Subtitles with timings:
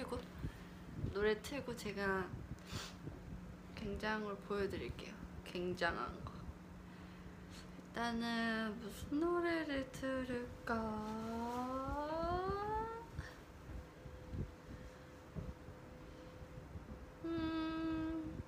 [0.00, 0.18] 틀고
[1.12, 2.26] 노래 틀고 제가
[3.74, 5.14] 굉장을 보여드릴게요.
[5.44, 6.32] 굉장한 거.
[7.88, 10.74] 일단은 무슨 노래를 들을까?
[17.24, 18.42] 음.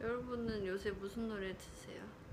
[0.00, 2.23] 여러분은 요새 무슨 노래 드세요?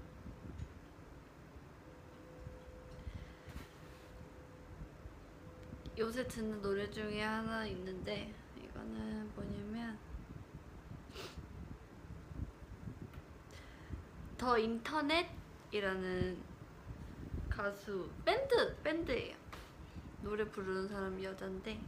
[6.01, 9.99] 요새 듣는 노래 중에 하나 있는데 이거는 뭐냐면
[14.35, 16.41] 더 인터넷이라는
[17.47, 19.37] 가수 밴드 밴드예요.
[20.23, 21.79] 노래 부르는 사람 여잔데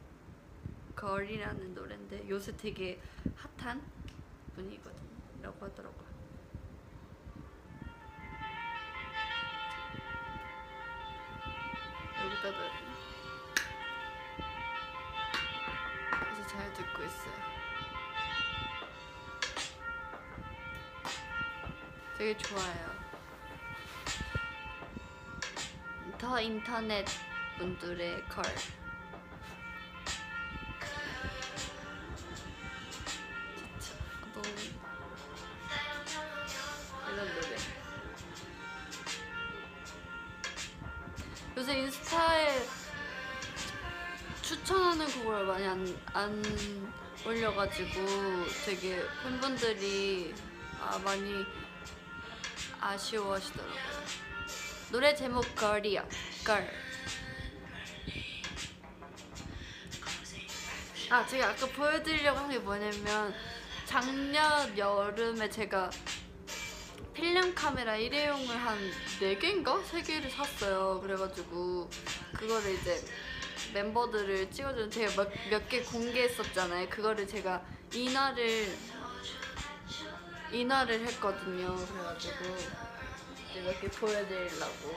[0.96, 3.02] 걸이라는 노래인데 요새 되게
[3.36, 3.82] 핫한
[4.54, 6.13] 분이거든요 라고 하더라고요.
[22.24, 22.90] 되게 좋아요.
[26.18, 27.06] 더 인터넷
[27.58, 28.44] 분들의 걸.
[37.14, 37.58] 노래.
[41.58, 42.66] 요새 인스타에
[44.42, 46.94] 추천하는 곡을 많이 안, 안
[47.26, 47.92] 올려가지고
[48.66, 50.34] 되게 팬분들이
[50.80, 51.46] 아, 많이
[52.84, 53.74] 아쉬워하시더라고요.
[54.92, 56.08] 노래 제목 걸이요.
[56.46, 56.70] 걸.
[61.10, 63.34] 아 제가 아까 보여드리려고 한 게 뭐냐면
[63.86, 65.90] 작년 여름에 제가
[67.14, 68.78] 필름 카메라 일회용을 한
[69.20, 69.84] 4개인가?
[69.86, 71.00] 3개를 샀어요.
[71.02, 71.90] 그래가지고
[72.34, 73.00] 그거를 이제
[73.74, 76.90] 멤버들을 찍어주는 제가 몇 개 공개했었잖아요.
[76.90, 78.76] 그거를 제가 인화를
[80.54, 81.76] 인화를 했거든요.
[81.76, 82.46] 그래가지고
[83.82, 84.96] 개 보여드리려고.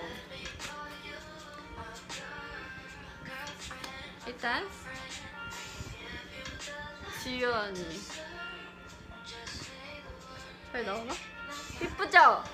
[4.26, 4.68] 일단
[7.22, 8.00] 지유 언니
[10.72, 11.14] 잘 나오나?
[11.80, 12.44] 이쁘죠?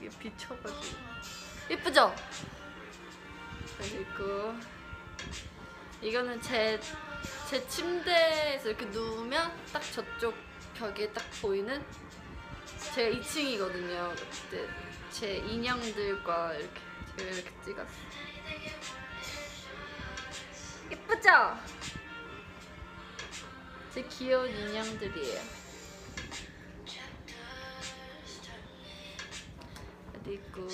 [0.00, 0.96] 이게 비쳐가지고
[1.70, 2.14] 이쁘죠?
[3.76, 4.54] 그리고
[6.00, 6.80] 이거는 제,
[7.48, 10.34] 제 침대에서 이렇게 누우면 딱 저쪽
[10.74, 11.82] 벽에 딱 보이는
[12.94, 14.14] 제가 2층이거든요.
[14.14, 14.68] 그때
[15.10, 16.80] 제 인형들과 이렇게
[17.16, 18.08] 제가 이렇게 찍었어요.
[20.92, 21.58] 이쁘죠?
[23.94, 25.40] 제 귀여운 인형들이에요.
[30.22, 30.68] 그리고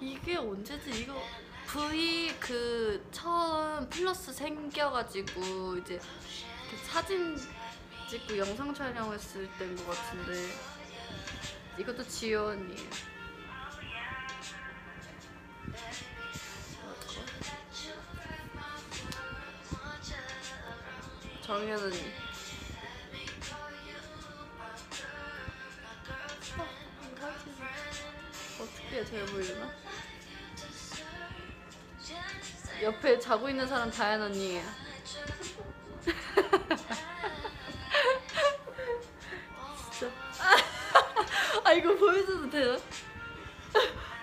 [0.00, 1.02] 이게 언제지?
[1.02, 1.22] 이거
[1.68, 6.00] V 그 처음 플러스 생겨가지고 이제
[6.90, 7.36] 사진
[8.08, 10.48] 찍고 영상 촬영했을 때인 것 같은데
[11.78, 12.02] 이것도
[12.48, 12.90] 언니예요.
[21.42, 22.12] 정현 언니.
[28.58, 29.87] 어떻게 해야 잘 보이나?
[32.82, 34.64] 옆에 자고 있는 사람 다현 언니예요.
[39.90, 40.12] 진짜.
[41.64, 42.78] 아 이거 보여줘도 되나?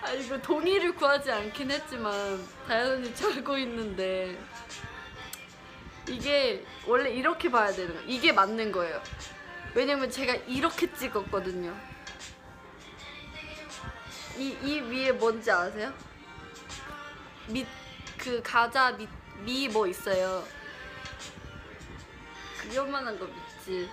[0.02, 4.38] 아 이거 동의를 구하지 않긴 했지만 다현 언니 자고 있는데
[6.08, 8.00] 이게 원래 이렇게 봐야 되는 거.
[8.06, 9.02] 이게 맞는 거예요.
[9.74, 11.76] 왜냐면 제가 이렇게 찍었거든요.
[14.38, 15.92] 이, 이 위에 뭔지 아세요?
[17.48, 17.66] 밑,
[18.18, 19.08] 그 가자 밑,
[19.44, 20.44] 미 뭐 있어요.
[22.60, 23.88] 그 요만한 거 믿지.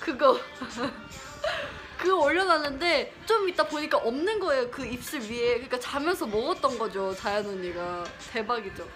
[0.00, 0.38] 그거.
[1.98, 4.70] 그거 올려놨는데 좀 이따 보니까 없는 거예요.
[4.70, 5.54] 그 입술 위에.
[5.54, 7.14] 그러니까 자면서 먹었던 거죠.
[7.14, 8.04] 자연 언니가.
[8.32, 8.88] 대박이죠.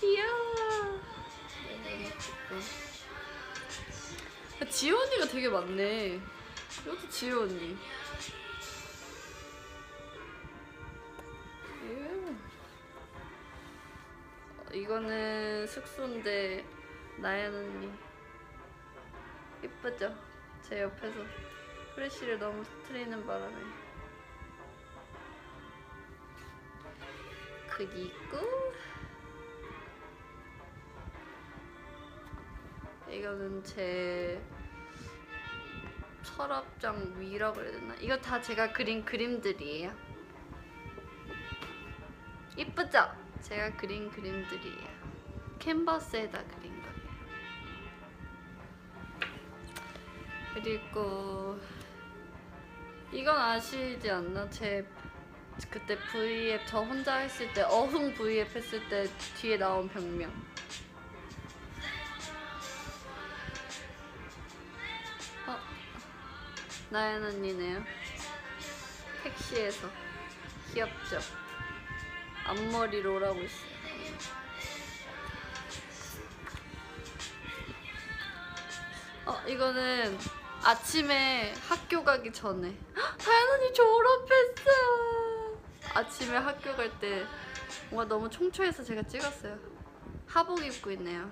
[0.00, 1.00] 귀여워.
[4.70, 6.20] 지효 언니가 되게 많네.
[6.84, 7.76] 이것도 지효 언니.
[14.86, 16.64] 이거는 숙소인데
[17.18, 17.92] 나연 언니
[19.64, 20.14] 예쁘죠?
[20.62, 21.18] 제 옆에서
[21.96, 23.56] 프레쉬를 너무 터트리는 바람에
[27.68, 28.38] 그리고
[33.10, 34.40] 이거는 제
[36.22, 37.94] 서랍장 위라고 해야 되나?
[37.96, 39.92] 이거 다 제가 그린 그림들이에요.
[42.56, 43.25] 이쁘죠?
[43.48, 44.88] 제가 그린 그림들이에요.
[45.60, 46.96] 캔버스에다 그린 거예요.
[50.52, 51.60] 그리고
[53.12, 54.50] 이건 아시지 않나?
[54.50, 54.84] 제
[55.70, 59.06] 그때 V앱 저 혼자 했을 때 어흥 V앱 했을 때
[59.36, 60.28] 뒤에 나온 병명.
[65.46, 65.56] 어?
[66.90, 67.84] 나연 언니네요.
[69.22, 69.88] 택시에서
[70.72, 71.45] 귀엽죠?
[72.46, 73.76] 앞머리로 오라고 있어요.
[79.26, 80.16] 어 이거는
[80.62, 85.60] 아침에 학교 가기 전에 헉, 다현 언니 졸업했어요.
[85.94, 87.24] 아침에 학교 갈 때
[87.90, 89.58] 뭔가 너무 총초해서 제가 찍었어요.
[90.26, 91.30] 하복 입고 있네요.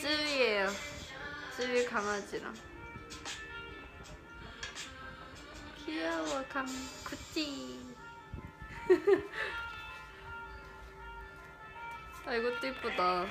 [0.00, 0.68] 쯔위예요.
[1.56, 2.71] 쯔위 강아지랑.
[5.92, 7.78] 귀여워 강구찌.
[12.24, 13.26] 아 이것도 이쁘다.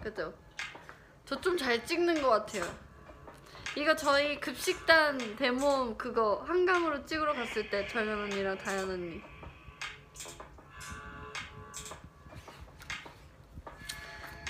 [0.00, 0.32] 그죠?
[1.24, 2.62] 저 좀 잘 찍는 것 같아요.
[3.76, 9.20] 이거 저희 급식단 데모 그거 한강으로 찍으러 갔을 때 정연 언니랑 다현 언니.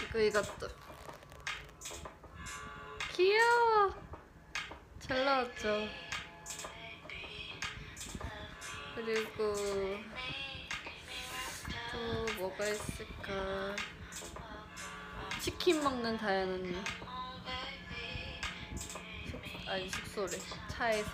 [0.06, 0.83] 이거 이것도.
[3.14, 3.94] 귀여워.
[4.98, 5.88] 잘 나왔죠.
[8.96, 9.54] 그리고
[11.92, 13.76] 또 뭐가 있을까?
[15.40, 16.82] 치킨 먹는 다현 언니.
[19.30, 20.36] 숙, 아니 숙소래.
[20.66, 21.10] 차에서.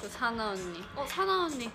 [0.00, 0.80] 그 사나 언니.
[0.94, 1.68] 어 사나 언니.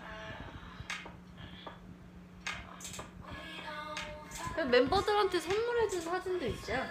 [4.65, 6.83] 멤버들한테 선물해준 사진도 있어요.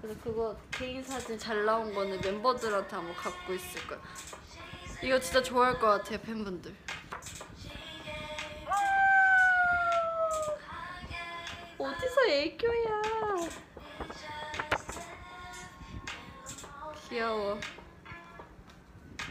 [0.00, 4.00] 그래서 그거 개인 사진 잘 나온 거는 멤버들한테 한번 갖고 있을 거야.
[5.02, 6.74] 이거 진짜 좋아할 것 같아요 팬분들.
[11.78, 13.02] 어디서 애교야?
[17.08, 17.58] 귀여워.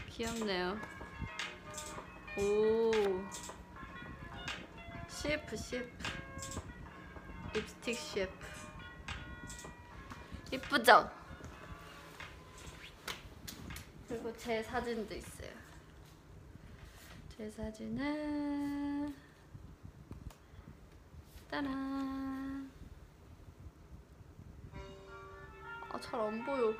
[0.08, 0.78] 귀엽네요.
[2.38, 2.90] 오.
[5.08, 6.27] CF CF.
[7.54, 8.32] 립스틱 CF.
[10.52, 11.10] 이쁘죠?
[14.08, 15.50] 그리고 제 사진도 있어요.
[17.36, 19.14] 제 사진은
[21.50, 22.70] 따란.
[25.90, 26.74] 아, 잘 안 보여.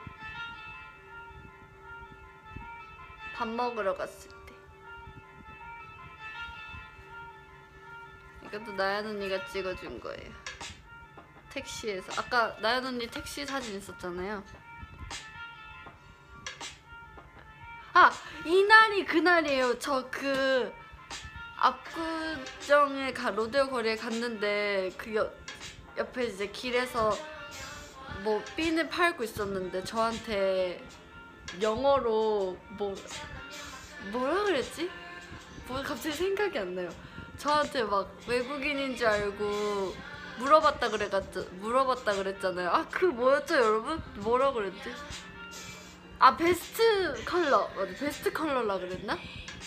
[3.35, 4.55] 밥 먹으러 갔을 때.
[8.47, 10.48] 이것도 나연 언니가 찍어준 거예요.
[11.59, 12.21] 택시에서.
[12.21, 14.43] 아까 나연 언니 택시 사진 있었잖아요.
[17.95, 18.13] 아!
[18.45, 19.79] 이날이 그날이에요.
[19.79, 20.73] 저 그
[21.61, 25.35] 압구정에 가 로데오 거리에 갔는데 그 옆,
[25.97, 27.19] 옆에 이제 길에서
[28.23, 30.85] 뭐 핀을 팔고 있었는데 저한테
[31.61, 32.95] 영어로 뭐
[34.13, 34.89] 뭐라 그랬지?
[35.67, 36.89] 뭐 갑자기 생각이 안 나요.
[37.39, 39.95] 저한테 막 외국인인 줄 알고
[40.39, 42.69] 물어봤다 그래가지고 물어봤다 그랬잖아요.
[42.71, 44.03] 아 그 뭐였죠 여러분?
[44.17, 44.93] 뭐라 그랬지?
[46.19, 49.19] 아 best color 맞아 best color라 그랬나?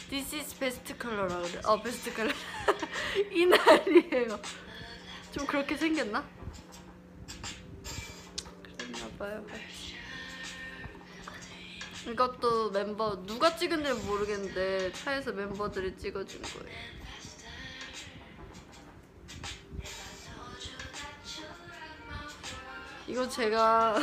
[0.09, 1.61] This is best color라 그래.
[1.65, 2.31] 어 best color
[3.31, 4.39] 이날이에요.
[5.31, 6.23] 좀 그렇게 생겼나?
[8.77, 9.45] 그랬나봐요.
[12.07, 17.00] 이것도 멤버 누가 찍은지 모르겠는데 차에서 멤버들이 찍어준 거예요.
[23.07, 23.97] 이거 제가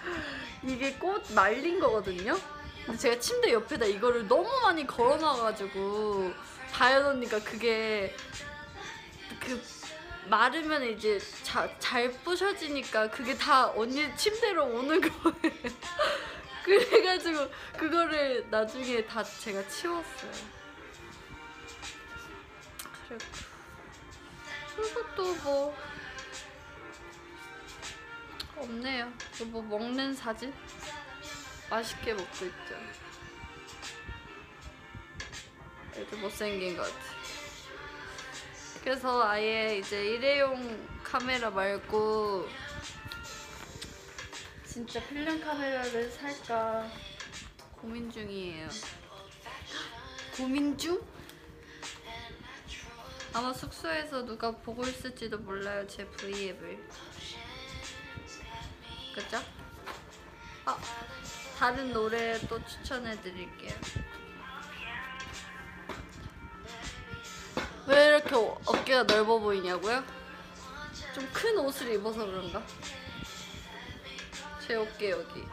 [0.62, 2.38] 이게 꽃 말린 거거든요.
[2.84, 6.32] 근데 제가 침대 옆에다 이거를 너무 많이 걸어놔가지고
[6.72, 8.14] 다현 언니가 그게
[9.38, 9.60] 그
[10.28, 15.54] 마르면 이제 자, 잘 부셔지니까 그게 다 언니 침대로 오는 거예요.
[16.64, 20.60] 그래가지고 그거를 나중에 다 제가 치웠어요.
[24.76, 25.76] 그리고 또뭐
[28.60, 29.12] 없네요.
[29.38, 30.52] 또뭐 먹는 사진?
[31.68, 32.74] 맛있게 먹고 있죠.
[35.94, 36.94] 애들 못생긴 것 같아.
[38.82, 42.48] 그래서 아예 이제 일회용 카메라 말고
[44.64, 46.90] 진짜 필름 카메라를 살까
[47.72, 48.68] 고민 중이에요.
[50.36, 51.00] 고민 중?
[53.32, 56.78] 아마 숙소에서 누가 보고 있을지도 몰라요 제 V앱을
[59.20, 59.42] 그죠?
[60.64, 60.78] 아
[61.58, 63.72] 다른 노래 또 추천해 드릴게요
[67.86, 70.04] 왜 이렇게 어- 어깨가 넓어 보이냐고요?
[71.14, 72.62] 좀 큰 옷을 입어서 그런가?
[74.66, 75.44] 제 어깨 여기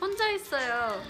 [0.00, 1.02] 혼자 있어요.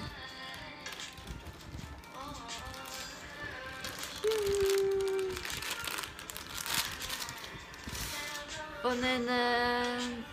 [8.87, 10.25] 이번에는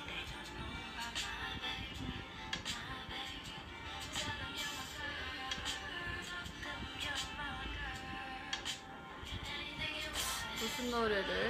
[10.59, 11.49] 무슨 노래를?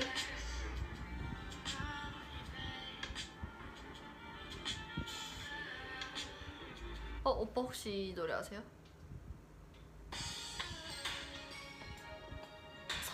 [7.23, 8.61] 어 오빠 혹시 이 노래 아세요?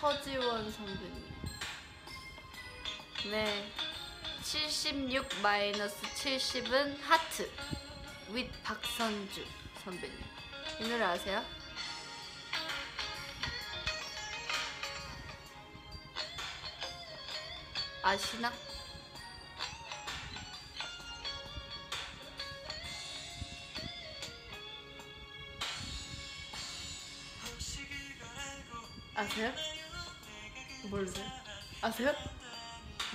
[0.00, 1.30] 서지원 선배님.
[3.30, 3.70] 네.
[4.42, 7.50] 76 마이너스 70은 하트.
[8.30, 9.44] 윗 박선주
[9.84, 10.18] 선배님.
[10.80, 11.44] 이 노래 아세요?
[18.02, 18.50] 아시나?
[29.14, 29.79] 아세요?
[30.88, 31.26] 모르세요?
[31.82, 32.14] 아세요?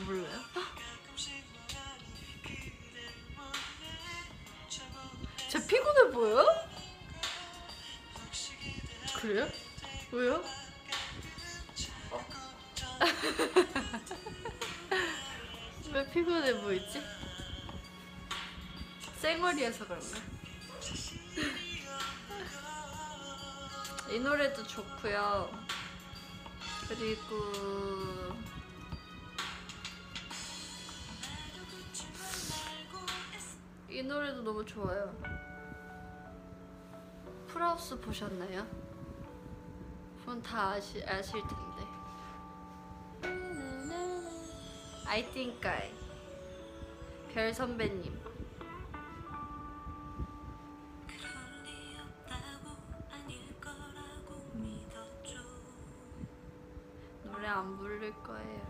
[0.06, 0.40] 몰라요?
[5.50, 6.46] 제 피곤해 보여?
[9.16, 9.48] 그래요?
[10.12, 10.44] 왜요?
[12.12, 12.26] 어.
[15.94, 17.02] 왜 피곤해 보이지?
[19.22, 20.06] 쌩얼이어서 그런가?
[24.12, 25.65] 이 노래도 좋고요.
[26.88, 27.36] 그리고
[33.90, 35.16] 이 노래도 너무 좋아요.
[37.48, 38.68] 풀하우스 보셨나요?
[40.20, 41.96] 그건 다 아시, 아실 텐데.
[45.08, 45.94] I think I
[47.34, 48.25] 별 선배님
[57.46, 58.62] 노래 안 부를 거예요.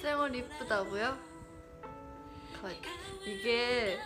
[0.00, 1.18] 쌩얼 이쁘다고요?
[2.60, 2.70] 거-
[3.24, 3.98] 이게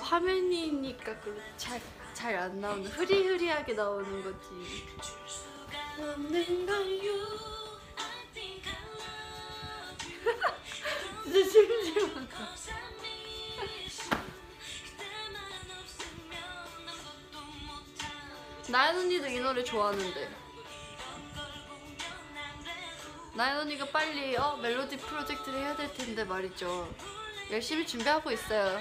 [0.00, 1.14] 화면이니까
[1.56, 1.80] 잘
[2.14, 4.48] 잘 안 나오는 흐리흐리하게 나오는 거지.
[11.24, 12.36] 진짜 심심하다.
[18.70, 20.28] 나연 언니도 이 노래 좋아하는데.
[23.34, 26.92] 나연 언니가 빨리 어 멜로디 프로젝트를 해야 될 텐데 말이죠.
[27.50, 28.80] 열심히 준비하고 있어요.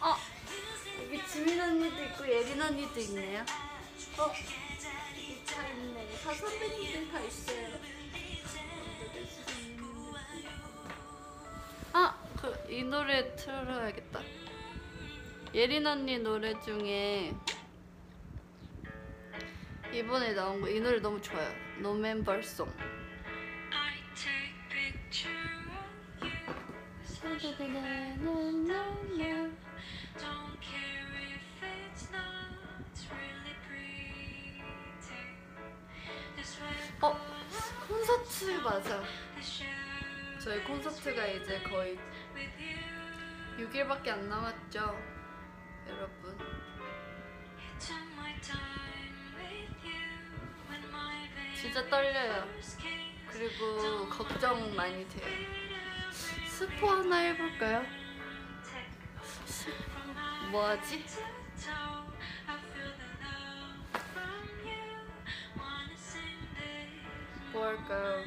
[0.00, 0.16] 어
[1.02, 3.44] 여기 지민 언니도 있고 예린 언니도 있네요.
[4.16, 6.18] 어다 있네.
[6.24, 7.68] 다 선배님들 다 있어요.
[11.92, 14.20] 아, 그 이 노래 틀어야겠다.
[15.54, 17.32] 예린 언니 노래 중에
[19.92, 21.48] 이번에 나온 거 이 노래 너무 좋아요.
[21.80, 22.68] 노멤버송.
[23.72, 25.30] I take picture
[26.20, 26.32] of you.
[30.18, 34.62] Don't care if it's not really pretty.
[36.36, 37.04] This way 어
[37.88, 39.02] 콘서트 맞아.
[40.42, 41.98] 저희 콘서트가 이제 거의
[42.34, 42.56] with
[43.58, 43.66] you.
[43.68, 44.78] 6일밖에 안 남았죠,
[45.88, 46.36] 여러분.
[51.88, 52.48] 떨려요.
[53.28, 55.26] 그리고 걱정 많이 돼요.
[56.46, 57.84] 스포 하나 해볼까요?
[60.50, 61.04] 뭐하지?
[67.52, 68.24] 뭐 할까요?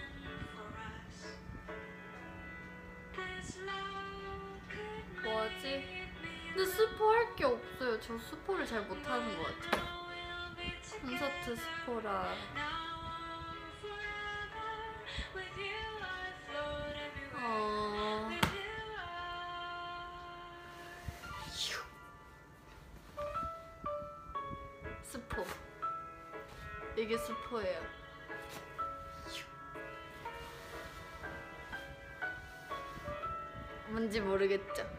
[5.24, 6.08] 뭐하지?
[6.54, 8.00] 근데 스포 할 게 없어요.
[8.02, 10.00] 저 스포를 잘 못하는 것 같아요.
[11.02, 12.34] 콘서트 스포라.
[25.04, 25.44] 스포
[26.96, 27.82] 이게 스포예요
[33.90, 34.99] 뭔지 모르겠죠?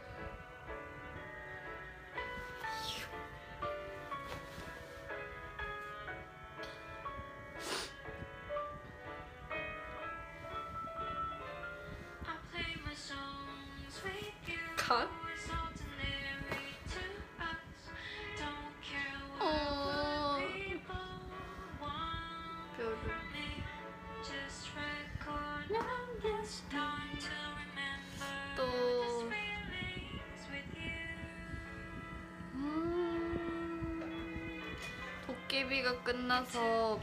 [36.35, 37.01] 끝나서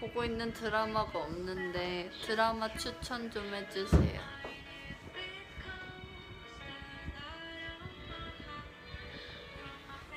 [0.00, 4.18] 보고 있는 드라마가 없는데 드라마 추천 좀 해주세요.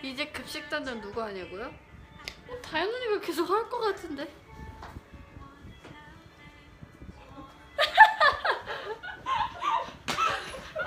[0.03, 1.65] 이제 급식단장 누구 하냐고요?
[2.49, 4.27] 어, 다현 언니가 계속 할 것 같은데.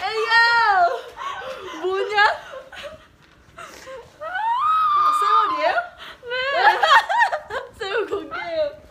[0.00, 1.81] 에이야!
[1.83, 2.23] 뭐냐?
[3.57, 5.75] 아, 세월이에요?
[6.23, 6.79] 네.
[7.79, 8.83] 세월 공개해요.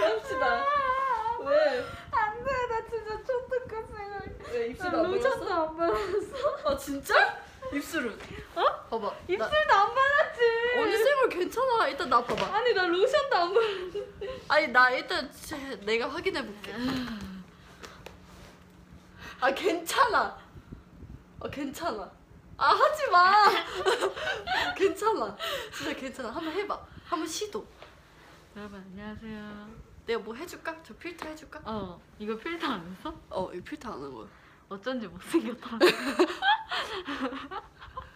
[0.00, 0.64] 합시다.
[1.44, 1.84] 왜?
[2.10, 5.62] 안돼 나 진짜 초특급 생각 왜 입술 나 안 로션도 발랐어?
[5.68, 7.38] 안 발랐어 아 진짜?
[7.72, 8.18] 입술은?
[8.56, 8.62] 어?
[8.90, 9.06] 봐봐.
[9.08, 10.40] 나, 입술도 안 발랐지
[10.76, 11.88] 언니 세월 괜찮아.
[11.88, 12.56] 일단 나 봐봐.
[12.56, 13.98] 아니 나 로션도 안 발랐어
[14.48, 16.72] 아니 나 일단 제- 내가 확인해 볼게.
[19.40, 20.38] 아 괜찮아.
[21.40, 22.10] 아 괜찮아.
[22.56, 23.34] 아 하지 마.
[24.76, 25.36] 괜찮아.
[25.76, 26.30] 진짜 괜찮아.
[26.30, 26.80] 한번 해봐.
[27.06, 27.66] 한번 시도.
[28.56, 29.68] 여러분 안녕하세요
[30.06, 30.76] 내가 뭐 해줄까?
[30.84, 31.60] 저 필터 해줄까?
[31.84, 33.14] 어 이거 필터 안 했어?
[33.28, 34.26] 어, 이 필터 안한 거야.
[34.70, 35.76] 어쩐지 못생겼다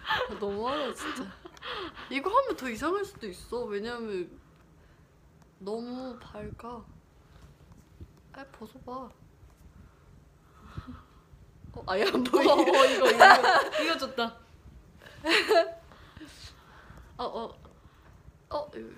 [0.07, 1.26] 아, 너무하다 진짜.
[2.11, 3.64] 이거 하면 더 이상할 수도 있어.
[3.64, 4.31] 왜냐면
[5.59, 6.83] 너무 밝아.
[8.33, 9.11] 아 벗어봐.
[11.74, 12.50] 어, 아예 안 보이게.
[12.50, 14.37] 어, 이거 이거 이거 이거 좋다
[17.18, 17.54] 어 어
[18.50, 18.88] 어, 이거.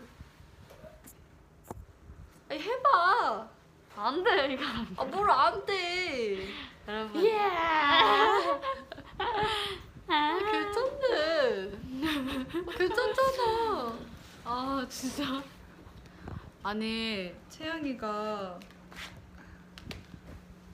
[2.48, 3.50] 아니 해봐.
[3.96, 4.94] 안 돼 이거 안 돼.
[4.96, 6.48] 아 뭘 안 돼.
[6.88, 7.38] 여러분 예.
[10.09, 11.72] 아, 괜찮네.
[12.66, 13.98] 아, 괜찮잖아.
[14.44, 15.42] 아 진짜
[16.62, 18.59] 아니 채영이가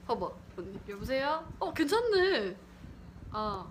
[0.07, 0.79] 봐봐 언니.
[0.89, 1.45] 여보세요?
[1.59, 2.55] 어 괜찮네.
[3.33, 3.69] 어,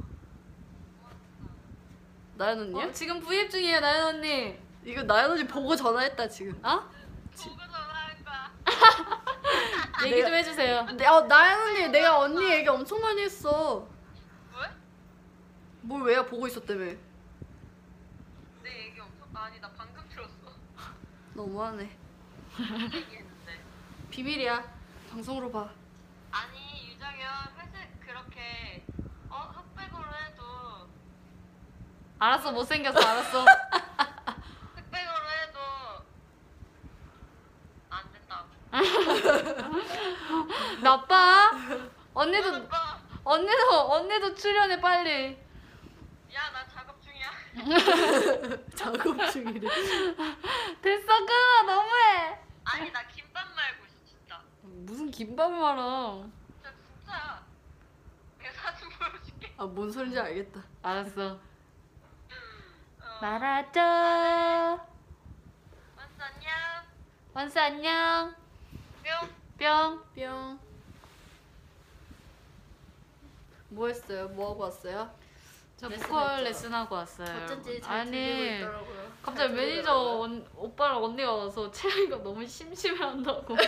[2.37, 2.87] 나연 언니야?
[2.87, 6.53] 어 지금 V앱 중이에요 나연 언니 이거 나연 언니 보고 전화했다 지금.
[6.65, 6.69] 어?
[6.79, 7.66] 거야.
[10.05, 13.89] 얘기 내가- 좀 해주세요 내, 어, 나연 언니 내가 언니 얘기 엄청 많이 했어.
[14.55, 14.69] 왜?
[15.83, 16.85] 뭘 왜야 보고 있었다며.
[18.63, 20.33] 내 얘기 엄청 아니 나 방금 들었어.
[21.35, 21.97] 너무하네.
[22.59, 23.61] 얘기했는데.
[24.11, 24.65] 비밀이야.
[25.11, 25.71] 방송으로 봐.
[26.31, 28.85] 아니 유정현 회색 그렇게
[29.31, 30.89] 어 흑백으로 해도
[32.19, 33.45] 알았어 못생겼어 알았어
[34.77, 35.59] 흑백으로 해도
[37.91, 38.49] 안 된다고.
[40.83, 41.51] 나빠
[42.15, 45.39] 언니도 오빠, 언니도 언니도 출연해 빨리
[46.35, 47.31] 야 나 작업 중이야.
[48.75, 49.69] 작업 중이래.
[50.83, 54.41] 됐어 끊어 너무해 아니 나 김밥 말고 진짜.
[54.63, 56.23] 무슨 김밥을 말아
[56.63, 57.43] 진짜 진짜.
[58.39, 59.55] 내가 사진 보여줄게.
[59.57, 60.61] 아 뭔 소린지 알겠다.
[60.83, 61.39] 알았어
[63.01, 63.19] 어.
[63.23, 63.81] 말하죠
[65.97, 66.53] 완수 안녕.
[67.33, 68.35] 원스 안녕
[69.59, 69.67] 뿅.
[69.69, 70.59] 뿅 뿅.
[73.69, 74.29] 뭐 했어요?
[74.29, 75.11] 뭐 하고 왔어요?
[75.77, 76.45] 저 레슨 보컬 했죠?
[76.45, 79.13] 레슨하고 왔어요 어쩐지 잘 아니 들리고 있더라고요.
[79.23, 80.21] 갑자기 잘 매니저 들리더라고요.
[80.23, 83.57] 언, 오빠랑 언니가 와서 채영이가 너무 심심해한다고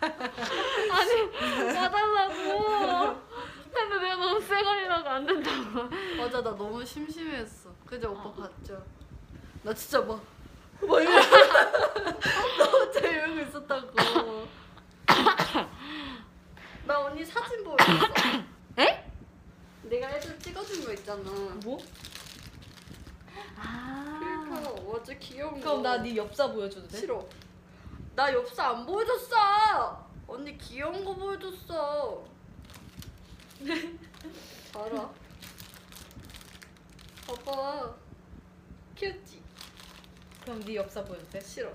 [0.00, 3.20] 아니 와달라고
[3.72, 7.70] 근데 내가 너무 쌩얼이라고 안 된다고 맞아 나 너무 심심했어.
[7.86, 8.82] 그죠 오빠 봤죠?
[9.62, 10.20] 나 진짜 막.
[10.80, 11.20] 막 이러고
[12.58, 14.48] 나 혼자 이러고 있었다고.
[16.90, 18.12] 나 언니 사진 보여줬어.
[18.80, 19.08] 에?
[19.84, 21.22] 내가 예전 찍어준 거 있잖아.
[21.62, 21.78] 뭐?
[23.56, 24.18] 아
[24.50, 25.60] 필터 완전 귀여운 거.
[25.60, 26.98] 그럼 나네 엽사 보여줘도 돼?
[26.98, 27.24] 싫어.
[28.16, 30.10] 나 엽사 안 보여줬어.
[30.26, 32.24] 언니 귀여운 거 보여줬어.
[34.74, 35.10] 알아.
[37.28, 37.94] 봐봐.
[38.96, 39.40] 귀엽지?
[40.42, 41.38] 그럼 네 엽사 보여도 돼?
[41.38, 41.72] 싫어.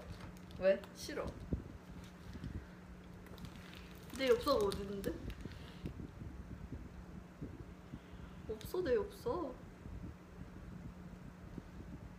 [0.60, 0.78] 왜?
[0.98, 1.26] 싫어.
[4.18, 5.14] 내 엽사가 어디 있는데?
[8.50, 9.30] 없어 내 엽사.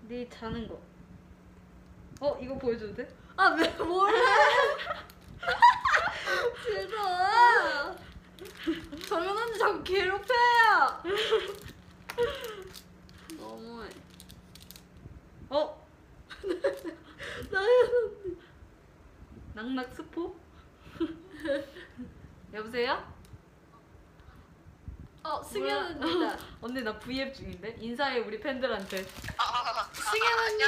[0.08, 0.96] 네 자는 거
[2.20, 3.08] 어 이거 보여줘도 돼?
[3.36, 4.12] 아 왜 뭐래?
[6.62, 7.96] 싫어.
[9.06, 11.02] 정연 언니 자꾸 괴롭혀요.
[13.38, 13.90] 너무해.
[15.50, 15.86] 어
[17.52, 18.36] 나연
[19.54, 20.34] 낙낙 스포?
[22.54, 23.14] 여보세요?
[25.22, 26.38] 어 승현 언니다.
[26.62, 29.02] 언니 나 V앱 중인데 인사해 우리 팬들한테.
[29.02, 30.64] 승현 언니.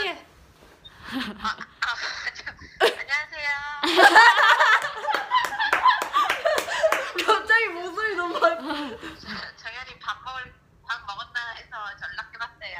[2.81, 3.49] 안녕하세요.
[7.27, 8.59] 갑자기 목소리 너무 막.
[8.59, 10.53] 정현이 밥 먹을
[10.87, 12.79] 밥 먹었나 해서 전락해봤어요.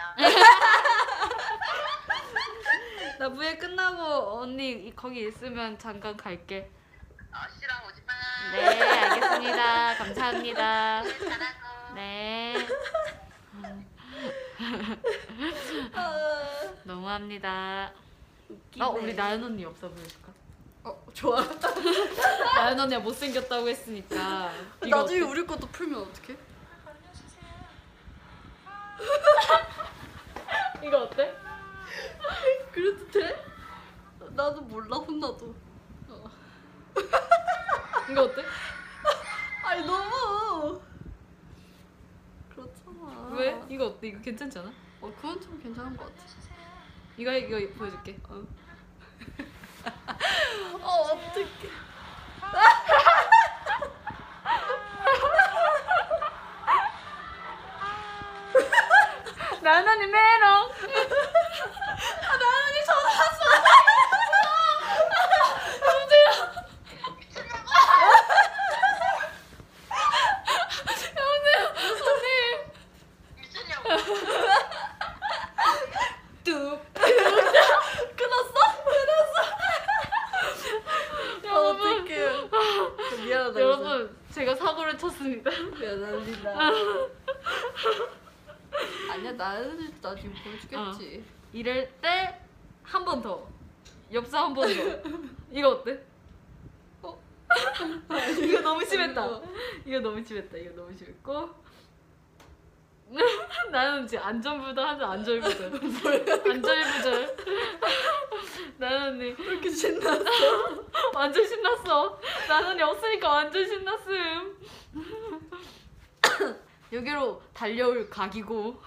[3.19, 6.71] 나 V앱 끝나고 언니 이- 거기 있으면 잠깐 갈게.
[7.33, 8.13] 어, 씨랑 오지 마.
[8.53, 9.95] 네 알겠습니다.
[9.97, 11.03] 감사합니다.
[11.03, 11.95] 잘하고.
[11.95, 12.55] 네
[15.95, 17.93] 아, 너무합니다.
[18.49, 18.85] 웃기네.
[18.85, 20.33] 어 우리 나연 언니 없어 보여줄까?
[20.85, 21.41] 어 좋아.
[22.57, 24.53] 나연 언니가 못생겼다고 했으니까
[24.85, 25.31] 이거 나중에 어때?
[25.31, 26.37] 우리 것도 풀면 어떡해?
[30.83, 31.35] 이거 어때?
[32.73, 33.45] 그래도 돼?
[34.31, 35.55] 나도 몰라 혼나도.
[38.11, 38.43] 이거 어때?
[39.65, 40.81] 아니 너무
[42.55, 43.29] 그렇잖아.
[43.37, 43.61] 왜?
[43.69, 44.09] 이거 어때?
[44.09, 44.71] 이거 괜찮지 않아?
[45.01, 46.27] 어 그건 좀 괜찮은 것 같아.
[47.17, 48.19] 이거 이거 보여줄게.
[48.29, 48.35] 어.
[50.81, 51.47] 어 어떡해.
[59.61, 60.51] 나연 언니 메롱.
[60.51, 63.45] 아 나연이 전화 왔어.
[73.37, 73.89] 미쳤냐고.
[76.45, 76.81] 뚝.
[78.17, 78.55] 끊었어?
[78.85, 79.39] 끊었어.
[80.87, 80.89] 아,
[81.45, 82.13] 여러분, 어떡해.
[83.25, 83.61] 미안하다.
[83.61, 84.55] 여러분 제가
[85.29, 85.51] 쳤습니다.
[85.79, 86.71] 미안합니다.
[89.11, 91.25] 아니야 나연이 나중에 보여주겠지.
[91.53, 92.45] 이럴 때
[92.85, 93.47] 한 번 더.
[94.13, 95.11] 엽서 한번 더.
[95.51, 96.01] 이거 어때?
[97.03, 97.21] 어?
[98.43, 99.27] 이거 너무 심했다.
[99.27, 99.43] 어.
[99.85, 100.57] 이거 너무 심했다.
[100.57, 101.69] 이거 너무 심했고.
[103.71, 105.73] 나는 지금 안전부도 하자 안절부절.
[106.51, 107.37] 안절부절.
[108.79, 110.25] 나는 언니 왜 이렇게 신났어?
[111.15, 112.21] 완전 신났어.
[112.49, 114.59] 나는 언니 없으니까 완전 신났음.
[116.93, 118.81] 여기로 달려올 각이고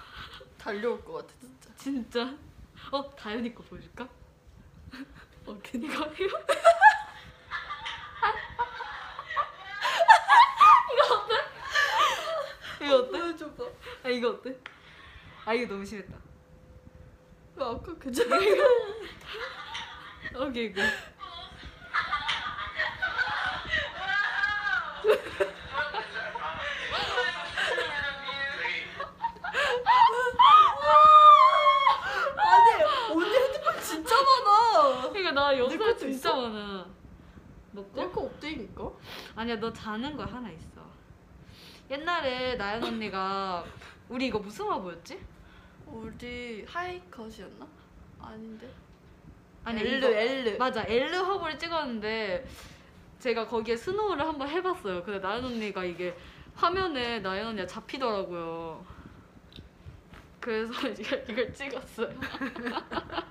[0.57, 1.69] 달려올 것 같아 진짜.
[1.77, 2.35] 진짜.
[2.91, 4.07] 어 다현이 거 보여줄까?
[5.45, 6.39] 어 괜히 이거 이거.
[12.81, 13.19] 이거 어때?
[13.19, 13.63] 보여줘봐.
[14.03, 14.57] 아 이거 어때?
[15.45, 16.17] 아 이거 너무 심했다.
[17.55, 18.37] 왜 아까 괜찮아?
[20.47, 20.73] 오케이 이
[34.23, 35.19] 많아.
[35.19, 36.41] 이거 나 것도 진짜 있어?
[36.49, 36.85] 많아.
[37.73, 38.01] 너 거?
[38.01, 38.91] 내거 없대니까.
[39.35, 40.81] 아니야 너 자는 거 하나 있어.
[41.89, 43.63] 옛날에 나연 언니가
[44.09, 45.19] 우리 이거 무슨 화보였지?
[45.87, 47.67] 우리 하이컷이었나?
[48.21, 48.69] 아닌데.
[49.63, 50.57] 아니 엘르 이거- 엘르.
[50.57, 52.47] 맞아 엘르 화보를 찍었는데
[53.19, 55.03] 제가 거기에 스노우를 한번 해봤어요.
[55.03, 56.15] 근데 나연 언니가 이게
[56.55, 58.83] 화면에 나연 언니가 잡히더라고요.
[60.39, 60.73] 그래서
[61.29, 62.09] 이걸 찍었어요.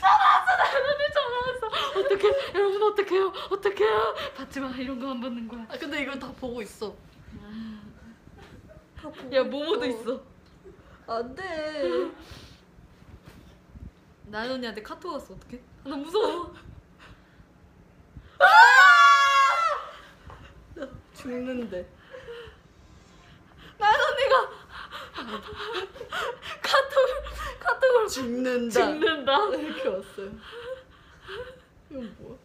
[0.00, 0.56] 전화 왔어!
[0.56, 2.00] 나연 언니 전화 왔어!
[2.00, 5.66] 어떡해 여러분 어떡해요 어떡해요 받지 마 이런 거 안 받는 거야.
[5.68, 6.94] 아 근데 이걸 다 보고 있어.
[8.96, 10.22] 다 보고 야 모모도 있어.
[11.06, 12.10] 안 돼.
[14.26, 15.60] 나연 언니한테 카톡 왔어 어떡해?
[15.84, 16.54] 아, 나 무서워.
[21.14, 21.86] 죽는데.
[23.82, 24.50] 나연 언니가
[26.62, 27.22] 카톡을
[27.58, 28.70] 카톡을 죽는다.
[28.80, 29.46] 죽는다.
[29.56, 30.30] 이렇게 왔어요.
[31.90, 32.38] 이건 뭐야?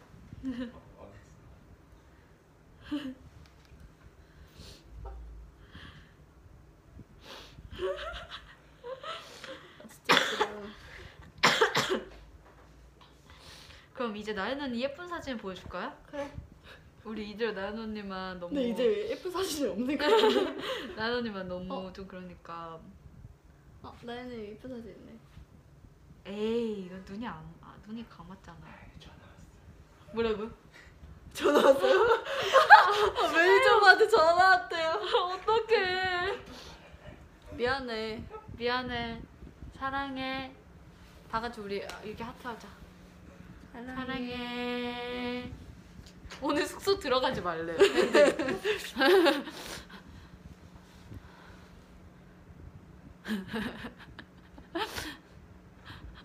[13.94, 15.92] 그럼 이제 나연 언니 예쁜 사진 보여줄까요?
[16.10, 16.32] 그래.
[17.08, 20.52] 우리 이제 나연 언니만 너무 근데 이제 예쁜 사진이 없는 거 같아.
[20.94, 21.92] 나연 언니만 너무 어.
[21.92, 22.78] 좀 그러니까
[23.82, 25.18] 어, 나연이 예쁜 사진 있네.
[26.26, 28.58] 에이 이거 눈이 안 아, 눈이 감았잖아.
[30.12, 30.50] 뭐라고?
[31.32, 32.02] 전화 왔어요?
[33.24, 34.90] 아, 매니저분한테 전화 왔대요.
[34.90, 36.38] 어떡해.
[37.52, 38.22] 미안해.
[38.58, 39.22] 미안해.
[39.78, 40.52] 사랑해.
[41.30, 42.68] 다 같이 우리 이렇게 하트 하자.
[43.72, 45.50] 사랑해.
[46.40, 47.76] 오늘 숙소 들어가지 말래.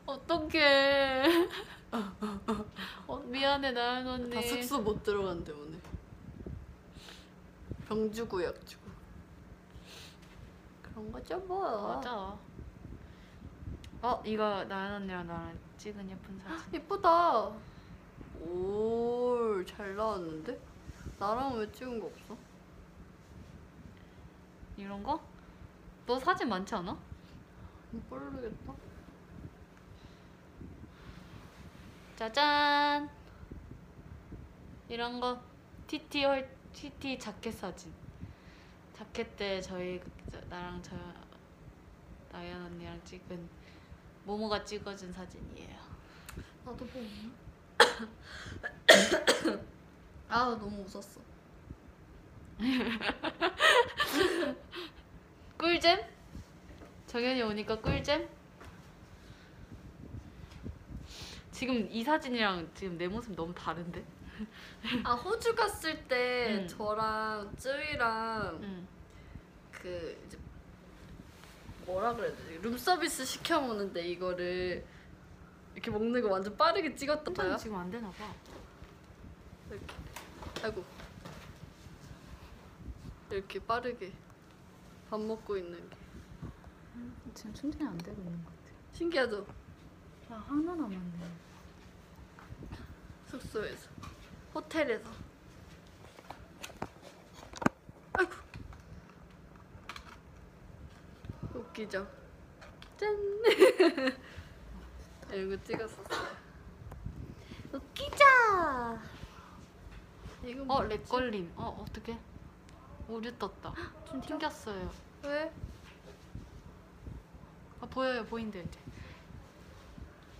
[0.05, 1.47] 어떡해.
[3.07, 4.35] 어, 미안해 나연 언니.
[4.35, 5.79] 다 숙소 못 들어간대 오늘.
[7.87, 8.83] 병주구역 주고.
[10.81, 11.95] 그런 거죠 뭐.
[11.95, 12.37] 맞아.
[14.01, 16.73] 어 이거 나연 언니랑 나랑 찍은 예쁜 사진.
[16.73, 17.51] 예쁘다.
[18.45, 20.59] 오, 잘 나왔는데?
[21.19, 22.37] 나랑 왜 찍은 거 없어?
[24.75, 25.21] 이런 거?
[26.05, 26.97] 너 사진 많지 않아?
[28.09, 28.73] 모르겠다.
[32.15, 33.09] 짜잔.
[34.89, 35.39] 이런 거
[35.87, 37.93] TT 헐 TT 자켓 사진.
[38.93, 40.01] 자켓 때 저희
[40.31, 40.95] 저- 나랑 저
[42.31, 43.49] 나연 언니랑 찍은
[44.25, 45.77] 모모가 찍어준 사진이에요.
[46.65, 47.42] 나도 뭐.
[50.29, 51.21] 아, 너무 웃었어.
[55.57, 56.01] 꿀잼?
[57.07, 58.27] 정연이 오니까 꿀잼?
[61.51, 64.03] 지금 이 사진이랑 지금 내 모습 너무 다른데?
[65.03, 66.67] 아, 호주 갔을 때 응.
[66.67, 68.87] 저랑 쯔이랑 응.
[69.71, 70.37] 그 이제
[71.85, 72.59] 뭐라 그래야 되지?
[72.61, 74.83] 룸서비스 시켜 먹는데 이거를
[75.73, 76.95] 이렇게 먹는 거 완전 빠르게
[77.33, 77.45] 거야.
[77.45, 78.33] 혼자는 지금 안 되나 봐.
[79.69, 79.85] 이렇게.
[80.63, 80.83] 아이고.
[83.31, 84.13] 이렇게 빠르게
[85.09, 85.95] 밥 먹고 있는 게
[87.33, 88.69] 지금 충전이 안 되고 있는 것 같아.
[88.93, 89.45] 신기하죠?
[90.29, 91.43] 아 하나 남았네.
[93.27, 93.89] 숙소에서
[94.53, 95.09] 호텔에서
[98.13, 98.31] 아이고
[101.55, 102.07] 웃기죠?
[102.97, 103.17] 짠
[105.33, 106.43] 이거 찍었었어요
[107.73, 109.01] 웃기자
[110.45, 110.89] 이거 어 뭐지?
[110.89, 111.53] 렉걸림.
[111.55, 112.17] 어 어떻게?
[113.07, 113.73] 오류 떴다.
[114.05, 114.91] 좀 튕겼어요.
[115.23, 115.51] 왜?
[117.79, 118.79] 아 보여요 보인대 이제.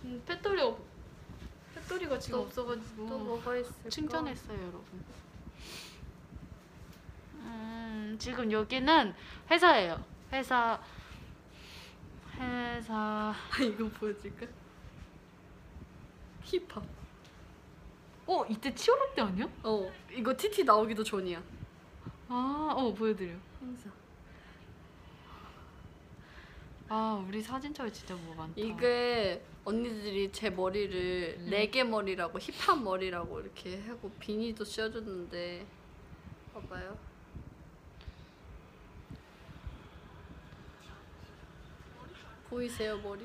[0.04, 0.78] 음 배터리 없.
[1.74, 3.88] 배터리가 지금 또- 없어가지고 또 뭐가 있을까?
[3.88, 5.04] 충전했어요 여러분.
[7.34, 9.14] 음 지금 여기는
[9.50, 10.04] 회사예요.
[10.32, 10.80] 회사
[12.38, 14.46] 회사 아 이거 보여줄까?
[16.58, 16.82] 힙합
[18.26, 19.48] 어 이때 치오라 때 아니야?
[19.62, 21.42] 어 이거 TT 나오기도 전이야
[22.28, 23.34] 아어 보여드려.
[23.60, 23.92] 항상
[26.88, 28.54] 아 우리 사진 촬영 진짜 뭐 많다.
[28.56, 31.50] 이게 언니들이 제 머리를 음.
[31.50, 35.66] 레게 머리라고 힙합 머리라고 이렇게 하고 비니도 씌워줬는데
[36.52, 36.96] 봐봐요
[42.48, 43.24] 보이세요 머리?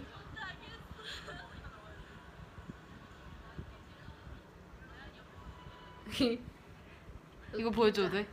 [7.57, 8.27] 이거 보여줘도 돼?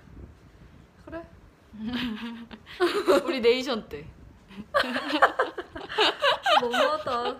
[1.04, 1.22] 그래
[3.24, 4.06] 우리 네이션 때.
[6.60, 7.38] 너무하다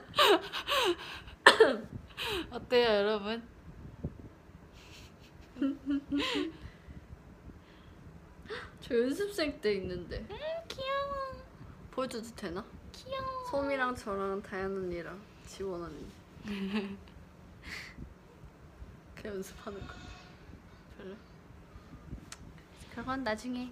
[2.50, 3.42] 어때요 여러분?
[8.80, 10.26] 저 연습생 때 있는데
[10.68, 11.42] 귀여워.
[11.90, 12.64] 보여줘도 되나?
[12.92, 13.44] 귀여워.
[13.50, 16.06] 솜이랑 저랑 다현 언니랑 지원 언니
[19.16, 19.94] 그 연습하는 거?
[22.96, 23.70] 그건 나중에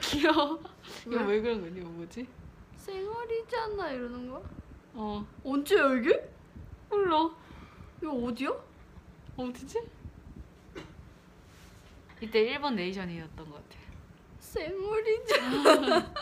[0.00, 0.60] 귀여워.
[1.06, 1.24] 이거 왜?
[1.24, 1.80] 왜 그런 거니?
[1.80, 2.26] 이거 뭐지?
[2.76, 4.40] 생얼이잖아 이러는 거야?
[4.94, 6.30] 어 언제야 이게?
[6.88, 7.28] 몰라.
[8.00, 8.50] 이거 어디야?
[9.36, 9.80] 어디지?
[12.20, 13.76] 이때 일본 네이션이었던 것 같아.
[14.38, 15.96] 생얼이잖아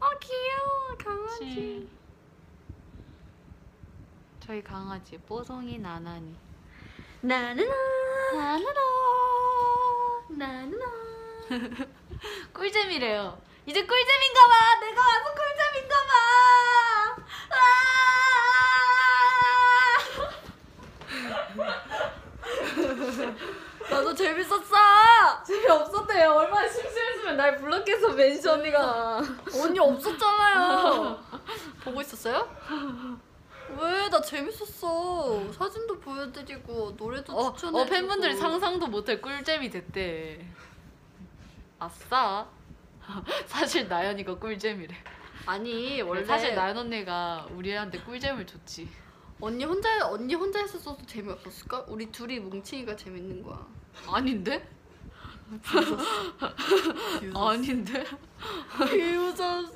[0.00, 1.88] 아 귀여워 강아지 그치.
[4.48, 6.34] 저희 강아지 뽀송이 나나니.
[7.20, 7.62] 나나나
[8.32, 8.80] 나나나.
[10.30, 10.86] 나나나
[12.54, 13.38] 꿀잼이래요.
[13.66, 14.80] 이제 꿀잼인가봐.
[14.80, 16.14] 내가 와서 꿀잼인가봐.
[23.90, 26.30] 나도 재밌었어 재미없었대요.
[26.30, 29.20] 얼마나 심심했으면 날 블럭해서 멘션 언니가.
[29.54, 31.18] 언니 없었잖아요
[31.84, 32.48] 보고 있었어요?
[33.76, 34.08] 왜?
[34.08, 40.44] 나 재밌었어 사진도 보여드리고 노래도 어, 추천해주고 어 팬분들이 상상도 못할 꿀잼이 됐대.
[41.78, 42.46] 아싸.
[43.46, 44.94] 사실 나연이가 꿀잼이래.
[45.46, 48.88] 아니 원래 사실 나연 언니가 우리한테 꿀잼을 줬지.
[49.40, 51.84] 언니 혼자 언니 혼자 했었어도 재미없었을까?
[51.88, 53.66] 우리 둘이 뭉치니까 재밌는 거야.
[54.08, 54.68] 아닌데?
[57.34, 58.04] 아닌데?
[58.90, 59.72] 비웃었어.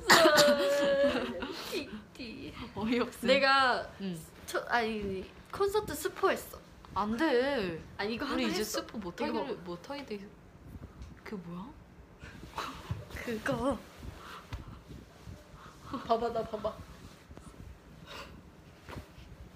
[2.23, 2.53] 띠띠.
[2.75, 3.27] 어이없어.
[3.27, 4.19] 내가 응.
[4.45, 6.57] 저 아니 콘서트 스포했어.
[6.95, 7.81] 안 돼.
[7.97, 8.81] 아니 이거 우리 하나 이제 했어.
[8.81, 10.19] 스포 이거 못하게 돼.
[11.23, 11.67] 그게 뭐야?
[13.25, 13.77] 그거.
[16.07, 16.73] 봐봐 나 봐봐.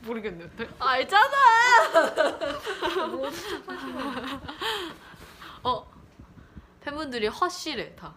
[0.02, 0.70] 모르겠는데.
[0.80, 1.36] 알잖아.
[5.64, 5.92] 어
[6.82, 8.14] 팬분들이 허쉬래 다.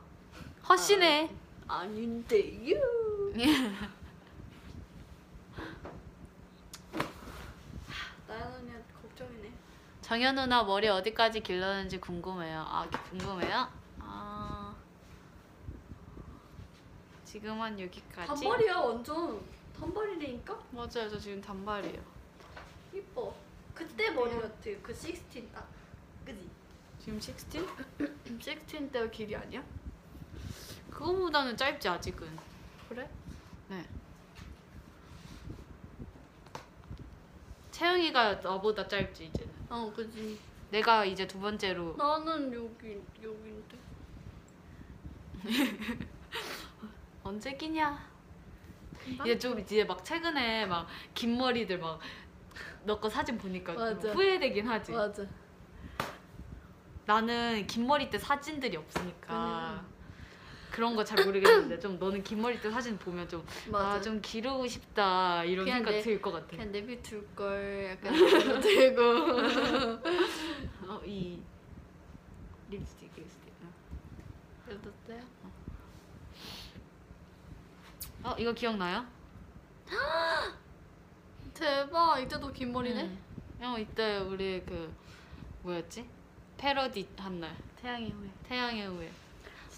[0.69, 1.35] 허쉬네.
[1.67, 2.81] 아닌데요.
[8.29, 9.53] 나연 언니한테 걱정이네.
[10.11, 12.64] 정현 누나 머리 어디까지 길렀는지 궁금해요.
[12.66, 13.68] 아 궁금해요?
[14.01, 14.75] 아
[17.25, 18.27] 지금은 여기까지.
[18.27, 19.40] 단발이야 완전.
[19.79, 20.59] 단발이라니까?
[20.73, 21.09] 맞아요.
[21.09, 22.03] 저 지금 단발이에요.
[22.92, 23.33] 이뻐.
[23.73, 24.70] 그때 머리 같아.
[24.83, 25.68] 그 16 딱.
[26.25, 26.51] 그지?
[26.99, 27.68] 지금 16?
[28.40, 29.62] 16 때가 길이 아니야?
[30.90, 32.37] 그거보다는 짧지 아직은.
[32.88, 33.09] 그래?
[33.68, 33.87] 네.
[37.70, 39.60] 채영이가 나보다 짧지 이제는.
[39.70, 40.38] 어, 그지.
[40.70, 43.78] 내가 이제 두 번째로 나는 여기 여기인데.
[47.24, 47.98] 언제 끼냐?
[49.22, 51.98] 이제 좀 이제 막 최근에 막 긴 머리들 막
[52.85, 54.11] 너 거 사진 보니까 좀 맞아.
[54.12, 54.92] 후회되긴 하지.
[54.92, 55.22] 맞아.
[57.06, 59.87] 나는 긴 머리 때 사진들이 없으니까 그냥.
[60.70, 63.94] 그런 거 잘 모르겠는데 좀 너는 긴 머리 때 사진 보면 좀 맞아.
[63.94, 66.46] 아좀 기르고 싶다 이런 그냥 생각 내- 들 것 같아.
[66.48, 69.02] 그냥 내비둘 걸 약간 들고.
[70.90, 71.40] 어, 이
[72.70, 73.52] 립스틱 립스틱.
[73.62, 74.70] 어.
[74.70, 75.24] 이랬어요?
[78.22, 79.04] 어 이거 기억나요?
[81.54, 82.20] 대박.
[82.20, 83.02] 이때도 긴 머리네.
[83.02, 83.18] 응.
[83.61, 84.92] 형 이때 우리 그
[85.62, 86.06] 뭐였지?
[86.56, 87.56] 패러디 한 날.
[87.80, 88.30] 태양의 후예.
[88.44, 89.11] 태양의 후예.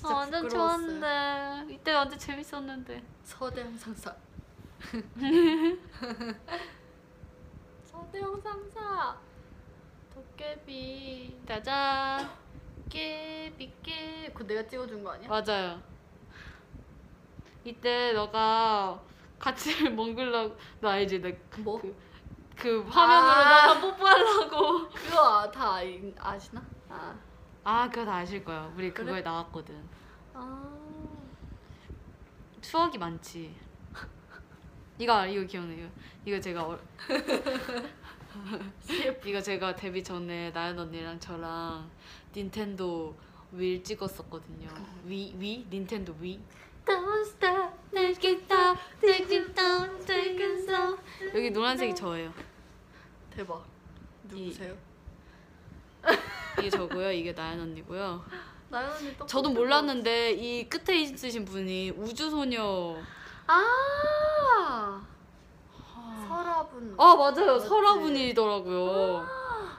[0.02, 0.78] 진짜 아, 완전 부끄러웠어요.
[1.00, 3.02] 좋았는데 이때 완전 재밌었는데.
[3.22, 4.12] 서대형 상사.
[7.84, 9.16] 서대형 상사.
[10.12, 11.42] 도깨비.
[11.46, 12.28] 짜잔.
[12.88, 14.28] 깨비 깨.
[14.34, 15.28] 그거 내가 찍어준 거 아니야?
[15.28, 15.80] 맞아요.
[17.64, 19.00] 이때 너가
[19.38, 21.20] 같이 먹으려고 너 알지?
[21.20, 21.80] 나 그, 뭐?
[21.80, 21.94] 그,
[22.56, 23.74] 그 화면으로 아.
[23.74, 24.88] 너가 뽀뽀하려고.
[24.88, 25.82] 그거 아, 다 아,
[26.18, 26.60] 아시나?
[26.88, 27.14] 아.
[27.62, 28.72] 아 그거 다 아실 거야.
[28.76, 29.04] 우리 그래?
[29.06, 29.88] 그거에 나왔거든.
[30.34, 30.78] 아.
[32.60, 33.54] 추억이 많지.
[34.98, 35.88] 이거 이거 기억나 이거
[36.24, 36.78] 이거 제가 어...
[39.26, 41.90] 이거 제가 데뷔 전에 나연 언니랑 저랑
[42.34, 43.16] 닌텐도
[43.52, 44.68] 윌 찍었었거든요.
[45.04, 45.66] 위 위?
[45.70, 46.40] 닌텐도 위?
[46.84, 50.98] Don't stop, take it down, take it down, take it down.
[51.34, 52.32] 여기 노란색이 저예요.
[53.30, 53.64] 대박.
[54.24, 54.76] 누구세요?
[56.58, 57.12] 이게 저고요.
[57.12, 58.24] 이게 나연 언니고요.
[58.72, 62.96] 나연 언니 또 저도 몰랐는데 이 끝에 있으신 분이 우주소녀.
[63.46, 65.00] 아.
[66.26, 66.94] 설아분.
[66.98, 67.52] 아 맞아요.
[67.54, 67.68] 맞지?
[67.68, 69.26] 설아분이더라고요.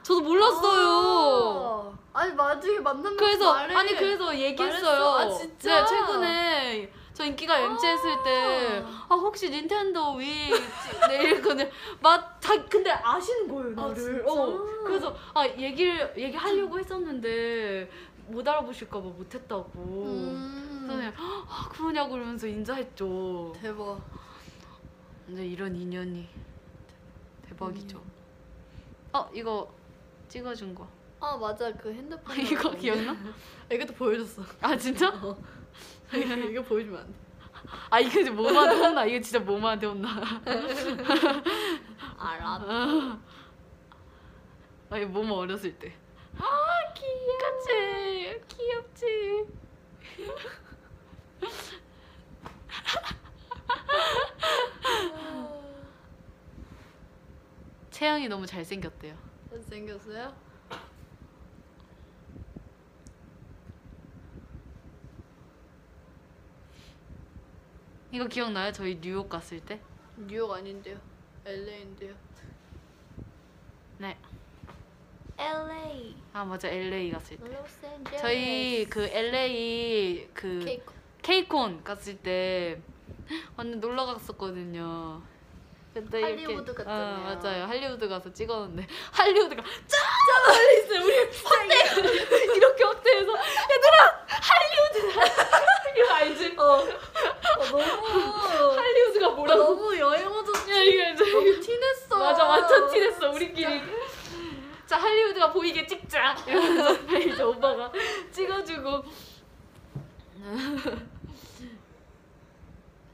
[0.04, 1.96] 저도 몰랐어요.
[2.14, 2.20] 아.
[2.22, 3.74] 아니 나중에 만나면 그래서 말해.
[3.76, 5.12] 아니 그래서 얘기했어요.
[5.12, 5.36] 말했어?
[5.36, 5.82] 아, 진짜?
[5.82, 10.50] 네 최근에 저 인기가 MT 했을 때 아 혹시 닌텐도 위
[11.10, 11.70] 내일 거는
[12.02, 13.96] 막자 근데 아시는 거예요 아, 나를.
[13.96, 14.32] 진짜?
[14.32, 17.88] 어 그래서 아 얘기를 얘기하려고 했었는데
[18.28, 19.72] 못 알아보실까 봐 못했다고.
[19.76, 20.86] 음.
[20.88, 23.54] 그래서 아 그러냐고 그러면서 인사했죠.
[23.56, 24.02] 대박.
[25.26, 26.28] 근데 이런 인연이
[27.48, 27.98] 대박이죠.
[27.98, 28.12] 음.
[29.14, 29.74] 어 이거
[30.28, 30.88] 찍어준 거.
[31.20, 32.36] 아 맞아 그 핸드폰.
[32.40, 33.16] 이거 기억나?
[33.72, 34.44] 이것도 보여줬어.
[34.62, 35.08] 아 진짜?
[36.14, 37.14] 이거, 이거 보여주면 안 돼.
[37.90, 40.10] 아 이거 이제 뭐만한테 혼나 이거 진짜 뭐만한테 혼나
[42.18, 43.20] 알아.
[44.90, 45.94] 아 이거 뭐만 어렸을 때
[46.38, 49.48] 아 귀여워 그치 귀엽지
[57.92, 59.16] 채영이 너무 잘생겼대요
[59.50, 60.34] 잘생겼어요?
[68.14, 68.72] 이거 기억나요?
[68.72, 69.82] 저희 뉴욕 갔을 때?
[70.16, 71.00] 뉴욕 아닌데요.
[71.46, 72.14] LA인데요.
[73.98, 74.16] 네.
[75.38, 76.16] LA.
[76.34, 78.22] 아 맞아 LA 갔을 때 로스앤젤레스.
[78.22, 80.82] 저희 그 LA 그.
[81.22, 82.80] 케이콘 갔을 때
[83.56, 85.22] 완전 놀러 갔었거든요.
[85.94, 87.16] 그때 할리우드 이렇게, 갔잖아요.
[87.16, 87.66] 어, 맞아요.
[87.66, 90.00] 할리우드 가서 찍었는데 할리우드가 쫙
[90.48, 91.06] 멀리 있어요.
[91.06, 91.16] 우리
[91.46, 91.76] 확대
[92.58, 95.20] 이렇게 확대해서 얘들아 할리우드
[95.96, 96.56] 이거 알지?
[96.58, 96.64] 어.
[96.64, 99.64] 어 너무 할리우드가 뭐라고?
[99.64, 100.34] 너무 여행.
[100.74, 102.18] 야 이게 이제 너무 티냈어.
[102.20, 103.82] 완전 티냈어 우리끼리.
[104.86, 106.36] 자 할리우드가 보이게 찍자.
[106.48, 107.92] 이러면서 이제 오빠가
[108.32, 109.04] 찍어주고.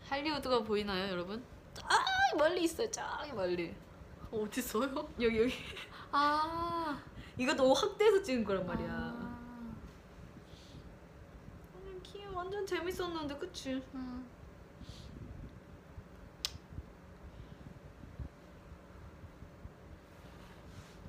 [0.09, 1.43] 할리우드가 보이나요, 여러분?
[1.83, 1.95] 아
[2.37, 3.75] 멀리 있어요, 저기 멀리.
[4.31, 5.07] 어딨어요?
[5.21, 5.53] 여기 여기.
[6.11, 6.99] 아.
[7.37, 8.89] 이것도 확대해서 찍은 거란 말이야.
[8.89, 9.37] 아.
[11.75, 13.81] 음, 귀여워, 완전 재밌었는데, 그치?
[13.93, 14.28] 음.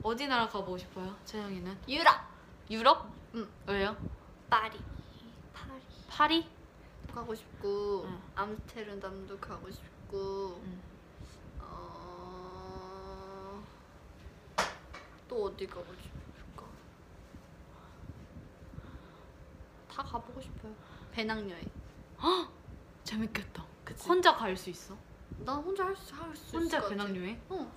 [0.03, 1.77] 어디 나라 가보고 싶어요, 채영이는?
[1.89, 2.21] 유럽.
[2.71, 3.07] 유럽?
[3.35, 3.49] 응.
[3.67, 3.97] 왜요?
[4.49, 4.79] 파리.
[5.53, 5.83] 파리.
[6.09, 6.49] 파리?
[7.15, 8.23] 가고 싶고 응.
[8.35, 10.81] 암스테르담도 가고 싶고 응.
[11.61, 13.63] 어...
[15.29, 16.65] 또 어디 가고 싶을까?
[19.91, 20.75] 다 가보고 싶어요.
[21.13, 21.69] 배낭여행.
[23.05, 23.65] 재밌겠다.
[23.85, 24.09] 그치?
[24.09, 24.97] 혼자 갈 수 있어?
[25.41, 27.05] 난 혼자 할 수 할수 혼자 있을 것 같아.
[27.09, 27.43] 배낭여행?
[27.51, 27.71] 어.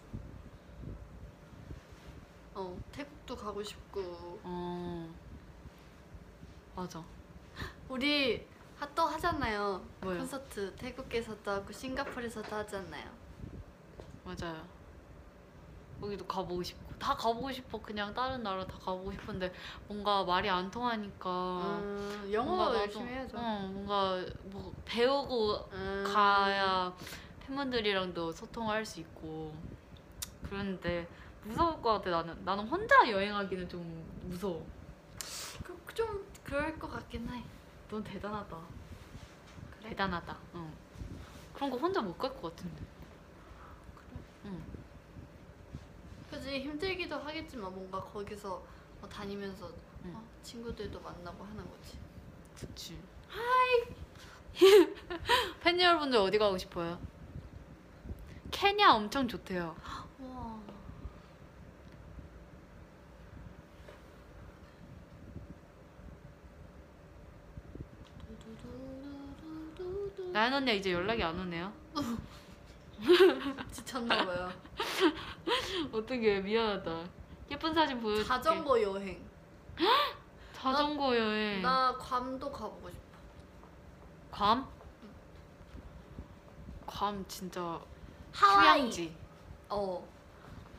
[2.56, 5.10] 어 태국도 가고 싶고 어.
[6.76, 7.04] 맞아.
[7.90, 8.46] 우리
[8.78, 9.84] 하- 또 하잖아요.
[10.02, 10.20] 뭐요?
[10.20, 13.10] 콘서트 태국에서도 하고 싱가포르에서도 하잖아요.
[14.24, 14.64] 맞아요.
[16.02, 17.80] 거기도 가보고 싶고 다 가보고 싶어.
[17.82, 19.54] 그냥 다른 나라 다 가보고 싶은데
[19.88, 21.30] 뭔가 말이 안 통하니까.
[21.80, 23.38] 음, 영어 나도- 열심히 해야죠.
[23.38, 26.04] 어, 뭔가 뭐 배우고 음.
[26.06, 26.94] 가야
[27.42, 29.54] 팬분들이랑도 소통할 수 있고
[30.44, 31.08] 그런데
[31.46, 32.44] 무서울 것 같아 나는.
[32.46, 34.66] 나는 혼자 여행하기는 좀 무서워.
[35.64, 37.44] 그, 좀 그럴 것 같긴 해.
[37.90, 38.58] 넌 대단하다.
[39.80, 39.90] 그래?
[39.90, 40.38] 대단하다.
[40.56, 40.74] 응
[41.54, 42.82] 그런 거 혼자 못 갈 것 같은데.
[44.46, 44.64] 응.
[46.32, 48.64] 그지 힘들기도 하겠지만 뭔가 거기서
[49.00, 49.70] 뭐 다니면서
[50.06, 50.14] 응.
[50.16, 51.98] 어, 친구들도 만나고 하는 거지.
[52.56, 52.98] 그치.
[53.28, 53.96] 하이!
[55.62, 57.00] 팬 여러분들 어디 가고 싶어요?
[58.52, 59.76] 케냐 엄청 좋대요
[60.20, 60.60] 와.
[70.34, 71.72] 나연 언니 이제 연락이 안 오네요
[73.72, 74.52] 지쳤나 봐요.
[75.94, 77.04] 어떻게 미안하다
[77.52, 79.22] 예쁜 사진 보여줄게 자전거 여행.
[80.54, 83.04] 자전거 여행 나 괌도 가보고 싶어.
[84.32, 84.68] 괌?
[86.88, 87.80] 괌 진짜
[88.32, 88.80] 하와이.
[88.82, 89.16] 휴양지
[89.70, 90.04] 어.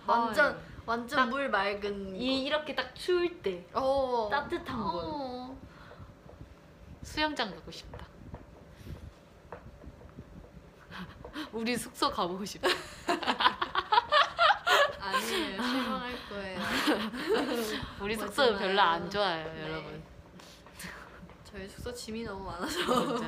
[0.05, 0.21] 하와이.
[0.27, 2.17] 완전 완전 딱물 맑은.
[2.17, 3.79] 이 이렇게 딱 추울 때 곳.
[3.81, 4.29] 어.
[4.31, 5.57] 따뜻한 곳 어.
[7.03, 8.05] 수영장 가고 싶다
[11.53, 12.69] 우리 숙소 가보고 싶다
[15.01, 15.63] 아니에요.
[15.63, 16.61] 실망할 거예요.
[18.01, 18.81] 우리 숙소 별로.
[18.81, 19.63] 안 좋아요 네.
[19.63, 20.03] 여러분
[21.45, 23.21] 저희 숙소 짐이 너무 많아서.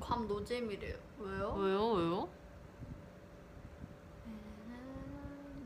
[0.00, 0.96] 괌 노잼이래요.
[1.18, 1.52] 왜요?
[1.52, 2.28] 왜요 왜요?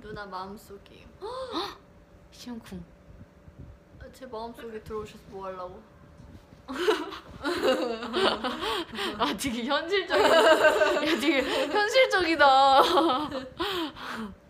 [0.02, 1.06] 누나 마음속이에요.
[4.00, 5.82] 아, 제 마음속에 들어오셔서 뭐 하려고?
[9.18, 12.46] 아 되게 현실적이다 야 되게 현실적이다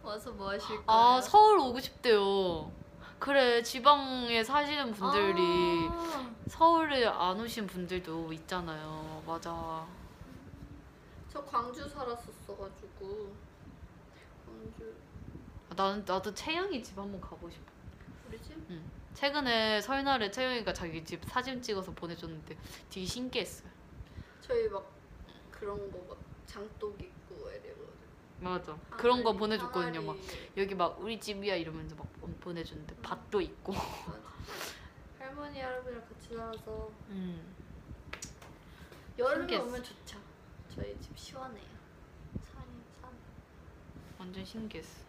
[0.03, 0.85] 와서 뭐 하실 거예요?
[0.87, 2.71] 아 서울 오고 싶대요
[3.19, 9.23] 그래 지방에 사시는 분들이 아, 서울에 안 오신 분들도 있잖아요.
[9.27, 9.87] 맞아.
[11.33, 13.35] 저 광주 살았었어가지고
[14.45, 14.95] 광주
[15.75, 17.74] 나는 나도 채영이 집 한번 가고 싶어.
[19.15, 22.57] 최근에 설날에 채영이가 자기 집 사진 찍어서 보내줬는데
[22.91, 23.69] 되게 신기했어요.
[24.41, 24.85] 저희 막
[25.51, 27.85] 그런 거 막 장독 있고 이래고
[28.41, 28.77] 맞아.
[28.91, 30.03] 그런 거 항아리, 보내줬거든요.
[30.03, 30.17] 막.
[30.57, 32.07] 여기 막 우리 집이야 이러면서 막
[32.41, 33.73] 보내줬는데 밭도 있고.
[35.19, 37.55] 할머니 할아버지랑 같이 살아서 음.
[39.19, 39.67] 여름에 신기했어.
[39.67, 40.19] 오면 좋죠.
[40.75, 41.65] 저희 집 시원해요.
[42.53, 42.67] 산이
[43.01, 43.11] 산.
[44.19, 45.04] 완전 신기했어.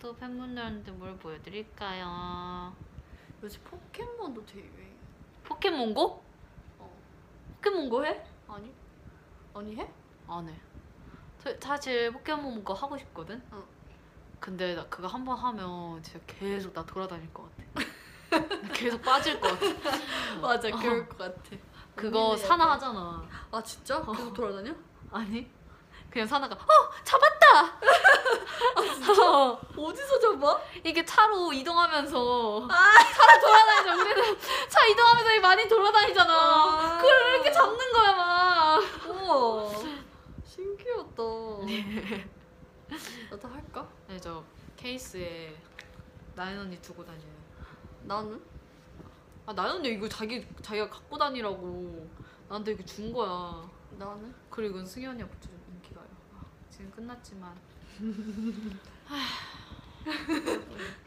[0.00, 2.74] 또 팬분들한테 뭘 보여드릴까요?
[3.42, 4.96] 요새 포켓몬도 되게 유행.
[5.44, 6.22] 포켓몬고?
[6.78, 6.90] 어
[7.56, 8.24] 포켓몬고 해?
[8.48, 8.72] 아니?
[9.54, 9.90] 아니 해?
[10.28, 10.54] 안 해.
[11.42, 13.42] 저- 사실 포켓몬고 하고 싶거든.
[13.50, 13.62] 어.
[14.40, 18.48] 근데 나 그거 한 번 하면 진짜 계속 나 돌아다닐 것 같아.
[18.62, 19.90] 나 계속 빠질 것 같아.
[20.40, 21.56] 맞아 그럴 것 같아.
[21.96, 23.26] 그거 사나 하잖아.
[23.50, 24.00] 아 진짜?
[24.04, 24.72] 계속 돌아다녀?
[25.10, 25.50] 아니?
[26.10, 27.78] 그냥 사나가 어 잡았다.
[29.22, 30.60] 어, 어디서 잡아?
[30.84, 33.94] 이게 차로 이동하면서 차로 돌아다니자.
[33.94, 34.38] 우리는
[34.68, 36.32] 차 이동하면서 많이 돌아다니잖아.
[36.34, 36.96] 아.
[37.00, 38.80] 그걸 이렇게 잡는 거야 막.
[39.06, 39.70] 우와
[40.44, 41.22] 신기하다.
[43.30, 43.86] 나도 할까?
[44.08, 44.42] 네, 저
[44.76, 45.54] 케이스에
[46.34, 47.38] 나연 언니 두고 다녀요.
[48.02, 48.42] 나는?
[49.46, 52.08] 아 나연 언니 이거 자기 자기가 갖고 다니라고
[52.48, 53.68] 나한테 이렇게 준 거야.
[53.98, 54.34] 너는?
[54.50, 55.57] 그리고 승현이가 붙여준 인기가요.
[55.57, 55.57] 아,
[56.78, 57.52] 지금 끝났지만.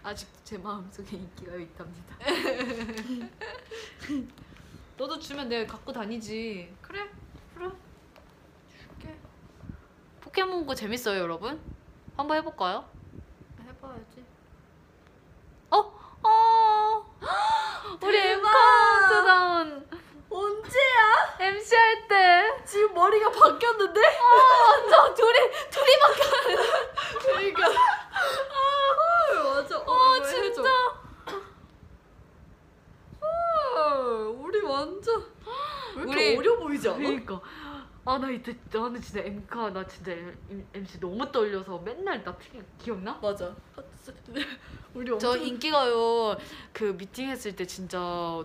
[0.03, 2.17] 아직도 제 마음속에 인기가요 있답니다.
[4.97, 6.75] 너도 주면 내가 갖고 다니지.
[6.81, 7.09] 그래?
[7.55, 7.71] 그래
[8.69, 9.17] 줄게.
[10.19, 11.61] 포켓몬고 재밌어요, 여러분?
[12.17, 12.89] 한번 해볼까요?
[13.65, 14.25] 해봐야지.
[15.69, 15.77] 어,
[16.27, 17.15] 어,
[18.03, 19.87] 우리 M 카운트다운
[20.31, 21.37] 언제야?
[21.39, 22.63] MC 할 때.
[22.65, 23.99] 지금 머리가 바뀌었는데?
[24.01, 25.91] 완전 둘이 둘이
[27.21, 30.23] 그러니까 아 맞아 어, 아.
[30.23, 30.69] 진짜.
[33.21, 33.93] 아,
[34.37, 35.25] 우리 완전
[35.95, 36.97] 왜 이렇게 우리- 어려 보이지 않아?
[36.97, 37.41] 그러니까
[38.05, 40.11] 아 나 이때 나는 진짜 엠카 나 진짜
[40.73, 43.13] MC 너무 떨려서 맨날 나 피- 기억나?
[43.21, 43.53] 맞아
[44.93, 46.37] 우리 저 엄청 인기가요
[46.73, 47.97] 그 미팅 했을 때 진짜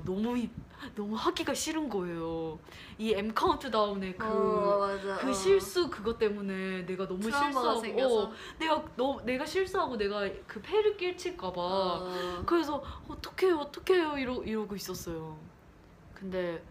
[0.04, 0.50] 너무 히-
[0.94, 2.58] 너무 하기가 싫은 거예요.
[2.98, 5.32] 이 M 카운트다운의 그 어, 맞아 그 어.
[5.32, 10.60] 실수 그것 때문에 내가 너무 트라우마가 실수하고 생겨서 어, 내가 너 내가 실수하고 내가 그
[10.60, 12.42] 폐를 끼칠까 봐 어.
[12.46, 15.36] 그래서 어떡해요 어떡해요 이러 이러고 있었어요.
[16.14, 16.62] 근데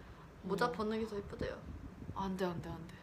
[0.43, 1.57] 모자 어, 벗는 게 더 이쁘대요
[2.15, 2.95] 안돼 안돼 안돼.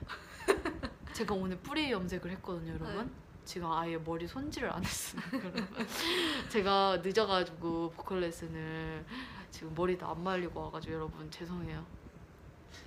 [1.13, 3.13] 제가 오늘 뿌리 염색을 했거든요, 여러분.
[3.43, 3.45] 네.
[3.45, 5.23] 지금 아예 머리 손질을 안 했어요.
[6.49, 9.05] 제가 늦어가지고 보컬 레슨을
[9.51, 11.85] 지금 머리도 안 말리고 와가지고 여러분 죄송해요.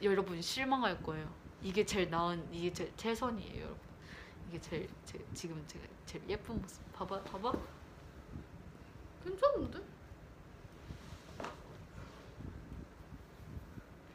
[0.01, 1.29] 여러분 실망할 거예요.
[1.61, 3.79] 이게 제일 나은 이게 제 최선이에요, 여러분.
[4.49, 6.81] 이게 제일 제, 지금 제가 제일 예쁜 모습.
[6.93, 7.53] 봐봐, 봐봐.
[9.23, 9.79] 괜찮은데?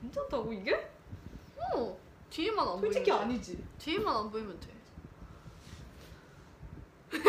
[0.00, 0.90] 괜찮다고 이게?
[1.56, 1.98] 어
[2.30, 3.12] 뒤에만 안 보이면 돼.
[3.12, 3.64] 아니지.
[3.78, 4.79] 뒤에만 안 보이면 돼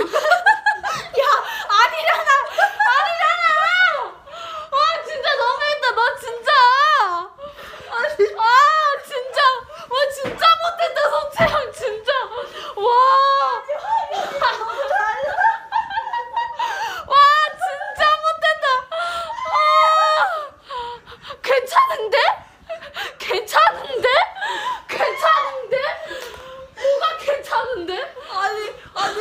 [4.71, 6.51] 아 진짜 너무했다 너 진짜
[7.91, 8.45] 아니 아
[9.03, 9.41] 진짜
[9.89, 12.11] 와 진짜 못했다 성채영 진짜
[12.75, 13.63] 와와
[17.57, 18.65] 진짜 못했다
[19.51, 19.57] 아
[21.41, 22.17] 괜찮은데
[23.17, 24.07] 괜찮은데
[24.87, 25.77] 괜찮은데
[26.75, 28.57] 뭐가 괜찮은데 아니
[28.93, 29.17] 아니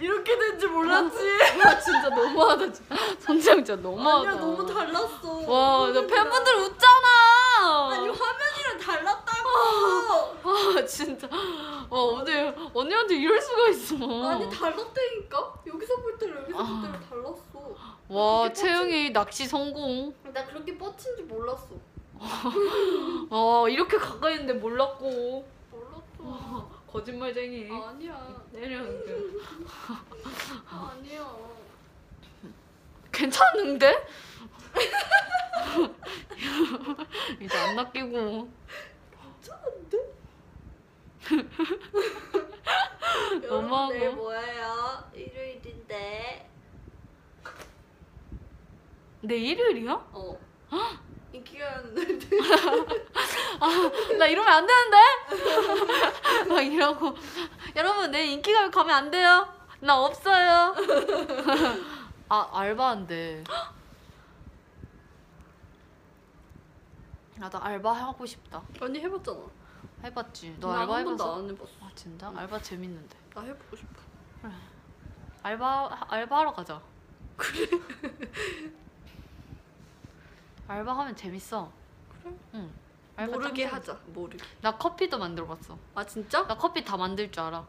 [0.00, 1.16] 이렇게 된 줄 몰랐지
[1.64, 7.88] 와 진짜 너무하다 진짜 성채영 진짜 너무하다 아니야 너무 달랐어 와, 나 팬분들 웃잖아.
[7.92, 9.48] 아니 화면이랑 달랐다고
[10.78, 11.28] 아, 진짜.
[11.90, 13.94] 와, 오늘 언니한테 이럴 수가 있어.
[14.30, 16.64] 아니 달랐다니까 여기서 볼 때랑 여기서 아.
[16.64, 17.74] 볼 때랑 달랐어
[18.08, 20.14] 와, 채영이 낚시 성공.
[20.32, 21.68] 나 그렇게 뻗친 줄 몰랐어
[23.28, 25.46] 와, 이렇게 가까이 있는데 몰랐고.
[25.70, 27.68] 몰랐어 거짓말쟁이.
[27.70, 28.78] 아니야 내려.
[30.70, 31.36] 아니야
[33.18, 34.06] 괜찮은데?
[37.40, 38.48] 이제 안 낚이고.
[43.48, 43.92] 너무하고.
[43.92, 45.02] 내일 뭐예요?
[45.14, 46.48] 일요일인데
[49.22, 49.92] 내 일요일이야?
[50.12, 50.38] 어
[51.32, 52.28] 인기가는 날인데
[54.16, 54.96] 나 이러면 안 되는데?
[56.48, 57.16] 막 이러고
[57.76, 59.52] 여러분 내 인기가요 가면 안 돼요.
[59.80, 60.74] 나 없어요.
[62.28, 63.44] 아 알바인데.
[67.36, 68.62] 나도 알바 하고 싶다.
[68.80, 69.38] 언니 해봤잖아
[70.04, 70.56] 해봤지.
[70.60, 71.38] 너 나 알바 한 번도 해봤어?
[71.38, 72.32] 안 해봤어 아 진짜?
[72.36, 73.16] 알바 재밌는데.
[73.34, 74.02] 나 해보고 싶어
[75.42, 76.80] 알바 알바하러 가자.
[77.36, 77.68] 그래?
[80.68, 81.70] 알바 하면 재밌어.
[82.22, 82.34] 그래?
[82.54, 82.72] 응.
[83.16, 84.44] 알바 모르게 짱 하자 모르게.
[84.60, 85.78] 나 커피도 만들어봤어.
[85.94, 86.44] 아 진짜?
[86.46, 87.64] 나 커피 다 만들 줄 알아.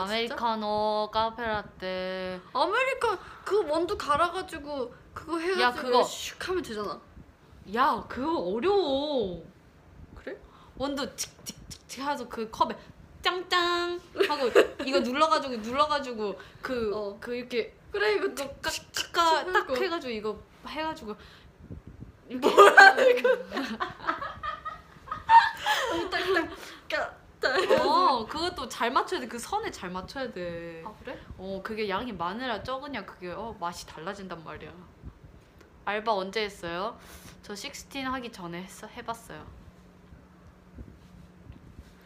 [0.00, 0.04] 아?
[0.04, 2.40] 아메리카노, 카페라떼.
[2.52, 6.02] 아메리카 그거 원두 갈아가지고 그거 해가지고 야, 그거.
[6.02, 7.00] 슉 하면 되잖아
[7.74, 9.44] 야, 그거 어려워.
[10.14, 10.36] 그래?
[10.76, 12.76] 원두 칙칙칙칙 해서 그 컵에
[13.22, 14.50] 짱짱 하고
[14.84, 17.16] 이거 눌러가지고 눌러가지고 그 어.
[17.20, 19.70] 그 이렇게 그래 이거 이거 깍깍 딱.
[19.76, 21.14] 해가지고 이거 해가지고
[22.40, 23.22] 뭐라는
[26.10, 30.82] 딱딱딱 어 그것도 잘 맞춰야 돼그 선에 잘 맞춰야 돼.
[30.84, 31.18] 아 그래?
[31.38, 34.72] 어 그게 양이 많으냐 적으냐 그게 어 맛이 달라진단 말이야.
[35.84, 36.98] 알바 언제 했어요?
[37.42, 39.44] 저 16 하기 전에 했어 해봤어요.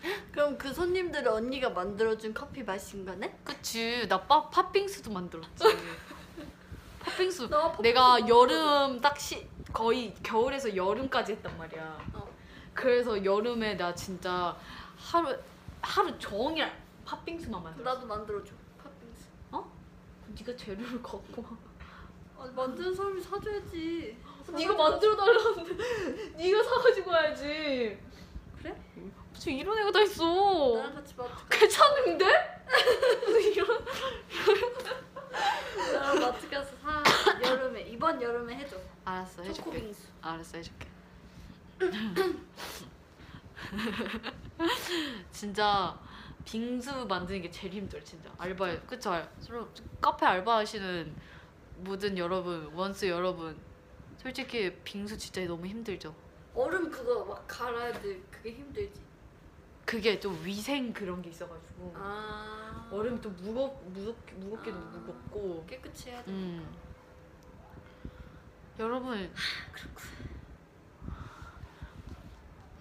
[0.33, 3.39] 그럼 그 손님들은 언니가 만들어준 커피 마신 거네?
[3.45, 5.65] 그치 나 빠, 팥빙수도 만들었지.
[7.01, 11.99] 팥빙수 나 팥빙수 내가 못 여름 딱 시, 거의 겨울에서 여름까지 했단 말이야.
[12.15, 12.29] 어.
[12.73, 14.57] 그래서 여름에 나 진짜
[15.05, 15.39] 하루
[15.83, 16.71] 하루 종일
[17.05, 17.95] 팥빙수만 만들었어.
[17.95, 18.53] 나도 만들어줘
[18.83, 19.29] 팥빙수
[20.29, 22.45] 네가 재료를 갖고 와.
[22.45, 24.17] 아, 만드는 사람이 사줘야지
[24.53, 27.99] 네가 만들어 달라는데 네가 사가지고 와야지.
[28.59, 28.75] 그래?
[29.39, 30.25] 지금 이런 애가 다 있어.
[30.77, 31.47] 나랑 같이 마트 가.
[31.51, 32.65] 괜찮은데?
[33.55, 33.85] 이런
[35.93, 37.03] 나랑 마트 가서 사.
[37.43, 38.77] 여름에 이번 여름에 해줘.
[39.05, 39.63] 알았어 해줄게.
[39.71, 40.03] 초코빙수.
[40.23, 40.89] 알았어 해줄게.
[45.33, 45.99] 진짜
[46.45, 49.69] 빙수 만드는 게 제일 힘들어 진짜 알바 그쵸 알- 서로
[50.01, 51.15] 카페 알바하시는
[51.79, 53.57] 모든 여러분 원스 여러분
[54.19, 56.15] 솔직히 빙수 진짜 너무 힘들죠
[56.55, 58.21] 얼음 그거 막 갈아야 돼.
[58.31, 59.01] 그게 힘들지.
[59.85, 62.89] 그게 좀 위생 그런 게 있어가지고 아.
[62.93, 64.81] 얼음이 또 무겁 무겁 무겁게도 아.
[64.81, 66.31] 무겁고 깨끗이 해야 돼.
[66.31, 66.65] 음
[68.79, 69.31] 여러분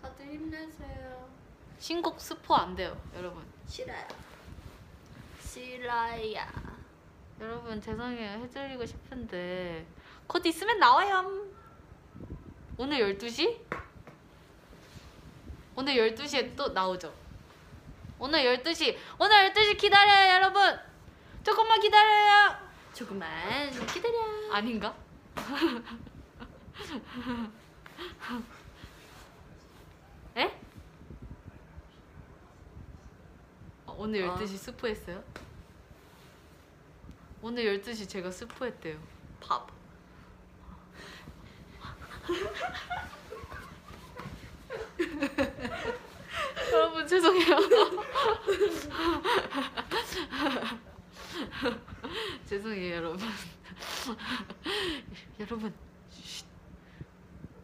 [0.01, 1.27] 다들 힘내세요.
[1.83, 4.07] 신곡 스포 안 돼요 여러분 싫어요.
[5.41, 6.39] 싫어요.
[7.41, 9.85] 여러분 죄송해요 해드리고 싶은데
[10.25, 11.45] 곧 있으면 나와요
[12.77, 13.59] 오늘 12시?
[15.75, 17.13] 오늘 12시에 또 나오죠
[18.17, 20.79] 오늘 12시 오늘 12시 기다려요 여러분
[21.43, 22.55] 조금만 기다려요
[22.93, 24.53] 조금만 기다려.
[24.53, 24.95] 아닌가?
[30.37, 30.63] 에?
[33.82, 34.35] 어, 오늘 아.
[34.35, 35.23] 12시 스포했어요?
[37.41, 38.97] 오늘 12시 제가 스포했대요
[39.41, 39.67] 밥
[46.71, 47.57] 여러분 죄송해요
[52.47, 53.19] 죄송해요 여러분
[55.39, 55.73] 여러분
[56.11, 56.45] 쉿.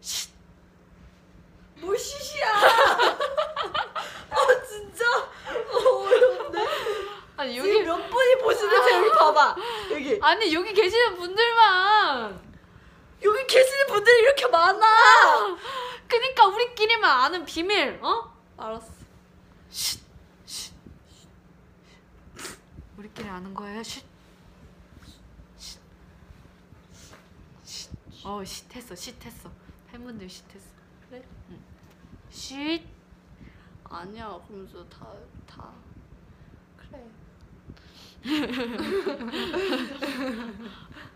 [0.02, 0.30] 쉿.
[1.82, 2.46] 뭘 시시야?
[4.32, 5.06] 아 진짜
[5.72, 6.66] 어려운데.
[7.38, 9.56] 아니 지금 여기 몇 분이 보시는지 여기 봐봐.
[9.92, 12.50] 여기 아니 여기 계시는 분들만
[13.24, 15.58] 여기 계시는 분들이 이렇게 많아.
[16.08, 18.34] 그니까 우리끼리만 아는 비밀 어?
[18.58, 18.88] 알았어.
[19.70, 20.00] 쉿.
[20.46, 20.74] 쉿.
[22.98, 24.04] 우리끼리 아는 거예요 쉿.
[25.58, 25.80] 쉿.
[27.64, 27.90] 쉿.
[28.26, 29.50] 어 쉿 했어 쉿 했어
[29.92, 30.66] 팬분들 쉿 했어
[31.10, 31.24] 그래?
[31.52, 31.64] 응.
[32.32, 32.84] 쉿.
[33.90, 34.40] 아니야.
[34.48, 35.12] 그러면서 다
[35.48, 35.74] 다.
[36.78, 37.10] 그래.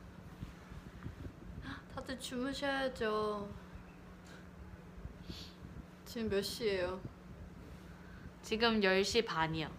[1.93, 3.47] 다들 주무셔야죠.
[6.05, 6.99] 지금 몇 시예요?
[8.41, 9.69] 지금 10시 반이요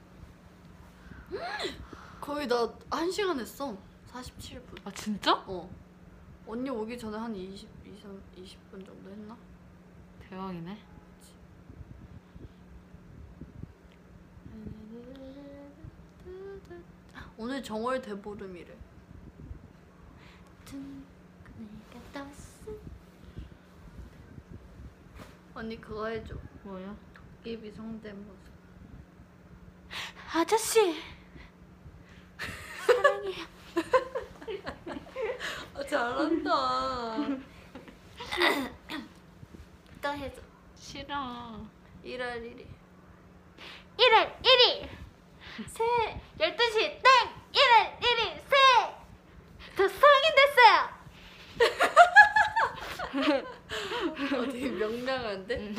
[2.20, 3.76] 거의 나한 시간 했어.
[4.11, 4.80] 47분.
[4.84, 5.34] 아 진짜?
[5.47, 5.68] 어.
[6.47, 9.36] 언니 오기 전에 한 20, 20, 20분 정도 했나?
[10.20, 10.78] 대박이네
[17.37, 18.76] 오늘 정월 대보름이래.
[25.55, 26.35] 언니 그거 해줘.
[26.62, 26.97] 뭐야?
[27.45, 28.51] 입이 성대모사.
[30.35, 30.95] 아저씨
[35.74, 37.16] 아, 잘한다.
[40.03, 40.43] 또 해줘.
[40.76, 41.66] 싫어
[42.05, 42.66] 1월 1일.
[43.97, 44.89] 1월 1일
[45.68, 45.84] 새
[46.38, 47.02] 12시 땡
[47.52, 48.42] 1월 1일
[49.76, 50.74] 새저 성인 됐어요
[54.36, 55.74] 어, 되게 명량한데?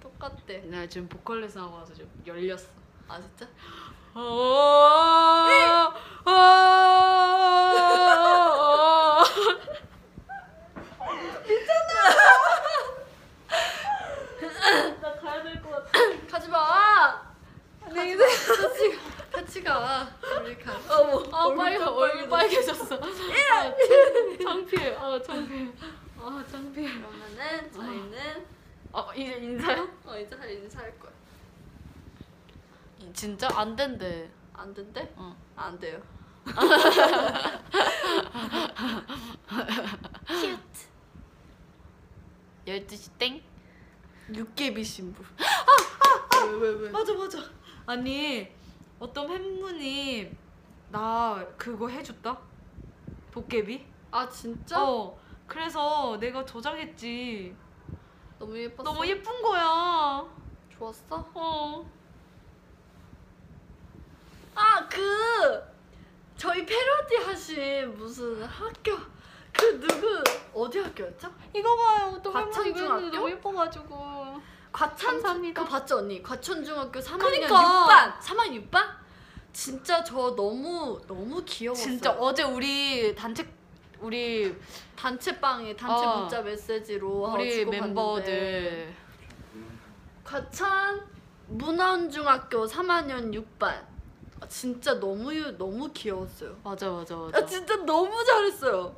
[0.00, 0.62] 똑같대.
[0.66, 2.68] 나 지금 보컬 레슨 하고 와서 좀 열렸어
[3.08, 3.46] 아 진짜?
[15.00, 15.98] 나 가야 될 것 같아
[16.30, 17.20] 가지 마.
[17.92, 18.28] 안녕히 계세요.
[18.56, 18.98] 같이 가.
[19.30, 20.08] 같이 가.
[20.42, 20.72] 우리 가.
[20.88, 21.22] 어머.
[21.30, 25.70] 아 빨개 얼굴 빨개졌어 아, 창- 창피해 아 창피해
[26.18, 28.46] 아 창피해 그러면은 저희는
[28.92, 29.86] 어 이제 인사요?
[30.06, 31.12] 어 이제 할 인사할 거야.
[33.12, 35.12] 진짜 안 된대 안 된대?
[35.16, 35.36] 어.
[35.54, 36.00] 안 돼요.
[40.26, 40.86] 큐트.
[42.66, 43.42] 12시 땡
[44.34, 45.22] 육개비 신부.
[45.38, 46.90] 아, 왜, 왜, 왜?
[46.90, 47.38] 맞아 맞아
[47.86, 48.48] 아니
[48.98, 50.30] 어떤 팬분이
[50.90, 52.38] 나 그거 해줬다
[53.30, 54.82] 도깨비 아 진짜?
[54.84, 57.54] 어 그래서 내가 저장했지
[58.38, 58.82] 너무 예뻤어.
[58.84, 60.24] 너무 예쁜 거야
[60.78, 61.30] 좋았어?
[61.34, 61.84] 어
[64.54, 65.62] 아 그
[66.36, 68.96] 저희 패러디 하신 무슨 학교
[69.52, 70.22] 그 누구
[70.52, 71.32] 어디 학교였죠?
[71.54, 73.16] 이거 봐요 또 과천 팬분 이거 했는데 중학교?
[73.16, 74.21] 너무 예뻐가지고
[74.72, 75.62] 과천 감사합니다.
[75.62, 76.22] 그거 봤죠 언니?
[76.22, 78.18] 과천중학교 3학년 그니까.
[78.20, 79.02] 6반 3학년 6반?
[79.52, 81.84] 진짜 저 너무 너무 귀여웠어요.
[81.84, 83.46] 진짜 어제 우리 단체
[84.00, 84.56] 우리
[84.96, 86.16] 단체방에 단체 어.
[86.20, 88.94] 문자 메시지로 아, 우리 주고받는데 멤버들
[90.24, 91.06] 과천
[91.48, 93.92] 문헌중학교 3학년 6반.
[94.40, 96.56] 아, 진짜 너무 너무 귀여웠어요.
[96.64, 97.38] 맞아 맞아 맞아.
[97.38, 98.96] 아 진짜 너무 잘했어요.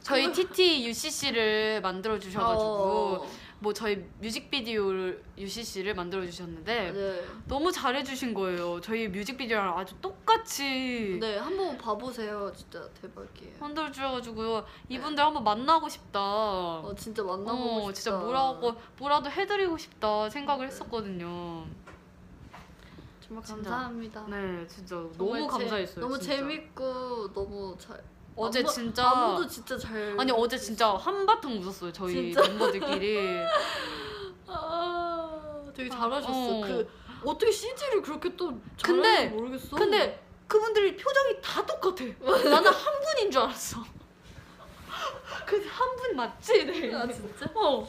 [0.00, 3.26] 저희 TT UCC를 만들어 주셔가지고 어,
[3.62, 7.24] 뭐 저희 뮤직비디오를 UCC를 만들어 주셨는데 네.
[7.46, 8.80] 너무 잘해 주신 거예요.
[8.80, 12.50] 저희 뮤직비디오랑 아주 똑같이 네, 한번 봐보세요.
[12.56, 13.58] 진짜 대박이에요.
[13.60, 16.18] 만들어 주셔가지고 이분들 한번 만나고 싶다.
[16.20, 17.92] 어, 진짜 만나보고 어, 싶다.
[17.92, 20.72] 진짜 뭐라고 뭐라도 해드리고 싶다 생각을 네.
[20.72, 21.66] 했었거든요.
[23.20, 23.70] 정말 진짜.
[23.70, 24.26] 감사합니다.
[24.28, 26.00] 네, 진짜 너무 재- 감사했어요.
[26.00, 26.36] 너무 진짜.
[26.36, 28.02] 재밌고 너무 잘.
[28.36, 30.16] 어제 안무- 진짜 안무도 진짜 잘.
[30.18, 32.42] 아니 어제 진짜 한바탕 웃었어요 저희 진짜?
[32.48, 33.40] 멤버들끼리.
[34.46, 36.32] 아, 되게 잘하셨어.
[36.32, 36.60] 어.
[36.62, 36.88] 그
[37.24, 39.76] 어떻게 CG를 그렇게 또 근데- 모르겠어.
[39.76, 42.04] 근데 그분들이 표정이 다 똑같아.
[42.48, 43.84] 나는 한 분인 줄 알았어.
[45.46, 46.64] 그래서 한분 맞지?
[46.66, 46.94] 네.
[46.94, 47.46] 아 진짜?
[47.54, 47.86] 어.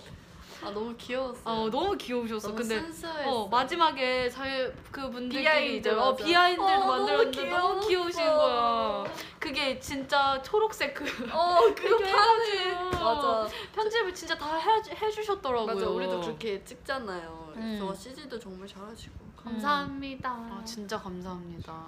[0.63, 1.41] 아 너무 귀여웠어.
[1.45, 2.47] 어 너무 귀여우셨어.
[2.49, 3.29] 너무 근데 순수했어.
[3.29, 6.23] 어 마지막에 저희 그분들끼리 behind 이제 어, 맞아.
[6.23, 7.87] behind도 어, 너무 만들었는데 너무, 귀여웠어.
[7.87, 9.03] 귀여우신 거야.
[9.39, 12.59] 그게 진짜 초록색 그 어 그거 이렇게 파네.
[12.69, 13.03] 해가지고.
[13.03, 13.47] 맞아.
[13.73, 15.73] 편집을 진짜 다 해, 해주셨더라고요.
[15.75, 15.89] 맞아.
[15.89, 17.53] 우리도 그렇게 찍잖아요.
[17.55, 17.77] 음.
[17.79, 19.31] 그래서 CG도 정말 잘하시고.
[19.43, 20.29] 감사합니다.
[20.29, 21.85] 아 진짜 감사합니다.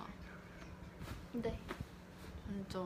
[1.34, 1.60] 네.
[2.48, 2.80] 진짜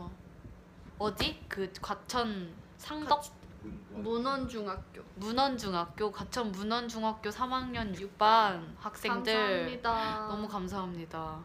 [1.00, 3.24] 어디 그 과천 상덕
[3.64, 5.02] 문헌중학교.
[5.16, 10.28] 문헌중학교 과천 문헌중학교 3학년 6반 학생들 감사합니다.
[10.28, 11.44] 너무 감사합니다.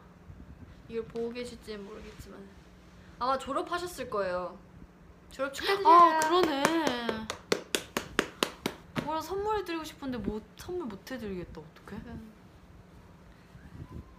[0.89, 2.39] 이걸 보고 계실지는 모르겠지만
[3.19, 4.59] 아마 졸업하셨을 거예요.
[5.31, 5.89] 졸업 축하드려요.
[5.89, 6.63] 아 그러네.
[9.05, 12.01] 뭐라 선물해드리고 싶은데 못 선물 못 해드리겠다 어떡해?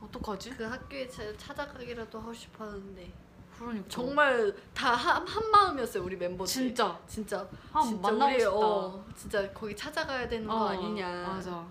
[0.02, 0.52] 어떡하지?
[0.52, 3.14] 그 학교에 제- 찾아가기라도 하고 싶었는데
[3.58, 6.46] 그러니까 정말 다 한 마음이었어요 우리 멤버들.
[6.52, 8.56] 진짜 진짜 한 진짜 만나고 우리, 싶다.
[8.56, 11.28] 어, 진짜 거기 찾아가야 되는 거 어, 아니냐.
[11.28, 11.66] 맞아.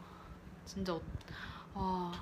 [0.64, 1.01] 진짜 어-
[1.74, 2.12] 와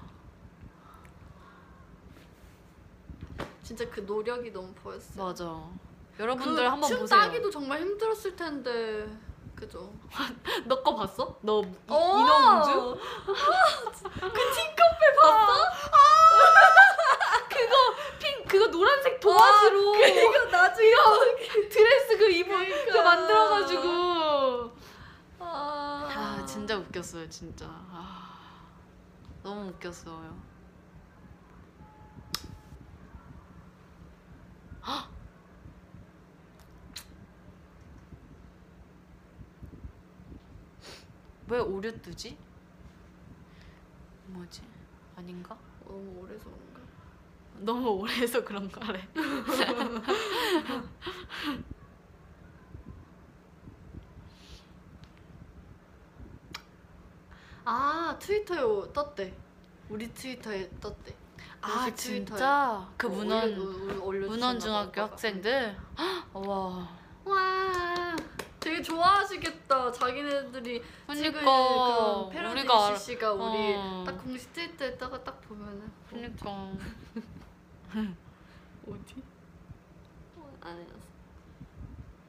[3.63, 5.25] 진짜 그 노력이 너무 보였어요.
[5.25, 5.61] 맞아.
[6.19, 7.21] 여러분들 한번 춤 보세요.
[7.21, 9.07] 따기도 정말 힘들었을 텐데
[9.55, 9.93] 그죠?
[10.67, 11.37] 너 거 봤어?
[11.43, 12.19] 너 이- 어!
[12.19, 13.01] 인어공주?
[13.25, 15.55] 그 팅커벨 봤어?
[17.49, 17.75] 핑 그거
[18.59, 20.91] 노란색 도화지로 이거 나중에
[21.71, 23.03] 드레스 그 입어 그 그러니까.
[23.03, 24.73] 만들어가지고
[25.39, 28.67] 아, 아 진짜 웃겼어요 진짜 아,
[29.43, 30.37] 너무 웃겼어요
[34.87, 35.09] 헉!
[41.49, 42.37] 왜 오류 뜨지?
[44.27, 44.63] 뭐지?
[45.17, 45.59] 아닌가?
[45.85, 46.70] 너무 오래서?
[47.65, 49.07] 너무 오래 해서 그런가래
[57.65, 59.33] 아 트위터에 떴대.
[59.89, 61.15] 우리 트위터에 떴대.
[61.63, 61.91] 아.
[61.95, 62.89] 진짜?
[62.97, 63.55] 그 어, 문헌
[64.29, 65.03] 문헌 중학교 봐.
[65.03, 66.89] 학생들 헉, 와와
[68.59, 74.05] 되게 좋아하시겠다 자기네들이 그러니까 그런 패러디 우리가 CC가 우리 어.
[74.07, 76.73] 딱 공식 트위터에 따가 딱 보면은 그러니까
[77.91, 79.21] 어디?
[80.37, 81.01] 어, 안 해놨어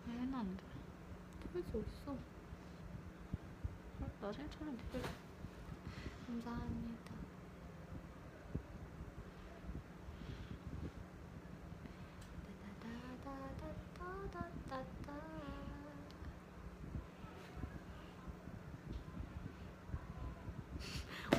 [0.07, 0.63] 해놨는데
[1.53, 2.17] 포인트 어딨어?
[4.19, 5.01] 나중에 촬영 돼
[6.25, 7.11] 감사합니다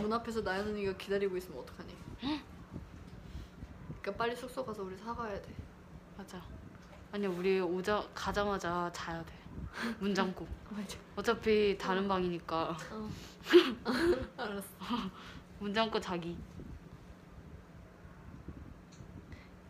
[0.01, 1.93] 문 앞에서 나연 언니가 기다리고 있으면 어떡하니?
[4.03, 5.55] 그러니까 빨리 숙소 가서 우리 사가야 돼.
[6.17, 6.43] 맞아
[7.13, 9.43] 아니 우리 오자 가자마자 자야 돼
[9.99, 10.99] 문 잠고 맞아.
[11.17, 13.11] 어차피 다른 방이니까 어.
[14.37, 14.67] 알았어.
[15.59, 16.37] 문 잠고 자기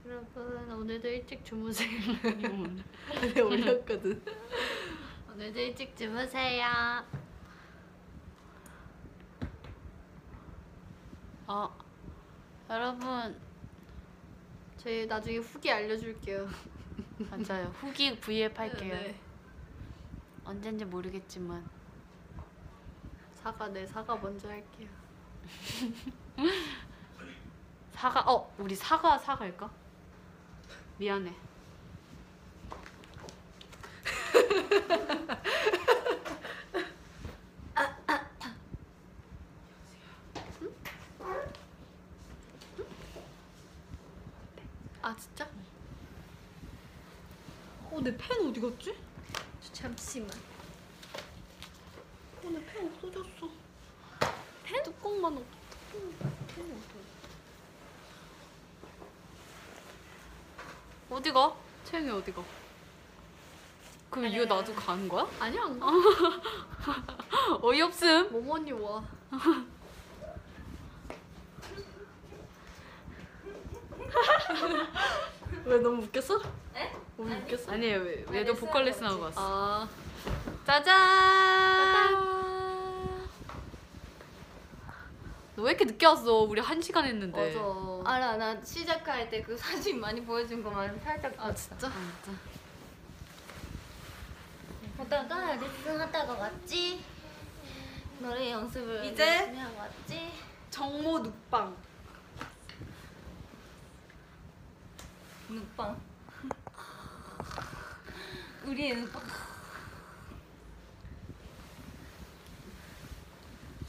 [0.06, 1.88] 여러분 오늘도 일찍 주무세요.
[1.90, 2.82] 이건
[3.34, 4.22] 내가 올렸거든.
[5.32, 6.66] 오늘도 일찍 주무세요.
[11.46, 11.70] 아
[12.70, 13.38] 여러분
[14.82, 16.48] 저희 나중에 후기 알려줄게요.
[17.30, 19.14] 맞아요 후기 V앱 할게요 네.
[20.44, 21.64] 언젠지 모르겠지만
[23.34, 24.88] 사과 네 사과 먼저 할게요.
[27.92, 29.70] 사과 어 우리 사과 사갈까?
[30.98, 31.32] 미안해
[45.02, 45.48] 아 진짜?
[47.90, 48.96] 어내 펜 어디 갔지?
[49.72, 50.30] 잠시만.
[52.44, 53.50] 어내 펜 없어졌어
[54.64, 55.44] 펜 뚜껑만 없.
[61.92, 62.42] 채영이 어디가?
[64.08, 65.28] 그럼 이거 놔두고 가는 거야?
[65.38, 65.88] 아니야 안 가.
[67.60, 68.32] 어이없음.
[68.32, 69.04] 모모니 와.
[75.66, 76.40] 왜 너무 웃겼어?
[76.76, 76.96] 에?
[77.18, 77.72] 너무 웃겼어?
[77.72, 79.38] 아니 왜 얘도 보컬 레슨 하고 왔어.
[79.38, 79.86] 아
[80.64, 82.31] 짜잔.
[85.62, 86.38] 너 왜 이렇게 늦게 왔어?
[86.40, 87.54] 우리 한 시간 했는데.
[87.54, 88.10] 맞아.
[88.16, 91.90] 알아 나 시작할 때 그 사진 많이 보여준 것만 살짝 아 진짜?
[94.96, 97.04] 보다가 레슨 하다가 왔지
[98.18, 99.24] 노래 연습을 이제?
[99.38, 100.32] 열심히 하고 왔지
[100.70, 101.76] 정모 눕방.
[105.48, 106.00] 눕방
[108.64, 109.22] 우리의 눕방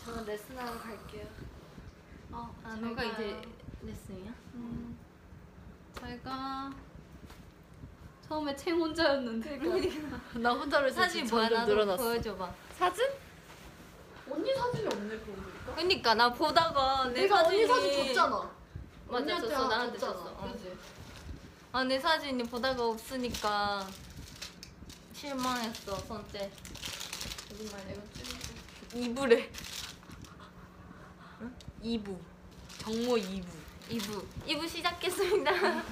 [0.05, 1.42] 저는 레슨하러 갈게요.
[2.33, 3.41] 어, 아 너가 이제
[3.83, 4.31] 레슨이야?
[4.55, 4.97] 음,
[5.99, 6.71] 잘가.
[8.27, 9.59] 처음에 챙 혼자였는데.
[10.39, 12.03] 나 혼자 레슨 사진 진짜 뭐야 점점 나도 늘어났어.
[12.03, 13.05] 보여줘봐 사진?
[14.31, 15.75] 언니 사진이 없네 그런 거니까.
[15.75, 18.35] 그니까 나 보다가 내 내가 언니 사진이 사진 줬잖아.
[19.07, 20.23] 맞아 언니한테 줬어 하나 나한테 줬잖아.
[20.23, 20.51] 줬어 어.
[20.53, 20.77] 그지?
[21.73, 23.85] 아, 내 사진이 보다가 없으니까
[25.13, 26.51] 실망했어, 선째.
[27.49, 29.13] 무슨 말이야?
[29.13, 29.49] 2부래.
[31.83, 32.17] 2부.
[32.79, 33.45] 정모 2부.
[33.89, 34.25] 2부.
[34.47, 35.51] 2부 시작했습니다.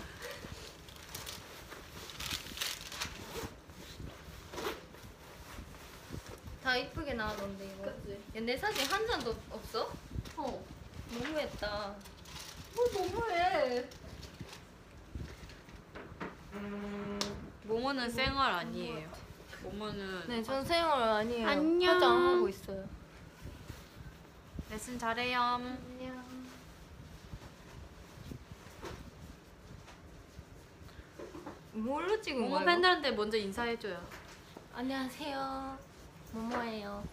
[6.63, 7.83] 다 이쁘게 나왔는데, 이거.
[7.83, 8.11] 그지?
[8.37, 9.91] 야, 내 사진 한 장도 없어?
[10.37, 10.63] 어.
[11.11, 11.95] 너무했다.
[12.75, 13.85] 뭐 너무해.
[17.63, 19.09] 모모는 생얼 아니에요.
[19.63, 21.47] 모모는 네, 전 생얼 아니에요.
[21.47, 21.95] 안녕.
[21.95, 23.00] 화장 하고 있어요.
[24.71, 25.41] 레슨 잘해요.
[25.41, 26.23] 안녕.
[31.73, 32.61] 뭘로 찍은 모모 거야?
[32.61, 32.71] 이거?
[32.71, 34.01] 팬들한테 먼저 인사해줘요.
[34.73, 35.77] 안녕하세요.
[36.31, 37.05] 모모예요.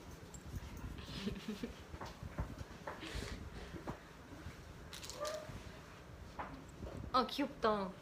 [7.12, 7.90] 아 귀엽다.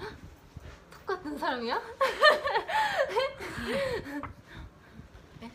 [0.00, 0.16] 헉,
[0.90, 1.76] 똑같은 사람이야?
[5.42, 5.50] 왜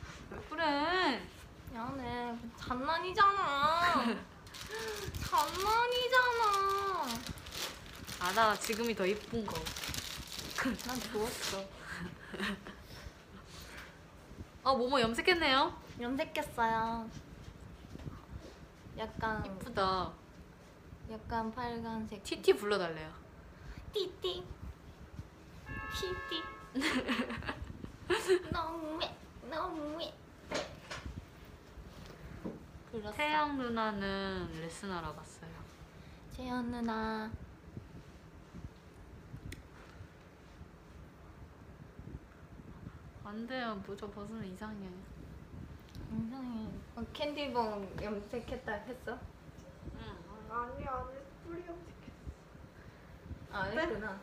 [0.52, 1.20] 그래?
[1.74, 2.38] 미안해.
[2.56, 4.06] 장난이잖아.
[5.28, 7.06] 장난이잖아.
[8.20, 8.56] 알아.
[8.60, 9.56] 지금이 더 이쁜 거.
[10.86, 11.66] 난 좋았어.
[14.64, 15.76] 아 모모 염색했네요.
[16.00, 17.10] 염색했어요.
[19.00, 20.12] 약간 이쁘다.
[21.10, 22.24] 약간 빨간색.
[22.24, 23.12] 티티 불러달래요.
[23.94, 24.44] 띠띠
[25.96, 26.44] 띠띠
[28.52, 29.16] 너무해
[29.50, 30.14] 너무해
[32.94, 35.50] 불렀어 태양 누나는 레슨하러 갔어요.
[36.30, 37.32] 재현 누나
[43.24, 43.82] 안 돼요.
[43.88, 44.90] 모자 벗으면 이상해.
[46.12, 49.18] 이상해 어, 캔디봉 염색했다 했어?
[50.52, 52.14] 아니 안에 뿌리 염색했어.
[53.52, 53.82] 아 어때?
[53.82, 54.20] 했구나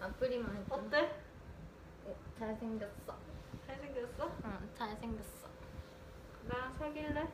[0.00, 1.22] 아 뿌리만 했구나 어때?
[2.04, 3.16] 어, 잘생겼어
[3.66, 4.36] 잘생겼어?
[4.44, 5.48] 응 잘생겼어
[6.46, 7.28] 나랑 사귈래?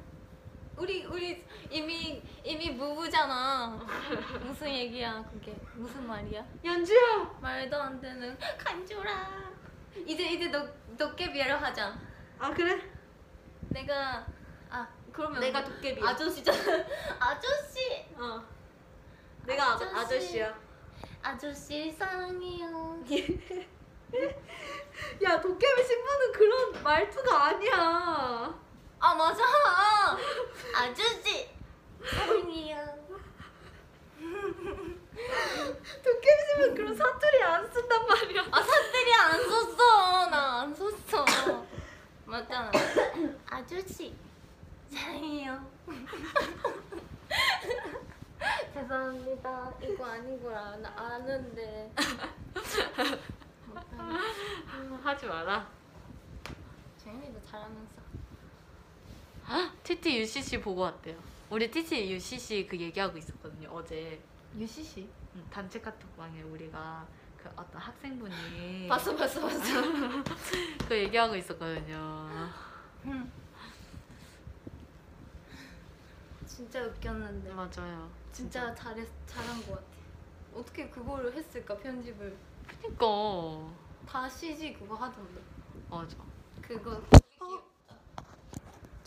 [0.76, 3.78] 우리 우리 이미 이미 부부잖아
[4.42, 6.44] 무슨 얘기야 그게 무슨 말이야?
[6.64, 7.38] 연주야.
[7.40, 9.50] 말도 안 되는 간주라
[10.04, 10.66] 이제 이제 너
[10.98, 11.96] 도깨비를 하자
[12.38, 12.78] 아 그래?
[13.70, 14.26] 내가
[14.68, 16.10] 아 그러면 내가 도깨비야.
[16.10, 16.58] 아저씨잖아
[17.18, 18.42] 아저씨 어.
[19.44, 19.94] 내가 아저씨.
[19.94, 20.42] 아저씨.
[20.42, 20.66] 아저씨야.
[21.22, 23.02] 아저씨 사랑해요
[25.24, 28.65] 야 도깨비 신부는 그런 말투가 아니야.
[28.98, 29.42] 아 맞아.
[30.74, 31.48] 아저씨.
[32.04, 32.96] 사랑해요.
[36.04, 38.44] 도깨비 신부는 그런 사투리 안 쓴단 말이야.
[38.50, 40.26] 아 사투리 안 썼어.
[40.30, 41.24] 나 안 썼어.
[42.24, 42.70] 맞잖아.
[43.50, 44.14] 아저씨.
[44.90, 45.64] 사랑해요.
[48.74, 49.72] 죄송합니다.
[49.82, 50.06] 이거
[50.54, 51.92] 아, 나 아는데.
[53.92, 55.66] 음, 하지 마라.
[57.02, 57.95] 재민이도 잘하면서
[59.82, 61.16] TT UCC 보고 왔대요.
[61.50, 63.68] 우리 TT UCC 그 얘기하고 있었거든요.
[63.70, 64.20] 어제
[64.58, 69.82] 유시씨 음, 단체 카톡방에 우리가 그 어떤 학생분이 봤어 봤어 봤어
[70.88, 72.28] 그 얘기하고 있었거든요.
[76.46, 78.10] 진짜 웃겼는데 맞아요.
[78.32, 79.86] 진짜 잘했 잘한 것 같아
[80.54, 82.36] 어떻게 그거를 했을까 편집을
[82.66, 83.06] 그니까
[84.08, 85.40] 다 CG 그거 하던데
[85.88, 86.16] 맞아.
[86.62, 87.00] 그거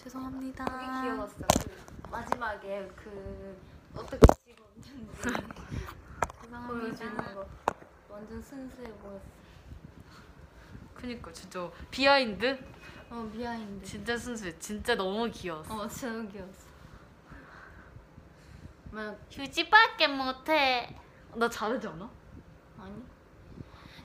[0.03, 0.63] 죄송합니다.
[0.63, 1.35] 되게 귀여웠어.
[1.35, 3.59] 그 마지막에 그
[3.93, 5.07] 어떻게 찍었는지
[6.67, 7.45] 보여주는 거
[8.07, 9.25] 완전 순수해 보였어.
[10.95, 12.57] 그니까 진짜 behind
[13.09, 13.85] 어 behind.
[13.85, 14.57] 진짜 순수해.
[14.57, 15.75] 진짜 너무 귀여웠어.
[15.75, 16.69] 어 진짜 너무 귀여웠어.
[18.91, 20.95] 막 휴지밖에 못해.
[21.35, 22.09] 나 잘하지 않아?
[22.79, 23.03] 아니?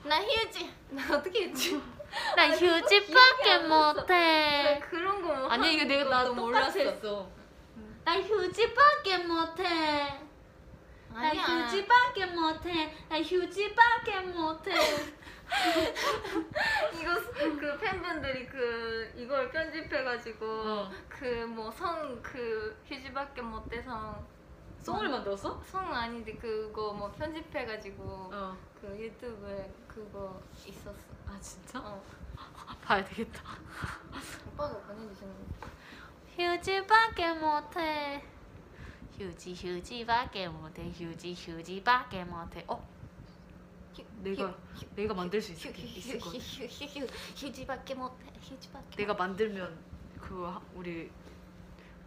[0.03, 0.69] 나 휴지.
[0.89, 1.81] 나 어떻게 했지?
[2.35, 4.81] 나 휴지밖에 나 못해.
[4.89, 7.29] 그런 거뭐 아니 이거 내가 나 것도 똑같이 했어.
[8.03, 9.63] 나 휴지밖에 못해.
[11.13, 11.43] 나 아니야.
[11.43, 12.93] 휴지밖에 못해.
[13.09, 14.71] 나 휴지밖에 못해.
[16.99, 20.91] 이거 스- 그 팬분들이 그 이걸 편집해가지고 어.
[21.09, 24.17] 그 뭐 성 그 휴지밖에 못 돼서
[24.81, 25.61] 송을 만들었어?
[25.65, 28.03] 성 아닌데 그거 뭐 편집해가지고
[28.33, 28.57] 어.
[28.85, 30.93] 그 유튜브에 그거 있었어.
[31.25, 31.79] 아 진짜?
[31.79, 32.03] 어.
[32.83, 33.41] 봐야 되겠다.
[34.47, 35.67] 오빠가 보내주신 거.
[36.37, 38.23] 휴지밖에 못해.
[39.17, 40.87] 휴지 휴지밖에 못해.
[40.91, 42.63] 휴지 휴지밖에 못해.
[42.67, 42.87] 어?
[44.21, 44.55] 내가
[44.95, 46.37] 내가 만들 수 있을, 있을 것 같아.
[47.35, 48.25] 휴지밖에 못해.
[48.39, 48.97] 휴지밖에.
[48.97, 49.79] 내가 만들면
[50.21, 51.09] 그 하- 우리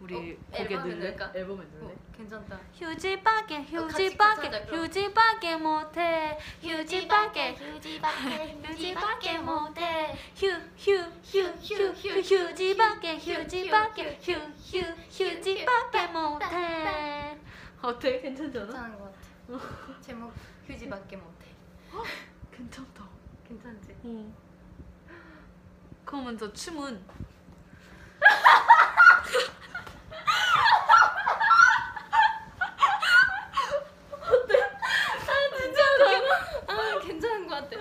[0.01, 0.95] 우리 어, 거기에 앨범에 넣을래?
[1.09, 1.31] 넣을까?
[1.35, 1.95] 앨범에 어, 넣을래?
[2.15, 2.59] 괜찮다.
[2.73, 4.83] 휴지밖에 휴지밖에 괜찮다, 그럼.
[4.85, 14.33] 휴지밖에 못해 휴지밖에 휴지밖에 휴지밖에 못해 휴휴 휴 휴 휴지밖에 휴지밖에 휴
[14.73, 14.81] 휴
[15.11, 17.37] 휴지밖에 못해
[17.81, 18.65] 어때 괜찮잖아?
[18.65, 20.01] 괜찮은 것 같아.
[20.01, 20.33] 제목
[20.67, 21.45] 휴지밖에 못해.
[22.51, 23.05] 괜찮다.
[23.47, 23.95] 괜찮지?
[24.03, 24.33] 어.
[26.05, 27.01] 그러면 저 춤은
[36.67, 37.77] 아 괜찮은 것 같아.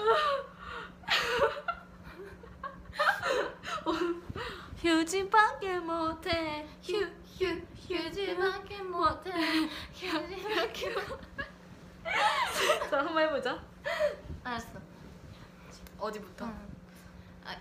[4.82, 5.78] 휴지밖에
[6.28, 9.30] 못해 휴휴 휴지밖에 못해.
[9.94, 10.94] 휴지밖에.
[12.90, 13.58] 자 한번 해보자.
[14.44, 14.78] 알았어.
[15.98, 16.44] 어디부터?
[16.44, 16.68] 응.
[17.44, 17.56] 아,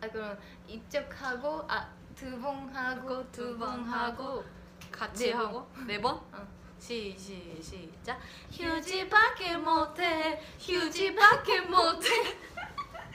[0.00, 4.44] 아 그럼 이쪽하고 아두번 하고 두번 하고
[4.90, 5.46] 같이 네 번.
[5.46, 6.20] 하고 네 번?
[6.34, 6.48] 응.
[6.80, 10.42] 시, 시, 시작 휴지밖에 못해.
[10.58, 12.08] 휴지밖에 못해.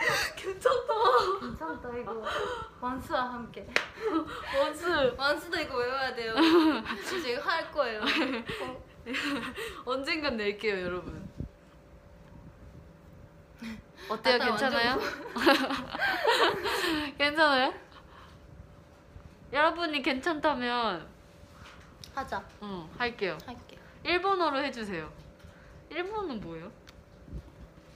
[0.35, 0.93] 괜찮다
[1.39, 2.23] 괜찮다 이거.
[2.81, 3.67] 원수와 함께.
[4.59, 6.33] 원수 원수도 이거 외워야 돼요.
[7.27, 8.01] 이거 할 거예요.
[8.01, 8.83] 어,
[9.85, 11.27] 언젠간 낼게요 여러분
[14.09, 14.99] 어때요 완전 괜찮아요?
[17.17, 17.73] 괜찮아요?
[19.51, 21.07] 여러분이 괜찮다면
[22.15, 22.43] 하자.
[22.61, 23.77] 응 할게요 할게.
[24.03, 25.11] 일본어로 해주세요
[25.89, 26.71] 일본어는 뭐예요?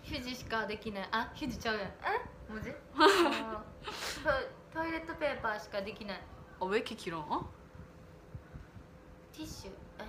[0.08, 1.08] ヒュジしかできない。
[1.12, 1.88] あヒュジちゃうやん。
[1.88, 1.92] え？
[2.48, 2.72] 文字？
[4.74, 6.22] トイレットペーパーしかできない。
[6.62, 7.26] あウェキキロ
[9.34, 9.72] ティッシュ？
[10.00, 10.06] え？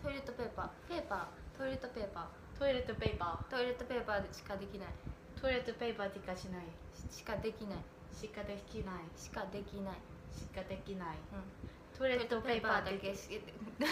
[0.00, 0.68] トイレットペーパー。
[0.88, 1.58] ペーパー？
[1.58, 2.58] トイレットペーパー？
[2.58, 3.50] トイレットペーパー。
[3.50, 4.88] トイレットペーパーでしかできない。
[5.40, 6.64] トイレットペーパーしかしない。
[7.10, 7.78] しかできない。
[8.14, 8.94] しかできない。
[9.16, 9.94] しかできない。
[10.30, 11.42] しかできない、うん、
[11.98, 13.16] トイレットペーパーだけ。
[13.16, 13.84] し ト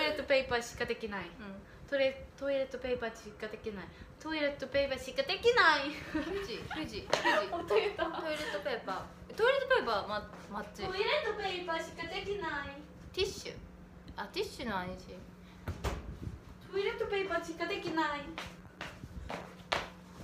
[0.00, 1.62] イレットペーパーしかできない、うん。
[1.87, 3.85] 키나이 うん 토레 토일레트 페이퍼 시카 데키나이
[4.19, 12.69] 토일레트 페이퍼 시카 데키나이 휴지 휴지 휴지 못하겠다 トイレットペーパートイレットペーパーまマッチ 토일레트 페이퍼 시카 데키나이
[13.13, 13.53] ティッシュ
[14.15, 15.17] あティッシュの아니지
[16.71, 18.21] 토일레트 페이퍼 시카 데키나이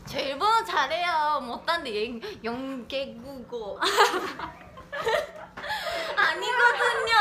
[0.07, 1.39] 저 일본어 잘해요.
[1.41, 3.79] 못한데 영계국어
[6.17, 7.13] 아니거든요.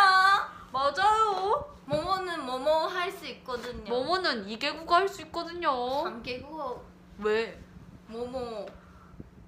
[0.73, 3.89] 맞아요 모모는 모모 할 수 있거든요.
[3.93, 6.81] 모모는 이개국어 할 수 있거든요 삼계국어
[7.19, 7.61] 왜?
[8.07, 8.65] 모모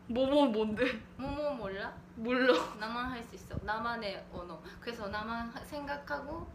[0.07, 1.01] 모모 뭔데?
[1.17, 1.91] 모모 몰라?
[2.15, 3.55] 몰라 나만 할 수 있어.
[3.63, 4.61] 나만의 언어.
[4.79, 6.47] 그래서 나만 하- 생각하고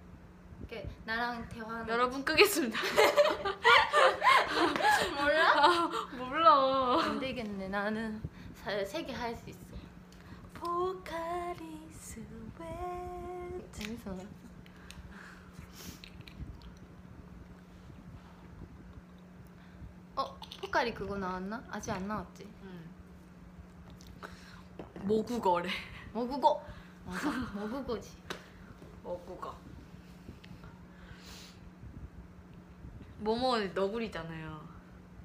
[0.61, 2.95] 이렇게 나랑 대화하는 여러분 끄겠습니다 거지.
[5.21, 5.53] 몰라?
[5.57, 7.69] 아 몰라 안 되겠네.
[7.69, 8.23] 나는
[8.87, 9.59] 세개 할 수 있어.
[10.55, 14.17] 포카리 스웨트 재밌어.
[20.17, 21.63] 어, 포카리 그거 나왔나?
[21.71, 22.49] 아직 안 나왔지.
[25.03, 25.69] 모국어래
[26.13, 26.63] 모국어.
[27.07, 28.11] 맞아, 모국어지.
[29.03, 29.55] 모국어
[33.19, 34.69] 모모 너구리잖아요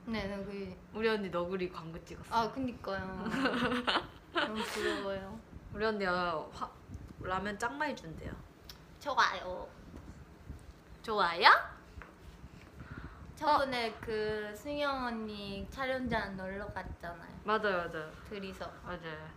[0.06, 3.26] 네, 네, 그, 우리 언니 너구리 광고 찍었어 아, 그니까요.
[4.34, 5.40] 너무 부러워요.
[5.74, 6.70] 우리 언니가 화,
[7.22, 8.32] 라면 짱 많이 준대요
[9.00, 9.68] 좋아요.
[11.04, 11.50] 좋아요?
[13.36, 17.40] 저번에 그 승영 언니 촬영장 놀러 갔잖아요.
[17.44, 18.66] 맞아요 맞아요 둘이서.
[18.84, 19.30] 맞아요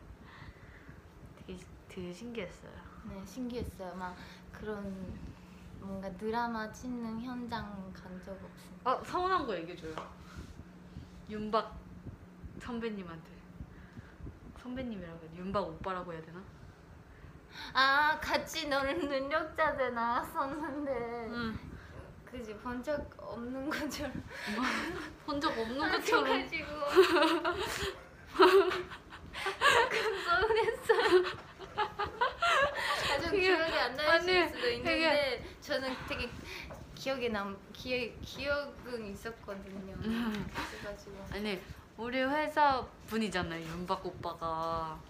[1.47, 2.73] 되게 되게 신기했어요.
[3.05, 3.95] 네, 신기했어요.
[3.97, 4.15] 막
[4.53, 5.19] 그런
[5.81, 8.49] 뭔가 드라마 찍는 현장 간 적 없어요.
[8.85, 9.95] 어 서운한 거 얘기해줘요.
[11.29, 11.77] 윤박
[12.61, 13.31] 선배님한테
[14.63, 15.37] 선배님이라고 해야 돼?
[15.39, 16.41] 윤박 오빠라고 해야 되나?
[17.73, 20.93] 아, 같이 노는 능력자들 나왔었는데
[21.31, 21.59] 응.
[22.31, 24.13] 그지 본적 없는 것처럼
[25.27, 26.27] 본적 없는 것처럼.
[26.27, 26.67] 하셔가지고
[29.89, 31.25] 조금 서운했어요.
[31.77, 36.31] 아, 좀 되게- 기억이 안 나실 아니, 수도 있는데 저는 되게
[36.95, 39.95] 기억에 남 기억 기억은 있었거든요.
[40.05, 40.51] 음.
[40.71, 41.61] 그래가지고 아니
[41.97, 45.01] 우리 회사 분이잖아요 윤박 오빠가.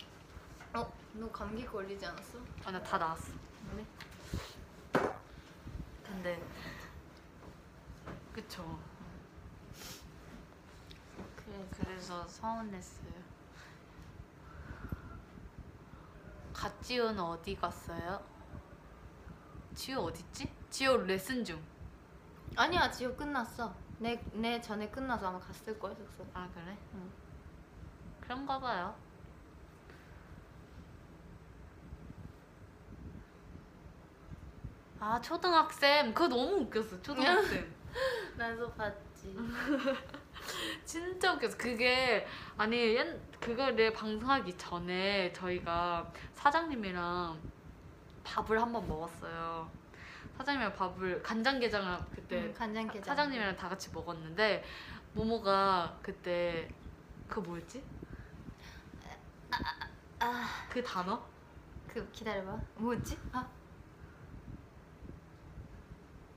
[0.74, 2.38] 어, 너 감기 걸리지 않았어?
[2.64, 3.32] 아나 다 나왔어.
[3.76, 3.84] 네.
[6.04, 6.40] 근데
[8.32, 8.78] 그쵸.
[11.36, 13.12] 그래서 그래서 서운했어요.
[16.52, 18.20] 갓지호는 어디 갔어요?
[19.74, 20.50] 지호 어딨지?
[20.70, 21.62] 지호 레슨 중.
[22.56, 23.74] 아니야 지호 끝났어.
[23.98, 26.24] 내 내 전에 끝나서 아마 갔을 거야 숙소.
[26.34, 26.76] 아 그래?
[26.94, 27.10] 응.
[28.20, 28.94] 그런가 봐요.
[35.00, 37.72] 아 초등학생 그거 너무 웃겼어 초등학생
[38.36, 39.34] 나도 봤지.
[40.84, 42.26] 진짜 웃겼어 그게
[42.56, 47.38] 아니 옛 그거를 방송하기 전에 저희가 사장님이랑
[48.24, 49.70] 밥을 한 번 먹었어요
[50.36, 53.02] 사장님이랑 밥을 간장게장을 그때 응, 간장게장.
[53.04, 54.64] 사장님이랑 다 같이 먹었는데
[55.14, 56.68] 모모가 그때
[57.28, 57.82] 그 뭐였지?
[60.20, 61.22] 아, 그 단어?
[61.88, 62.58] 그 기다려봐.
[62.76, 63.18] 뭐였지?
[63.32, 63.46] 아,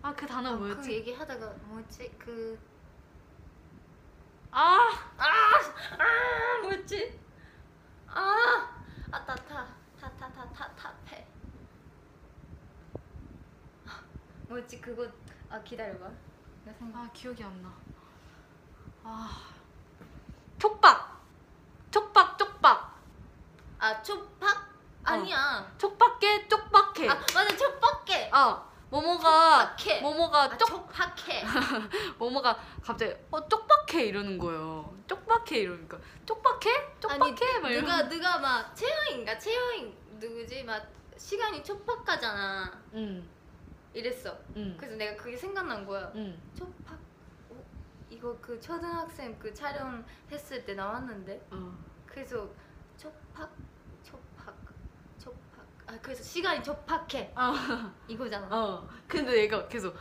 [0.04, 0.88] 아 그 단어 아, 뭐였지?
[0.89, 2.10] 그 얘기하다가 뭐였지?
[2.18, 2.60] 그
[4.54, 7.18] 아 아, 뭐였지?
[8.08, 9.66] 아, 아따 타
[9.99, 11.26] 타타타타 타페.
[13.88, 14.02] 아,
[14.49, 14.82] 뭐였지?
[14.82, 15.08] 그거
[15.49, 16.10] 아 기다려봐.
[16.66, 16.99] 나 생각.
[16.99, 17.72] 아 기억이 안 나.
[19.04, 19.47] 아
[20.60, 21.22] 촉박
[21.89, 22.99] 촉박 쪽박
[23.80, 24.70] 아 초팍?
[25.06, 25.74] 아니야.
[25.78, 27.08] 촉박해 쪽박해.
[27.10, 28.30] 아 맞아 초박해.
[28.34, 30.02] 아 모모가 쪽박해.
[30.02, 31.44] 모모가 아, 쪽 쪽박해.
[32.20, 34.94] 모모가 갑자기 어 쪽박해 이러는 거예요.
[35.08, 37.82] 쪽박해 이러니까 쪽박해 쪽박해 막 이러.
[37.82, 40.86] 누가 누가 막 채영인가 채영인 누구지 막
[41.18, 42.82] 시간이 촉박하잖아.
[42.96, 43.28] 응
[43.94, 44.38] 이랬어.
[44.58, 44.76] 응.
[44.78, 46.12] 그래서 내가 그게 생각난 거야.
[46.16, 46.38] 응.
[46.54, 46.94] 초팍.
[47.50, 47.64] 어?
[48.10, 51.48] 이거 그 초등학생 그 촬영 했을 때 나왔는데.
[51.52, 51.78] 어.
[52.06, 52.46] 그래서
[52.98, 53.50] 초팍.
[55.92, 57.34] 아 그래서 시간이 촉박해.
[57.36, 57.92] 아.
[58.08, 58.48] 이거잖아.
[58.50, 58.88] 어.
[59.08, 59.94] 근데 얘가 계속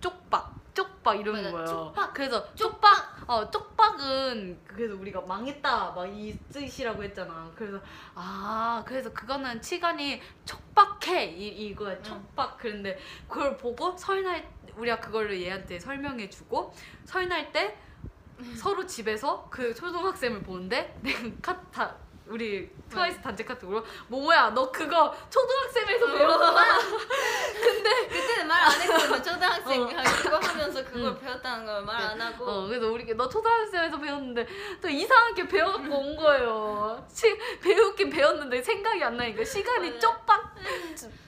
[0.00, 1.66] 쪽박 쪽박 이러는 맞아, 거예요.
[1.66, 2.14] 쪽박.
[2.14, 7.50] 그래서 쪽박 어 쪽박은 그래서 우리가 망했다 막 이 뜻이라고 했잖아.
[7.54, 7.78] 그래서
[8.14, 12.56] 아 그래서 그거는 시간이 촉박해 이 이거야 촉박.
[12.56, 16.72] 그런데 그걸 보고 설날 우리가 그걸로 얘한테 설명해주고
[17.04, 17.76] 설날 때
[18.56, 21.94] 서로 집에서 그 초등학생을 보는데 내가 카타
[22.30, 26.78] 우리 트와이스 단체 카톡 으로 모모야 너 그거 초등학생에서 배웠구나
[28.08, 29.22] 그때는 말 안 했거든.
[29.22, 29.86] 초등학생 어.
[30.22, 31.18] 그거 하면서 그걸 응.
[31.20, 32.44] 배웠다는 걸 말 안 하고.
[32.44, 34.46] 어, 그래서 우리 너 초등학생에서 배웠는데
[34.80, 37.06] 또 이상하게 배워갖고 온 거예요.
[37.12, 39.98] 시, 배우긴 배웠는데 생각이 안 나니까 시간이.
[39.98, 40.54] 쪽박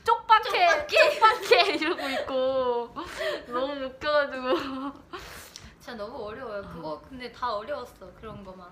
[0.05, 1.20] 쪽박해 쪽박해.
[1.20, 2.95] 쪽박해 이러고 있고
[3.49, 4.93] 너무 웃겨가지고
[5.81, 6.62] 진짜 너무 어려워요.
[6.62, 8.69] 그거 근데 다 어려웠어 그런 거만.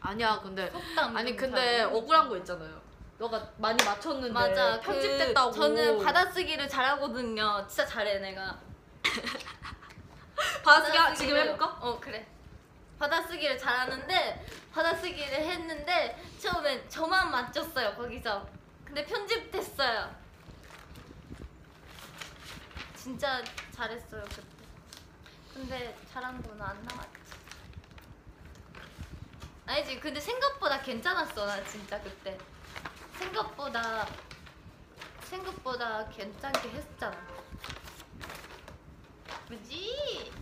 [0.00, 1.16] 아니야 근데 속담.
[1.16, 1.86] 아니 좀 근데 잘.
[1.94, 2.80] 억울한 거 있잖아요.
[3.18, 4.80] 너가 많이 맞췄는데 맞아.
[4.80, 7.66] 편집됐다고 그 저는 받아쓰기를 잘하거든요.
[7.68, 8.58] 진짜 잘해 내가.
[10.64, 11.66] 받아쓰기 지금 해볼까?
[11.80, 12.26] 어 그래.
[12.98, 18.46] 받아쓰기를 잘하는데 받아쓰기를 했는데 처음엔 저만 맞췄어요 거기서.
[18.84, 20.14] 근데 편집됐어요.
[22.96, 24.42] 진짜 잘했어요 그때.
[25.54, 27.19] 근데 잘한 거는 안 나왔지.
[29.70, 32.36] 아니지 근데 생각보다 괜찮았어 나 진짜 그때.
[33.18, 34.04] 생각보다
[35.22, 37.16] 생각보다 괜찮게 했잖아.
[39.48, 40.32] 그지?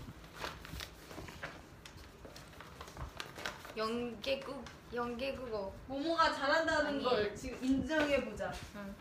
[3.76, 4.64] 연계국
[4.94, 5.74] 연계국어.
[5.86, 7.04] 모모가 잘한다는 아니.
[7.04, 8.50] 걸 지금 인정해 보자.
[8.76, 8.94] 응.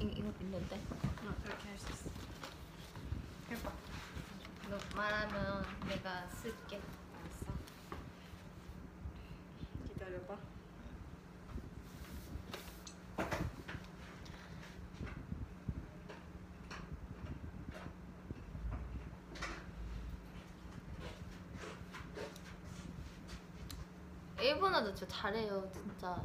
[0.00, 0.80] 이- 이거 있는데.
[1.44, 2.10] 그렇게 할 수 있어.
[3.50, 3.70] 해봐.
[4.68, 6.76] 너 말하면 내가 쓸게.
[6.76, 7.56] 알았어.
[9.88, 10.36] 기다려봐.
[24.40, 26.22] 일본어도 저 잘해요 진짜.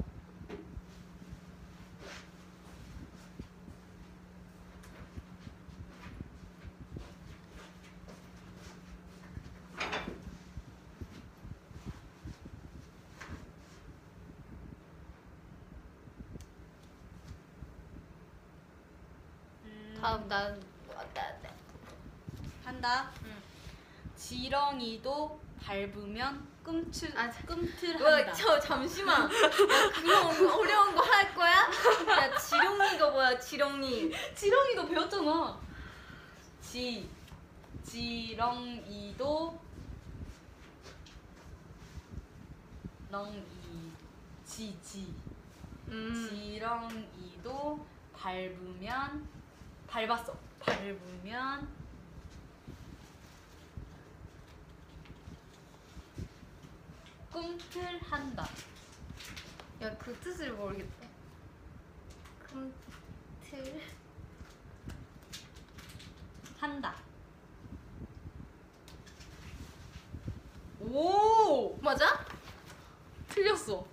[20.32, 21.50] 난 왔다 왔다.
[22.64, 23.12] 한다.
[23.26, 23.36] 응.
[24.16, 28.30] 지렁이도 밟으면 꿈틀 아, 꿈틀한다.
[28.30, 29.24] 와, 저 잠시만.
[29.24, 29.28] 야,
[29.94, 31.54] 그런 어려운 거 할 거야?
[31.54, 34.10] 야, 지렁이가 뭐야, 지렁이.
[34.34, 35.60] 지렁이도 배웠잖아.
[36.62, 37.10] 지
[37.84, 39.60] 지렁이도
[43.10, 43.44] 렁이
[44.46, 45.14] 지지
[45.90, 46.14] 음.
[46.30, 47.86] 지렁이도
[48.16, 49.41] 밟으면
[49.92, 50.34] 밟았어.
[50.62, 51.68] 밟으면
[57.30, 58.48] 꿈틀한다.
[59.82, 61.08] 야, 그 뜻을 모르겠다.
[62.50, 63.82] 꿈틀.
[66.58, 66.96] 한다.
[70.80, 71.78] 오!
[71.82, 72.26] 맞아?
[73.28, 73.86] 틀렸어.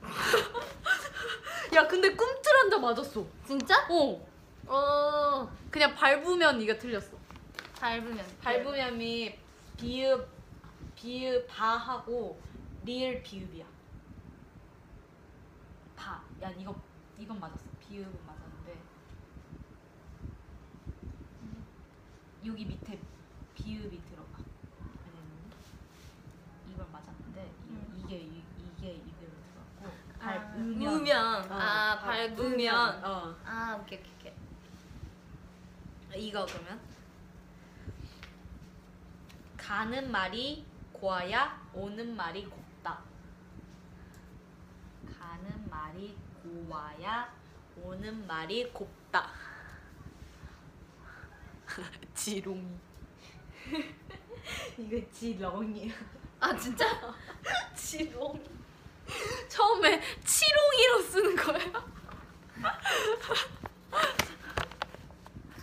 [1.74, 3.26] 야, 근데 꿈틀한다 맞았어.
[3.44, 3.84] 진짜?
[3.90, 4.29] 어.
[4.74, 5.50] 어.
[5.70, 7.16] 그냥 밟으면 네가 틀렸어.
[7.80, 8.24] 밟으면.
[8.42, 9.38] 밟으면이
[9.76, 10.28] 비읍
[10.94, 12.40] 비읍 바하고
[12.84, 13.64] 리을 비읍이야.
[15.96, 16.22] 바.
[16.42, 16.74] 야, 이거
[17.18, 17.64] 이건 맞았어.
[17.80, 18.78] 비읍은 맞았는데.
[22.46, 22.98] 여기 밑에
[23.54, 24.38] 비읍이 들어가.
[26.72, 28.02] 이건 맞았는데 이, 음.
[28.04, 28.42] 이 게 이,
[28.78, 29.90] 이게 이대로 들어갔고
[30.20, 30.24] 아,
[30.54, 31.50] 밟으면 우면.
[31.52, 33.04] 어, 아, 밟으면.
[33.04, 33.36] 어.
[33.44, 34.19] 아, 오케이, 오케이, 오케
[36.14, 36.28] 이.
[36.28, 36.80] 이거 그러면
[39.56, 43.02] 가는 말이 고와야 오는 말이 곱다.
[45.18, 47.32] 가는 말이 고와야
[47.82, 49.30] 오는 말이 곱다.
[52.14, 52.78] 지롱이.
[54.78, 55.94] 이거 지렁이야.
[56.40, 56.86] 아, 진짜?
[57.76, 58.42] 지롱이.
[59.48, 61.90] 처음에 치롱이로 쓰는 거야.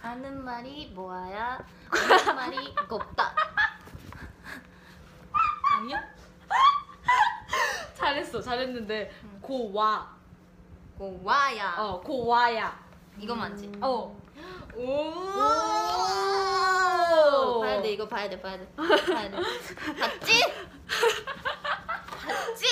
[0.01, 1.59] 가는 말이 뭐야?
[1.91, 3.33] 오는 말이 곱다.
[5.75, 6.03] 아니야?
[7.95, 9.11] 잘했어, 잘했는데
[9.41, 10.15] 고와.
[10.97, 11.75] 고와야.
[11.77, 12.79] 어, 고와야.
[13.19, 13.71] 이거 맞지?
[13.81, 14.19] 어.
[14.75, 15.31] 오.
[17.61, 18.67] 봐야 돼, 이거 봐야 돼, 봐야 돼.
[18.75, 19.37] 봐야 돼.
[19.99, 20.41] 봤지?
[22.25, 22.65] 봤지?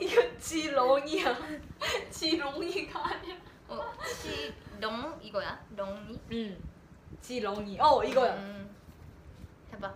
[0.00, 1.36] 이거 지렁이야.
[2.10, 3.36] 지렁이가 아니야.
[3.80, 5.64] 어, 치렁 이거야?
[5.76, 6.20] 렁이?
[6.32, 6.62] 응.
[7.20, 7.78] 지렁이.
[7.80, 8.34] 어, 이거야.
[8.34, 8.74] 음.
[9.72, 9.94] 해봐.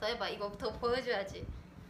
[0.00, 0.28] 더 해봐.
[0.30, 1.46] 이거 더 보여줘야지.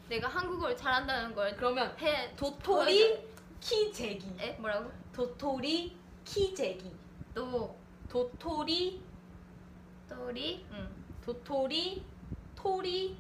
[0.09, 2.35] 내가 한국어를 잘한다는 걸 그러면 해.
[2.37, 3.29] 도토리
[3.61, 4.35] 키 재기.
[4.41, 4.91] 에 뭐라고?
[5.13, 6.95] 도토리 키 재기.
[7.35, 7.77] 또
[8.09, 9.03] 도토리
[10.09, 10.67] 또리.
[10.73, 11.03] 응.
[11.25, 12.05] 도토리
[12.57, 13.17] 토리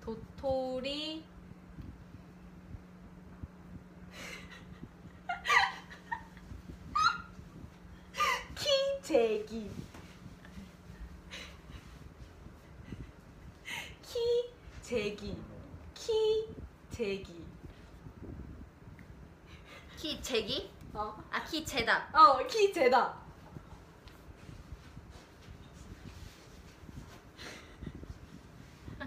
[0.00, 1.24] 도토리
[8.54, 8.68] 키
[9.02, 9.70] 재기
[14.02, 14.52] 키
[14.82, 15.36] 재기
[15.94, 16.48] 키
[16.90, 17.44] 재기
[19.96, 20.70] 키 재기?
[20.92, 21.16] 어?
[21.30, 22.08] 아 키 재다.
[22.12, 23.16] 어, 키 재다.
[28.98, 29.04] 아,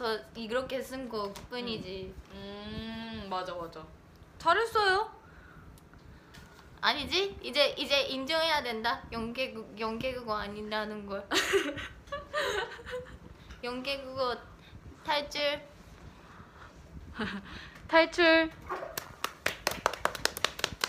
[0.00, 2.14] 서 이렇게 쓴거 뿐이지.
[2.32, 3.84] 음 맞아 맞아
[4.38, 5.12] 잘했어요
[6.80, 7.36] 아니지?
[7.42, 9.02] 이제 이제 인정해야 된다.
[9.12, 11.22] 연계국 연계국어 아니라는 걸.
[13.62, 14.34] 연계국어
[15.04, 15.60] 탈출.
[17.86, 18.50] 탈출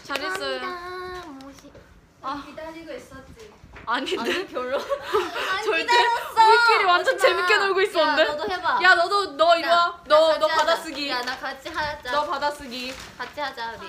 [0.03, 1.45] 잘했어요 감사합니다.
[1.45, 1.71] 뭐시-
[2.21, 2.41] 아.
[2.45, 3.51] 기다리고 있었지.
[3.85, 4.77] 아닌데 별로.
[4.79, 6.30] 안 절대 기다렸어.
[6.61, 7.29] 우리끼리 완전 오지 마.
[7.29, 8.21] 재밌게 놀고 있었는데?
[8.23, 8.79] 야, 너도 해봐.
[8.83, 10.01] 야 너도 너 이리 나- 와.
[10.07, 10.55] 나너 같이 너 하자.
[10.57, 11.09] 받아쓰기.
[11.09, 12.11] 야, 나 같이 하자.
[12.11, 12.93] 너 받아쓰기.
[13.17, 13.87] 같이 하자 우리.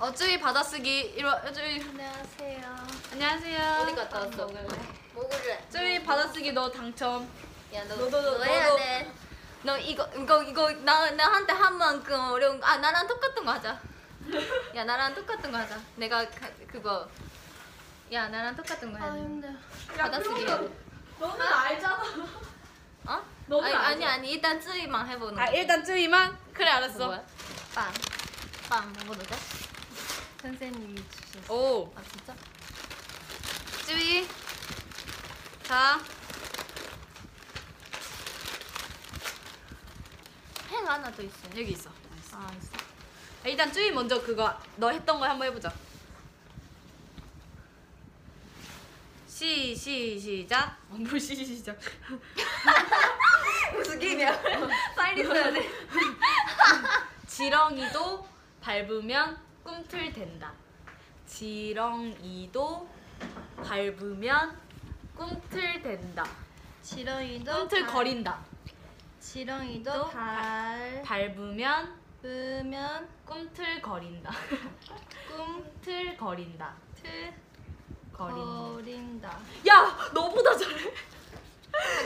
[0.00, 0.98] 어 쯔이 받아쓰기.
[1.16, 1.40] 이리 와.
[1.52, 1.80] 쯔이.
[1.80, 2.86] 안녕하세요.
[3.12, 3.78] 안녕하세요.
[3.82, 4.46] 어디 갔다 왔어?
[4.46, 5.66] 먹을래.
[5.70, 7.28] 쯔이 받아쓰기 너 당첨.
[7.74, 9.12] 야, 너, 너도- 너, 너도- 해야 돼.
[9.62, 12.66] 너 이거 이거 이거 나 나한테 한 만큼 어려운 거.
[12.66, 13.78] 아 나랑 똑같은 거 하자.
[14.76, 15.76] 야 나랑 똑같은 거 하자.
[15.96, 17.08] 내가 가, 그거.
[18.12, 19.18] 야 나랑 똑같은 거아 해야 돼.
[19.20, 19.52] 힘들어.
[19.96, 20.46] 받아쓰기.
[21.18, 22.04] 너는 알잖아.
[23.06, 23.24] 어?
[23.46, 24.04] 너는 아니, 아니?
[24.04, 25.52] 아니 일단 쯔이만 해보는 아 거.
[25.52, 26.38] 일단 쯔이만.
[26.52, 27.06] 그래 알았어.
[27.06, 27.22] 뭐야?
[27.74, 27.92] 빵.
[28.68, 29.36] 빵 먹어도 돼?
[30.42, 31.42] 선생님이 주신.
[31.50, 32.34] 오 아 진짜?
[33.86, 34.28] 쯔이.
[40.66, 41.36] 자펜 하나 더 있어.
[41.56, 41.90] 여기 있어.
[42.32, 42.70] 아 있어.
[43.44, 45.72] 일단 쯔이 먼저 그거 너 했던 거 한번 해보자.
[49.38, 50.76] 시, 시, 시작.
[50.90, 51.78] 어, 뭘 시, 시, 시작.
[53.72, 54.42] 무슨 게임이야?
[54.96, 55.70] 빨리 써야 돼.
[57.24, 58.26] 지렁이도
[58.60, 60.52] 밟으면 꿈틀댄다.
[61.28, 62.88] 지렁이도
[63.62, 64.58] 밟으면
[65.14, 66.24] 꿈틀댄다.
[66.82, 68.44] 지렁이도 꿈틀거린다.
[69.20, 74.32] 지렁이도 또발 밟으면 밟으면 꿈틀거린다.
[75.30, 76.74] 꿈틀거린다.
[78.18, 78.72] 거린다.
[78.72, 79.38] 거린다.
[79.68, 80.92] 야, 너보다 잘해.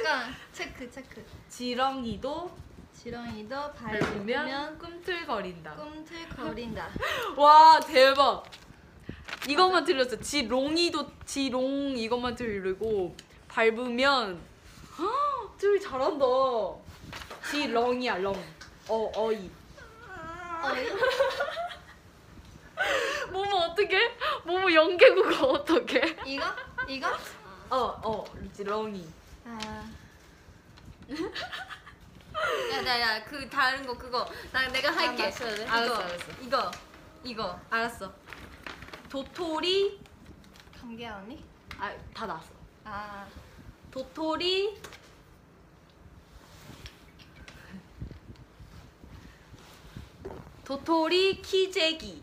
[0.05, 1.25] 잠깐 체크 체크.
[1.49, 2.51] 지렁이도
[2.95, 5.75] 지렁이도 밟으면 밟으면 꿈틀거린다.
[5.75, 6.91] 꿈틀거린다.
[7.37, 8.45] 와 대박.
[9.49, 10.21] 이것만 들렸어.
[10.21, 13.17] 지롱이도 지롱 이것만 들리고
[13.49, 14.39] 밟으면
[14.99, 16.25] 헉, 쯔이 잘한다.
[17.51, 18.35] 지렁이야 렁.
[18.89, 19.51] 어 어이.
[23.31, 24.17] 모모 어떻게?
[24.45, 26.17] 모모 연계국어 어떻게?
[26.27, 26.45] 이거
[26.89, 27.09] 이거?
[27.71, 29.09] 어어 지렁이.
[29.47, 29.59] 아
[32.73, 35.25] 야 야 야 그 다른 거 그거 나 내가 할게.
[35.25, 35.67] 맞춰야 돼?
[35.67, 36.33] 알았어, 이거, 알았어.
[36.41, 36.71] 이거
[37.25, 37.61] 이거.
[37.71, 38.13] 알았어.
[39.11, 40.01] 도토리
[40.81, 41.45] 감기 언니?
[41.79, 42.49] 아 다 나왔어.
[42.85, 43.27] 아
[43.91, 44.81] 도토리
[50.65, 52.23] 도토리 키재기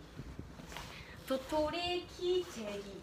[1.30, 3.02] 도토리 키재기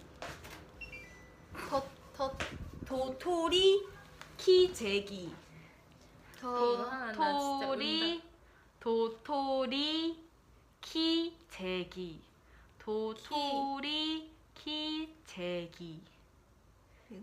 [1.71, 2.37] 덧덧
[2.85, 3.87] 도토리
[4.37, 5.33] 키재기
[6.35, 8.21] 진짜 도토리
[8.81, 10.19] 도토리
[10.81, 12.21] 키재기
[12.81, 16.01] 도토리 키재기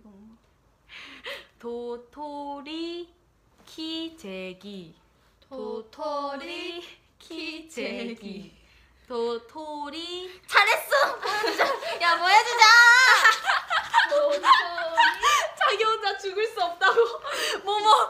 [0.03, 0.38] 뭐?
[1.59, 3.09] 도토리
[3.65, 4.95] 키재기
[5.49, 6.81] 도토리
[7.19, 8.62] 키재기
[9.07, 11.15] 도토리 잘했어.
[11.19, 11.65] 보여주자.
[12.01, 12.63] 야 보여주자.
[15.57, 16.95] 자기 혼자 죽을 수 없다고
[17.63, 18.05] 모모 모모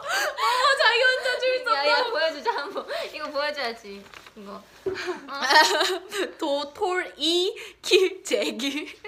[0.78, 2.86] 자기 혼자 죽을 수 야야 없다고 보여주자 한번.
[3.12, 4.04] 이거 보여줘야지.
[4.36, 4.62] 이거.
[6.38, 8.98] 도토리 키재기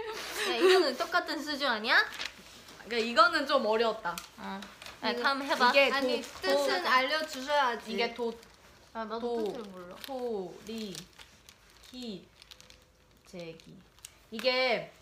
[0.48, 2.04] 야 이거는 똑같은 수준 아니야?
[2.86, 4.60] 그러니까 이거는 좀 어려웠다 어.
[5.02, 5.68] 야 그럼 해봐.
[5.70, 7.92] 이게 아니 도- 뜻은 도- 알려주셔야지.
[7.92, 8.32] 이게 도
[8.94, 9.94] 아 나도 도- 뜻을 몰라.
[10.06, 10.96] 토리
[11.90, 13.74] 키재기
[14.30, 14.92] 이게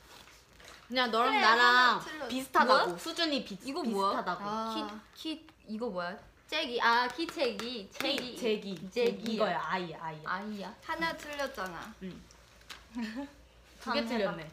[0.88, 2.28] 그냥 너랑 그래, 나랑 하나.
[2.28, 2.98] 비슷하다고 뭐야?
[2.98, 4.10] 수준이 비, 이거 뭐야?
[4.10, 4.74] 비슷하다고 아.
[5.14, 6.16] 키, 키 이거 뭐야?
[6.46, 11.94] 째기 아 키채기 키 채기 재기 재기 이거야 아이 아이 아이야 하나 틀렸잖아.
[13.80, 14.04] 두 개.
[14.04, 14.50] 틀렸네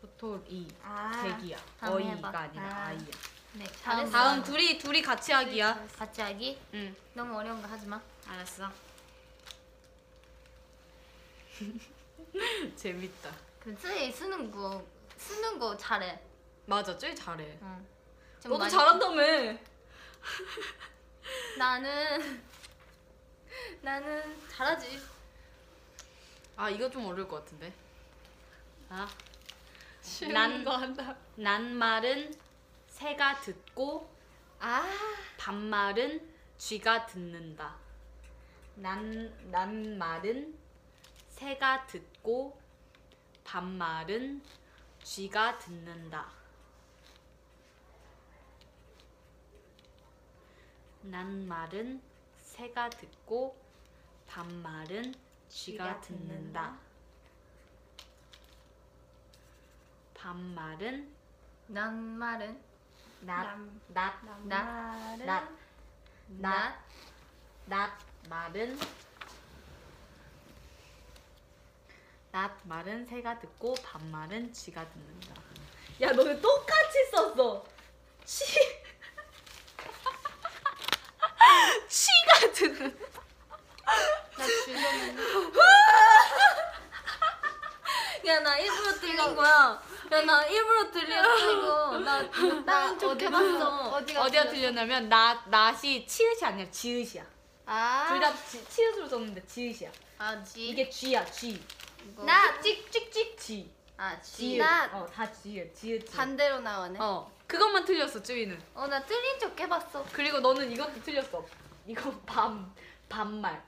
[0.00, 2.38] 도토리 아 재기야 다음 어이가 해봐.
[2.38, 2.86] 아니라 아.
[2.86, 3.06] 아 이야
[3.52, 4.10] 네 다음 잘했어.
[4.12, 8.00] 다음 둘이 둘이 같이 하기야 같이 하기 응 너무 어려운 거 하지 마.
[8.26, 8.70] 알았어
[12.76, 13.30] 재밌다
[13.60, 14.84] 그치 쓰는 거
[15.16, 16.20] 쓰는 거 잘해.
[16.66, 17.86] 맞아 제일 잘해 응.
[18.40, 19.58] 좀 너도 많이- 잘한다며
[21.58, 22.42] 나는
[23.82, 25.00] 나는 잘하지.
[26.56, 27.72] 아 이거 좀 어려울 것 같은데
[28.88, 29.08] 아
[30.32, 31.16] 난- 거 한다.
[31.36, 32.34] 난 말은
[32.88, 34.10] 새가 듣고
[34.60, 34.88] 아
[35.38, 37.76] 반말은 쥐가 듣는다.
[38.76, 40.56] 난, 난 말은
[41.42, 42.56] 새가 듣고
[43.42, 44.44] 반말은
[45.02, 46.30] 쥐가 듣는다.
[51.00, 52.00] 난 말은
[52.36, 53.56] 새가 듣고
[54.28, 55.12] 반말은
[55.48, 56.78] 쥐가 듣는다.
[60.14, 61.12] 반말은
[61.66, 62.62] 난 말은
[63.22, 63.58] 낫,
[63.88, 65.48] 낫, 나 낫,
[66.28, 66.84] 낫,
[67.66, 67.98] 낫
[68.28, 68.78] 말은
[72.32, 75.34] 낫 말은 새가 듣고 반말은 쥐가 듣는다.
[76.00, 77.62] 야 너네 똑같이 썼어.
[78.24, 78.44] 치
[81.88, 82.98] 치가 듣는.
[84.38, 85.52] 나 주소는
[88.24, 89.82] 야나 일부러 들린 거야.
[90.12, 91.98] 야 나 일부러 들렸어 이거.
[92.64, 93.90] 나쪽 어디가 해봤어.
[93.96, 97.26] 어디가 어디가 틀렸냐면 낫 낫이 치읓이 아니라 지읒이야.
[97.66, 99.90] 아, 둘다 치읓으로 썼는데 지읒이야.
[100.18, 100.68] 아, 지.
[100.68, 101.62] 이게 쥐야 쥐.
[102.24, 103.70] 나 찍찍찍 쥐.
[103.96, 104.56] 아, 지.
[104.58, 106.00] 나 어 다 지읒 지읒.
[106.06, 106.16] 지읒.
[106.16, 106.98] 반대로 나오네.
[107.00, 108.60] 어 그것만 틀렸어 쯔위는.
[108.74, 110.04] 어나 틀린 척 해봤어.
[110.12, 111.44] 그리고 너는 이것도 틀렸어.
[111.86, 112.74] 이거 밤
[113.08, 113.62] 반말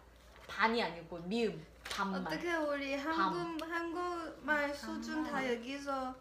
[0.47, 2.21] 반이 아니고 미음 반말.
[2.33, 6.15] 어떻게 우리 한국 한국말 수준 다 여기서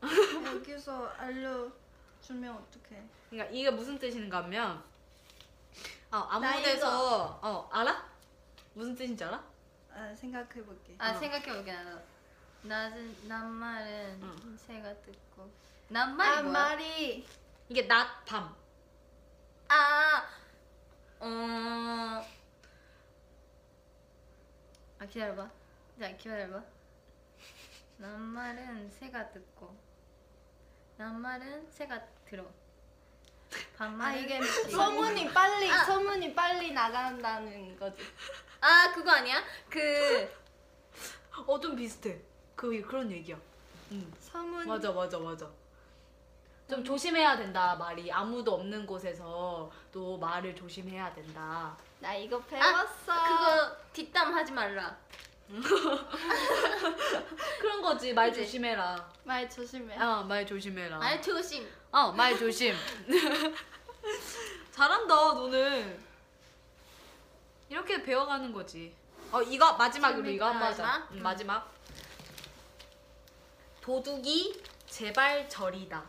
[0.46, 3.02] 여기서 알려주면 어떡해?
[3.30, 4.82] 그러니까 이게 무슨 뜻인가 하면
[6.10, 8.04] 어, 아무 나 데서 어 알아?
[8.74, 9.42] 무슨 뜻인지 알아?
[9.94, 10.96] 아, 생각해볼게.
[10.98, 11.14] 아 어.
[11.18, 12.00] 생각해보게 나도.
[12.62, 14.56] 나는 난 말은 응.
[14.56, 15.50] 새가 듣고.
[15.88, 16.52] 난 말이 아 뭐야?
[16.52, 17.26] 말이
[17.68, 18.54] 이게 낮 밤.
[19.68, 20.28] 아,
[21.20, 21.26] 어.
[24.98, 25.50] 아 기다려봐.
[26.00, 26.62] 자 기다려봐.
[27.98, 29.76] 난 말은 새가 듣고.
[30.96, 32.44] 난 말은 새가 들어.
[33.76, 35.84] 반말은 아 이게 소문이 빨리 아.
[35.84, 38.02] 소문이 빨리 나간다는 거지.
[38.64, 39.42] 아 그거 아니야?
[39.68, 39.78] 그
[41.46, 42.18] 어 좀 비슷해.
[42.56, 43.36] 그 그런 얘기야.
[43.92, 44.12] 응.
[44.20, 45.46] 소문 맞아 맞아 맞아.
[46.68, 51.76] 좀 조심해야 된다 말이 아무도 없는 곳에서 또 말을 조심해야 된다.
[52.00, 53.12] 나 이거 배웠어.
[53.12, 54.96] 아, 그거 뒷담 하지 말라.
[57.60, 58.40] 그런 거지 말 그치?
[58.44, 59.12] 조심해라.
[59.24, 59.94] 말 조심해.
[60.00, 60.96] 어말 조심해라.
[60.98, 61.68] 말 조심.
[61.92, 62.74] 어, 말 조심.
[64.72, 66.03] 잘한다, 너는.
[67.74, 68.94] 이렇게 배워가는 거지.
[69.32, 70.84] 어, 이거 마지막으로 이거 한번 하자.
[70.84, 71.10] 마지막?
[71.10, 71.22] 응, 응.
[71.24, 71.72] 마지막.
[73.80, 76.04] 도둑이 제발 저리다.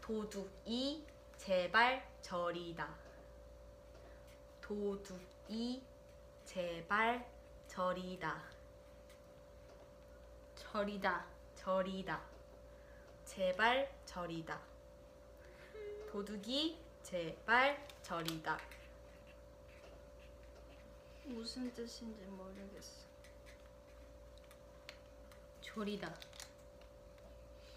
[0.00, 1.04] 도둑이
[1.36, 2.88] 제발 저리다.
[4.60, 5.82] 도둑이
[6.44, 7.28] 제발
[7.66, 8.40] 저리다.
[10.54, 11.26] 절이다.
[11.56, 12.20] 저리다.
[13.24, 14.60] 제발 저리다.
[16.12, 18.75] 도둑이 제발 저리다.
[21.26, 23.06] 무슨 뜻인지 모르겠어.
[25.60, 26.14] 조리다.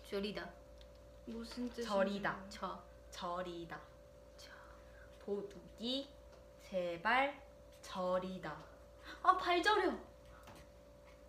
[0.07, 0.49] 조리다.
[1.25, 1.89] 무슨 뜻인지.
[1.89, 2.33] 저리다.
[2.33, 2.49] 모르겠어.
[2.49, 2.83] 저.
[3.11, 3.81] 저리다.
[5.25, 6.09] 도둑이
[6.63, 7.41] 제발
[7.81, 8.55] 저리다.
[9.23, 9.97] 아, 발 저려.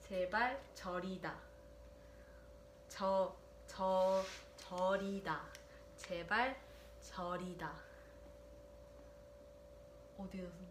[0.00, 1.38] 제발 저리다.
[2.88, 3.34] 저,
[3.66, 4.22] 저,
[4.56, 5.46] 저리다.
[5.96, 6.60] 제발
[10.50, 10.69] 쓴 거야?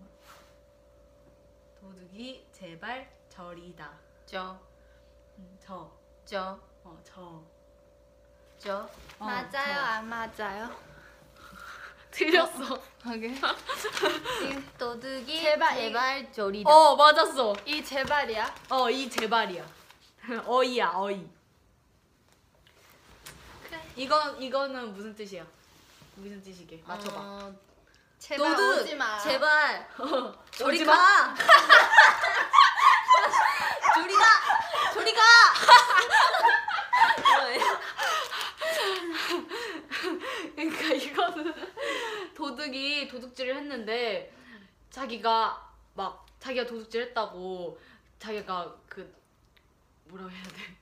[1.81, 3.91] 도둑이 제발 저리다.
[4.26, 4.60] 저.
[5.38, 5.91] 음, 저,
[6.26, 6.60] 저.
[6.84, 7.41] 어, 저.
[8.57, 8.77] 저.
[9.19, 9.60] 어, 맞아요, 저.
[9.61, 10.76] 안 맞아요?
[12.11, 12.81] 틀렸어.
[13.07, 13.35] 오케이.
[14.77, 16.69] 도둑이 제발, 제발 조리다.
[16.69, 17.56] 어, 맞았어.
[17.65, 18.56] 이 제발이야?
[18.72, 19.65] 어, 이 제발이야.
[20.45, 21.27] 어이야, 어이.
[23.64, 23.81] 그래.
[23.95, 25.45] 이거 이거는 무슨 뜻이야?
[26.15, 26.84] 무슨 뜻이게?
[26.85, 27.19] 맞춰봐.
[27.19, 27.56] 어,
[28.19, 28.81] 제발 도둑.
[28.81, 29.17] 오지 마.
[29.17, 29.87] 제발.
[30.51, 30.93] 저리 오지 가.
[30.93, 31.35] 마.
[33.95, 34.25] 저리 가.
[34.93, 35.21] 저리 가.
[40.55, 41.53] 그러니까 이거는
[42.35, 44.31] 도둑이 도둑질을 했는데
[44.91, 47.79] 자기가 막 자기가 도둑질했다고
[48.19, 49.15] 자기가 그
[50.05, 50.77] 뭐라고 해야 돼?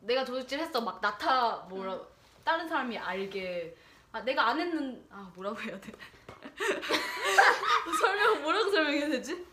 [0.00, 1.98] 내가 도둑질했어 막 나타 뭐라
[2.44, 3.76] 다른 사람이 알게
[4.12, 5.92] 아 내가 안 했는 아 뭐라고 해야 돼?
[8.00, 9.46] 설명 뭐라고 설명해야 되지?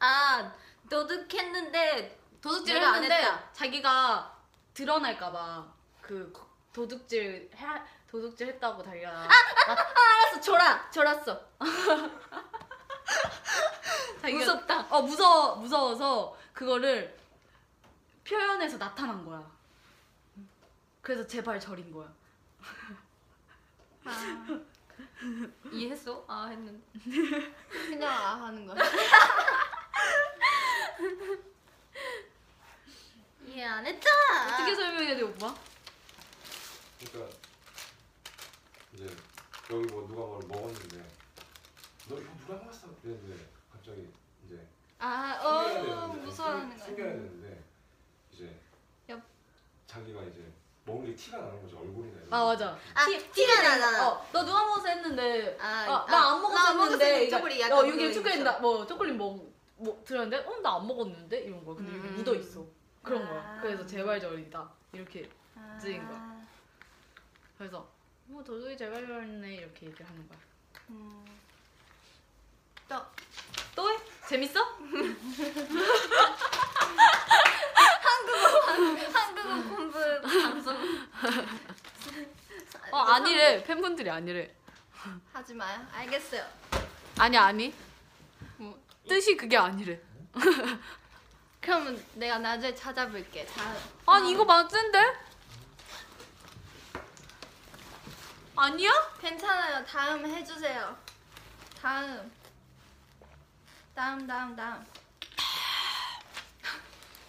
[0.00, 0.52] 아
[0.90, 3.52] 도둑했는데 도둑질 내가 안 했는데 했다.
[3.52, 4.36] 자기가
[4.74, 5.66] 드러날까봐
[6.00, 6.32] 그
[6.72, 7.66] 도둑질 해
[8.10, 10.40] 도둑질 했다고 자기가 나- 알았어.
[10.40, 10.90] 졸아.
[10.90, 11.40] 졸았어.
[14.22, 14.86] 자기가 무섭다.
[14.90, 17.16] 어 무서워 무서워서 그거를
[18.26, 19.44] 표현해서 나타난 거야.
[21.02, 22.08] 그래서 제발 저린 거야.
[24.06, 24.60] 아,
[25.72, 26.24] 이해했어?
[26.28, 26.80] 아 했는데.
[27.88, 28.76] 그냥 아 하는 거야.
[33.46, 34.54] 이해 안 했잖아.
[34.54, 35.54] 어떻게 설명해야 돼 오빠?
[37.10, 37.36] 그러니까
[38.94, 39.06] 이제
[39.70, 40.98] 여기 뭐 누가 뭘 먹었는데
[42.08, 42.88] 너 이거 누가 먹었어?
[43.02, 44.08] 그랬는데 갑자기
[44.46, 44.66] 이제
[44.98, 45.68] 아, 숨겨야 어,
[46.08, 46.86] 되는데 무서워하는 숨- 거야.
[46.86, 47.64] 숨겨야 되는데
[48.32, 48.60] 이제
[49.08, 49.22] 옆.
[49.86, 50.52] 자기가 이제
[50.86, 52.46] 먹는 게 티가 나는 거죠 얼굴이나 이런 아 거.
[52.46, 52.78] 맞아.
[52.94, 53.62] 아, 티- 티가.
[53.62, 54.08] 나잖아.
[54.08, 57.88] 어, 너 누가 먹었어 했는데 아, 아, 아, 나안 나안 먹었는데 이게, 초콜릿 약간 어
[57.88, 58.44] 여기 초콜릿 있죠.
[58.44, 62.14] 나, 뭐 초콜릿 뭐, 뭐 들었는데 어 나 안 먹었는데 이런 거 근데 이게 음.
[62.16, 62.64] 묻어 있어
[63.02, 63.28] 그런 아.
[63.28, 65.76] 거야 그래서 제발저리다 이렇게 아.
[65.80, 66.36] 찌인 거야.
[67.58, 67.88] 그래서
[68.26, 70.38] 뭐 도둑이 제발저리네 이렇게 얘기를 하는 거야
[70.90, 71.24] 음.
[73.74, 73.98] 또 해?
[74.28, 74.60] 재밌어?
[79.12, 80.76] 한국어 공부 방송.
[82.92, 84.54] 어 아니래 팬분들이 아니래
[85.32, 85.86] 하지 마요.
[85.92, 86.44] 알겠어요.
[87.18, 87.74] 아니 아니
[88.56, 88.78] 뭐,
[89.08, 90.00] 뜻이 그게 아니래
[91.60, 93.44] 그러면 내가 나중에 찾아볼게.
[93.46, 93.74] 다.
[94.06, 94.98] 아니 이거 맞는데?
[98.54, 98.90] 아니야?
[99.20, 99.84] 괜찮아요.
[99.84, 100.96] 다음 해주세요.
[101.82, 102.32] 다음.
[103.94, 104.86] 다음, 다음, 다음.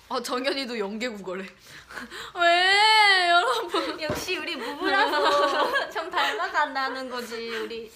[0.09, 1.43] 아 정연이도 연계 국어래
[2.35, 7.91] 왜 여러분 역시 우리 부부라서 좀 닮아간다는 거지 우리.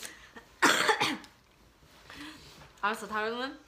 [2.82, 3.60] 알았어 다음은?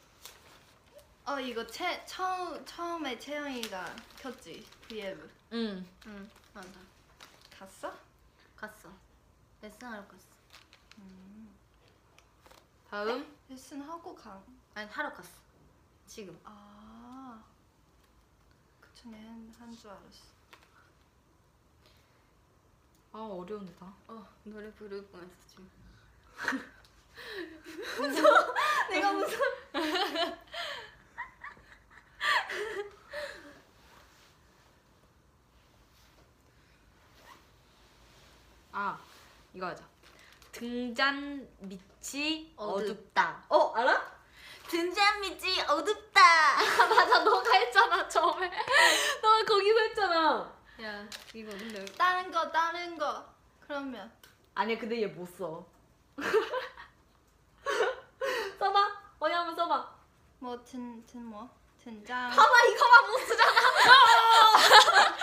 [1.25, 4.65] 어, 이거 채, 처음, 처음에 채영이가 켰지.
[4.89, 5.17] 브이앱.
[5.53, 6.67] 응 응 맞아.
[7.57, 7.93] 갔어?
[8.57, 8.89] 갔어.
[9.61, 10.33] 레슨하러 갔어.
[12.89, 13.25] 다음?
[13.49, 14.41] 레슨 하고 가.
[14.75, 15.29] 아니 하러 갔어.
[16.07, 16.37] 지금.
[16.43, 16.82] 아.
[19.03, 19.19] 그 중에
[19.59, 20.33] 한줄 알았어.
[23.11, 25.69] 아 어려운데 다 어 노래 부를 뻔했어 지금.
[28.89, 29.39] 내가 무슨.
[38.71, 38.99] 아
[39.53, 39.83] 이거 하자
[40.51, 42.57] 등잔 밑이 어둡다.
[42.57, 44.22] 어둡다 어 알아?
[44.77, 46.21] 등잔 밑이 어둡다.
[46.89, 48.49] 맞아 너가 했잖아 처음에
[49.21, 50.51] 너가 거기서 했잖아
[50.81, 53.23] 야 이거 근데 다른 거, 다른 거.
[53.67, 54.11] 그러면.
[54.55, 55.63] 아니야 근데 얘 못 써
[58.59, 59.93] 써봐 어디 한번 써봐
[60.39, 61.47] 뭐, 든, 든 뭐?
[61.83, 62.29] 등장.
[62.31, 63.51] 봐봐 이거만 못 쓰잖아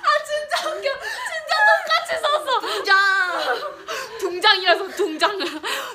[0.00, 2.48] 아 진짜 웃겨 진짜 똑같이 썼어
[4.58, 5.38] 둥장 둥장이라서 둥장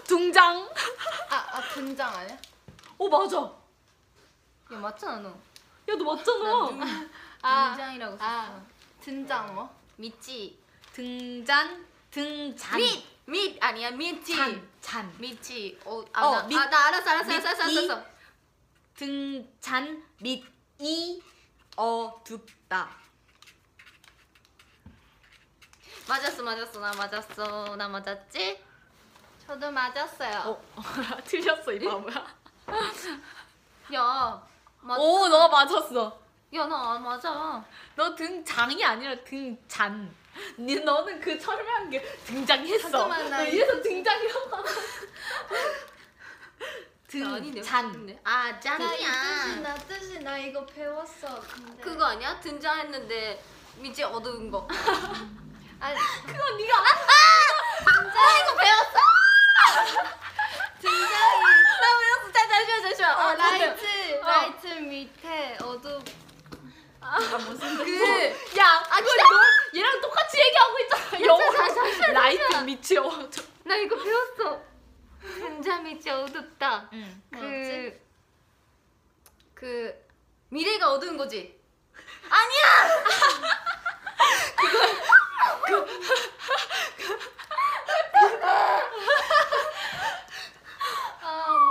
[0.06, 0.70] 둥장
[1.30, 2.38] 아, 아, 등장 아니야?
[2.98, 3.38] 어 맞아
[4.72, 5.30] 야 맞잖아 너.
[5.30, 6.88] 야 너 맞잖아
[7.42, 8.28] 아, 등장이라고 썼어.
[8.30, 8.66] 아.
[9.02, 9.70] 등장 뭐?
[9.98, 10.58] 밑지.
[10.94, 13.04] 등잔 등잔 밑!
[13.26, 14.36] 밑 아니야 밑지.
[14.36, 15.14] 잔, 잔.
[15.18, 15.80] 밑지.
[15.84, 17.78] 어, 어, 아, 나, 밑- 아, 나 알았어 알았어 밑, 알았어 이.
[17.78, 17.94] 알았어.
[17.94, 18.10] 알았어.
[18.96, 21.22] 등잔 밑이
[21.76, 22.90] 어둡다.
[26.08, 28.60] 맞았어 맞았어 나 맞았어 나 맞았지?
[29.48, 30.58] 저도 맞았어요.
[30.76, 30.76] 어
[31.26, 32.26] 틀렸어 이 바보야.
[33.94, 34.48] 야.
[34.82, 34.98] 맞.
[34.98, 36.20] 오 너가 맞았어.
[36.54, 37.64] 야나 안 맞아.
[37.96, 40.14] 너 등장이 아니라 등잔.
[40.58, 42.90] 니 너는 그 설명한 게 등장했어.
[42.90, 44.64] 잠깐만, 나 너 이래서 등장이라고.
[47.36, 48.20] 아니 등잔.
[48.24, 49.56] 아 나 짠이야.
[49.62, 51.40] 나 뜻이 나 이거 배웠어.
[51.42, 52.40] 근데 그거 아니야?
[52.40, 53.44] 등장했는데
[53.78, 54.68] 밑이 어두운 거.
[55.84, 56.86] 아니 그건 네가 아
[58.40, 58.98] 이거 배웠어?
[60.80, 61.44] 등잔이
[61.82, 62.32] 나 배웠어.
[62.32, 63.12] 자 잠시만 잠시만.
[63.12, 64.26] 어, 아, light 어.
[64.26, 66.02] light 밑에 어두
[67.84, 71.22] 그, 야, 아, 그거 너 얘랑 똑같이 얘기하고 있잖아.
[71.22, 72.14] 영어.
[72.14, 73.46] light 밑이 어둡.
[73.66, 74.62] 나 이거 배웠어.
[75.22, 76.90] 등잔 밑이 어둡다.
[76.94, 77.22] 응.
[77.30, 78.02] 그,
[79.54, 80.08] 그
[80.48, 81.60] 미래가 어두운 거지.
[82.30, 82.38] 아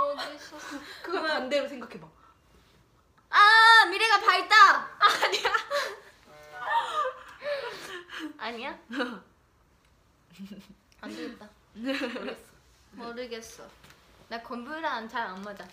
[0.05, 0.77] 뭐지 있었어.
[1.01, 2.07] 그거 반대로 생각해봐.
[3.29, 4.89] 아 미래가 밝다.
[4.99, 5.53] 아니야.
[8.37, 8.79] 아니야?
[11.01, 11.49] 안 되겠다.
[12.91, 13.67] 모르겠어.
[14.29, 15.65] 나 공부랑 잘 안 맞아.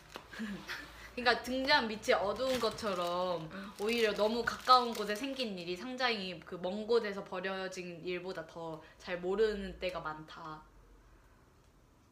[1.14, 3.48] 그러니까 등장 밑이 어두운 것처럼
[3.80, 9.78] 오히려 너무 가까운 곳에 생긴 일이 상당히 그 먼 곳에서 벌어진 일보다 더 잘 모르는
[9.78, 10.62] 때가 많다.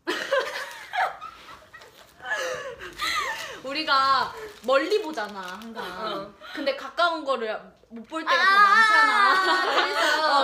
[3.65, 4.33] 우리가
[4.63, 5.85] 멀리 보잖아 항상.
[5.85, 6.35] 어.
[6.55, 7.59] 근데 가까운 거를
[7.91, 9.33] 못 볼 때가 더 많잖아.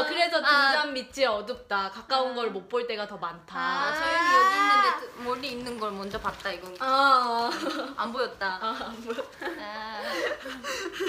[0.00, 0.72] 아 그래서 아.
[0.72, 1.90] 등잔 밑이 어둡다.
[1.90, 3.54] 가까운 걸 못 볼 때가 더 많다.
[3.58, 7.50] 아, 저희는 여기 있는데 또 멀리 있는 걸 먼저 봤다 이건 아,
[7.96, 8.58] 안 보였다.
[8.62, 9.18] 아 뭐야?
[9.60, 10.02] 아,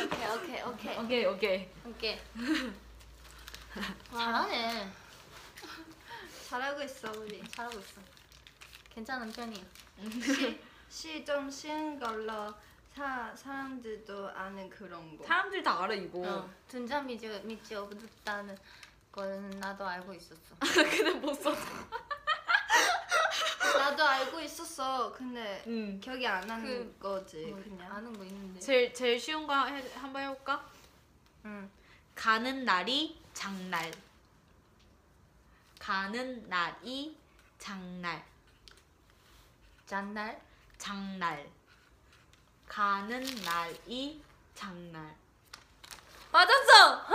[0.03, 1.69] 오케이 오케이 오케이 오케이 오케이.
[1.85, 2.19] 오케이.
[4.13, 4.91] 잘하네.
[6.49, 7.41] 잘하고 있어 우리.
[7.49, 8.01] 잘하고 있어.
[8.93, 9.63] 괜찮은 편이야.
[10.95, 12.53] 시좀 쉬운 걸로
[12.95, 15.25] 사 사람들도 아는 그런 거.
[15.25, 16.19] 사람들 다 알아 이거.
[16.19, 18.57] 어, 등잔 밑이 밑이 어둡다는
[19.11, 20.55] 거는 나도 알고 있었어.
[20.61, 21.53] 근데 못 써.
[23.77, 25.11] 나도 알고 있었어.
[25.11, 25.99] 근데 응.
[25.99, 27.91] 기억이 안 나는 그- 거지 뭐 그냥.
[27.91, 28.57] 아는 거 있는데.
[28.61, 30.65] 제일 제일 쉬운 거 해, 한번 해볼까?
[31.43, 31.69] 응.
[32.15, 33.91] 가는 날이 장날.
[35.77, 37.17] 가는 날이
[37.59, 38.23] 장날.
[39.85, 40.44] 잔날.
[40.77, 41.45] 장날.
[42.67, 44.21] 가는 날이
[44.53, 45.15] 장날.
[46.31, 47.05] 맞았어.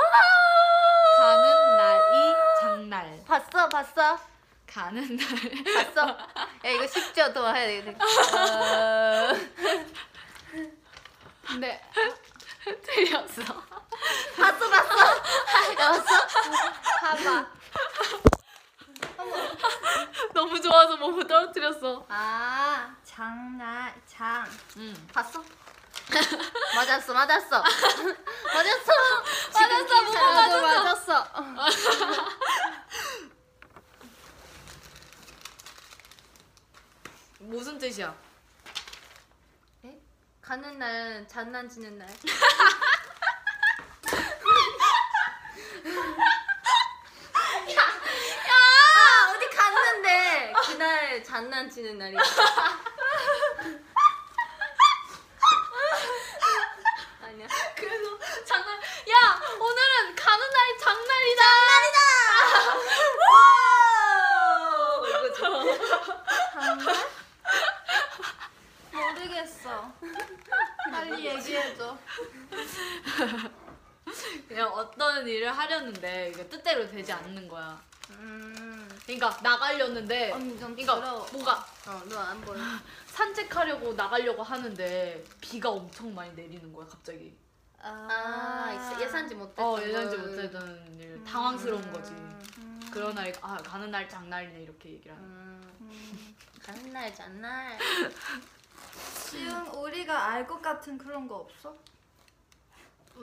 [1.18, 3.24] 가는 날이 장날.
[3.26, 4.18] 봤어 봤어
[4.66, 5.26] 가는 날.
[5.74, 6.08] 봤어.
[6.64, 8.04] 야 이거 쉽죠 더 해야 되겠다.
[8.04, 9.36] 어...
[11.46, 11.82] 근데
[12.82, 13.42] 틀렸어.
[14.38, 15.16] 봤어 봤어.
[15.80, 16.26] 야 봤어?
[17.00, 17.50] 봐봐.
[20.34, 22.05] 너무 좋아서 몸을 떨어뜨렸어.
[22.09, 24.44] 아 장날 장.
[24.78, 24.94] 응.
[25.12, 25.42] 봤어?
[26.74, 27.62] 맞았어 맞았어.
[27.62, 28.92] 맞았어.
[29.52, 31.26] 맞았어 뭐 나도 맞았어.
[37.38, 38.14] 무슨 뜻이야?
[39.84, 39.98] 에?
[40.42, 42.09] 가는 날 장난치는 날.
[47.70, 47.82] 야,
[48.48, 50.52] 야, 어디 갔는데
[51.18, 52.20] 장난치는 날이야.
[57.22, 57.48] 아니야.
[57.76, 58.76] 그래서 장날.
[58.78, 61.42] 야 오늘은 가는 날이 장날이다.
[65.36, 65.90] 장날?
[68.92, 69.92] 모르겠어.
[70.90, 71.98] 빨리 얘기해줘.
[74.48, 77.80] 그냥 어떤 일을 하려는데 이게 뜻대로 되지 않는 거야.
[78.18, 78.88] 음.
[79.04, 81.26] 그러니까 나가려는데 언니 좀 그러니까 부러워.
[81.32, 82.58] 뭔가 어, 너 안 보여.
[83.06, 87.34] 산책하려고 나가려고 하는데 비가 엄청 많이 내리는 거야 갑자기.
[87.82, 89.00] 아, 있어.
[89.02, 90.26] 예상지 못했던 어 예상지 걸.
[90.28, 92.12] 못하던 일 당황스러운 거지.
[92.12, 92.80] 음.
[92.92, 95.24] 그런 날이 아 가는 날 장날이네 이렇게 얘기를 하는.
[95.28, 95.72] 음.
[95.80, 97.78] 음, 가는 날 장날.
[99.16, 101.74] 쉬운 우리가 알 것 같은 그런 거 없어?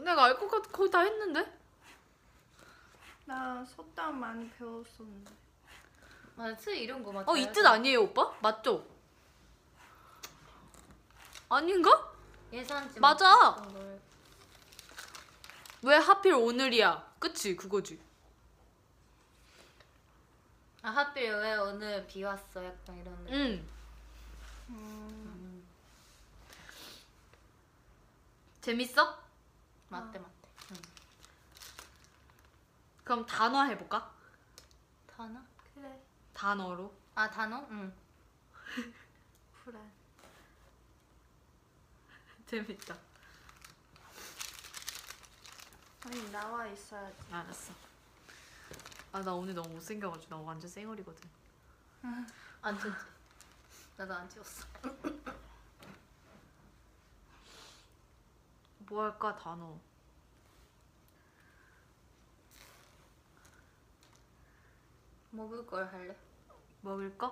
[0.04, 1.46] 내가 알 것 같아 거의 다 했는데.
[3.28, 5.32] 나 속담 많이 배웠었는데.
[6.36, 7.30] 맞지 이런 거 맞아.
[7.32, 8.32] 어 이 뜻 아니에요 오빠?
[8.42, 8.86] 맞죠?
[11.50, 12.14] 아닌가?
[12.54, 13.56] 예상치 맞아.
[13.56, 14.00] 걸.
[15.84, 17.16] 왜 하필 오늘이야?
[17.20, 18.00] 그치 그거지.
[20.84, 22.64] 아 하필 왜 오늘 비 왔어?
[22.64, 23.16] 약간 이런.
[23.26, 23.34] 느낌.
[23.36, 23.68] 응.
[24.70, 25.68] 음.
[28.62, 29.20] 재밌어?
[29.90, 30.37] 맞대 맞대.
[33.10, 33.14] 응.
[33.16, 34.12] 그럼 단어 해볼까?
[35.16, 35.40] 단어?
[35.74, 36.00] 그래.
[36.34, 36.94] 단어로.
[37.16, 37.66] 아 단어?
[37.72, 37.94] 응.
[39.66, 39.80] 그래.
[42.46, 42.96] 재밌다.
[46.06, 47.16] 아니 나와 있어야지.
[47.32, 47.74] 알았어.
[49.14, 51.30] 아 나 오늘 너무 못생겨가지고 나 완전 쌩얼이거든.
[52.62, 52.96] 안 찍지.
[53.98, 54.66] 나도 안 찍었어.
[58.80, 59.78] 뭐 할까 단어.
[65.38, 66.16] 먹을 걸 할래?
[66.82, 67.28] 먹을 거?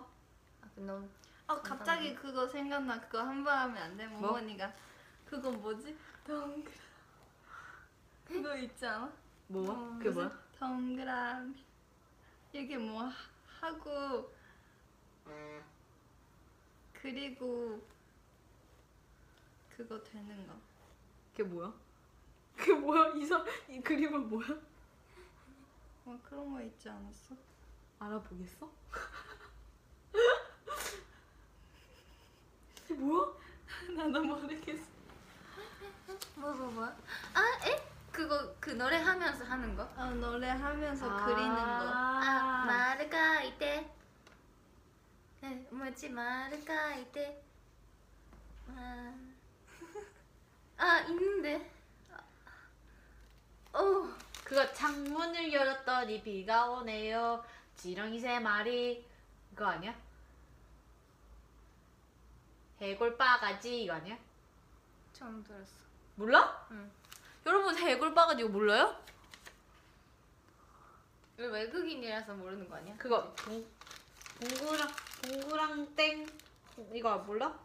[0.62, 1.10] 아 너무
[1.48, 3.00] 어 갑자기 그거 생각나.
[3.02, 4.06] 그거 한 번 하면 안 돼?
[4.08, 4.22] 뭐?
[4.22, 4.72] 모모니가
[5.26, 5.98] 그거 뭐지?
[6.26, 6.76] 동그라.
[8.26, 9.12] 그거 있지 않아?
[9.48, 9.72] 뭐?
[9.72, 10.32] 어, 그게 뭐야?
[10.60, 11.66] 동그라미.
[12.54, 13.14] 이게 뭐 하-
[13.60, 14.32] 하고
[16.94, 17.82] 그리고
[19.76, 20.54] 그거 되는 거.
[21.32, 21.74] 그게 뭐야?
[22.56, 23.14] 그게 뭐야?
[23.16, 24.48] 이상 이 그림은 뭐야?
[26.06, 27.36] 뭐 그런 거 있지 않았어?
[28.06, 28.70] 알아보겠어?
[32.86, 33.34] 이게 뭐야?
[33.98, 34.86] 나도 모르겠어.
[36.36, 36.86] 뭐 뭐 뭐?
[37.34, 37.84] 아 에?
[38.12, 39.84] 그거 그 노래 하면서 하는 거?
[39.98, 41.60] 어, 노래 하면서 그리는 거.
[41.60, 43.90] 아 마르가 이때.
[45.42, 47.42] 네, 뭐지 마르가 이때.
[48.70, 49.14] 아,
[50.78, 51.72] 아 있는데.
[53.74, 54.16] 어.
[54.44, 57.44] 그거 창문을 열었더니 비가 오네요.
[57.78, 59.06] 지렁이 세 마리.
[59.52, 59.96] 그거 아니야?
[62.82, 64.18] 해골 바가지 이거 아니야?
[65.14, 65.74] 처음 들었어.
[66.16, 66.68] 몰라?
[66.72, 66.92] 응.
[67.46, 68.96] 여러분 해골 바가지 이거 몰라요?
[71.38, 72.96] 우리 외국인이라서 모르는 거 아니야?
[72.98, 73.66] 그거 동
[74.40, 74.90] 동그랑
[75.22, 76.28] 동그랑 땡
[76.94, 77.58] 이거 몰라?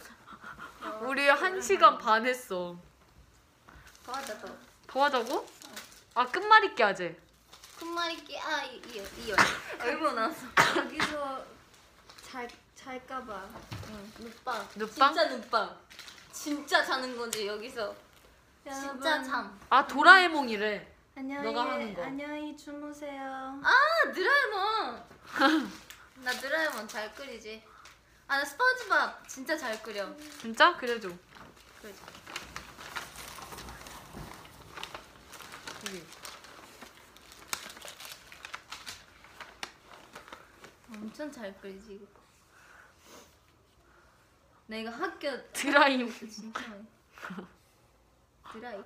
[1.02, 2.76] 우리 한 시간 반 했어.
[4.06, 4.48] 더 하자 더.
[4.96, 5.46] 더 하자고?
[6.14, 7.14] 아 끝말잇기 하재.
[7.78, 9.36] 큰말이끼 아 이, 이, 이요.
[9.82, 10.48] 얼굴 나왔어.
[10.78, 11.46] 여기서
[12.24, 13.44] 잘 잘까봐.
[13.90, 14.70] 응, 눕방.
[14.76, 15.14] 눕방?
[15.14, 15.78] 진짜 눕방.
[16.32, 17.94] 진짜 자는 거지 여기서.
[18.64, 19.60] 진짜 여러분, 잠.
[19.70, 20.94] 아 도라에몽이래.
[21.18, 22.02] 안녕히 너가 하는 거.
[22.02, 23.60] 안녕히 주무세요.
[23.66, 23.74] 아
[24.14, 25.04] 드라에몽.
[26.24, 27.62] 나 드라에몽 잘 끓이지.
[28.30, 30.16] 아 나 스펀지밥 진짜 잘 끓여.
[30.40, 30.74] 진짜?
[30.78, 31.10] 그래줘.
[31.82, 32.00] 그러지.
[35.88, 36.04] 여기.
[40.94, 42.06] 엄청 잘 끓이지 이거.
[44.68, 46.10] 내가 학교 드라임.
[46.30, 46.88] 진짜 많이.
[48.52, 48.84] 드라이.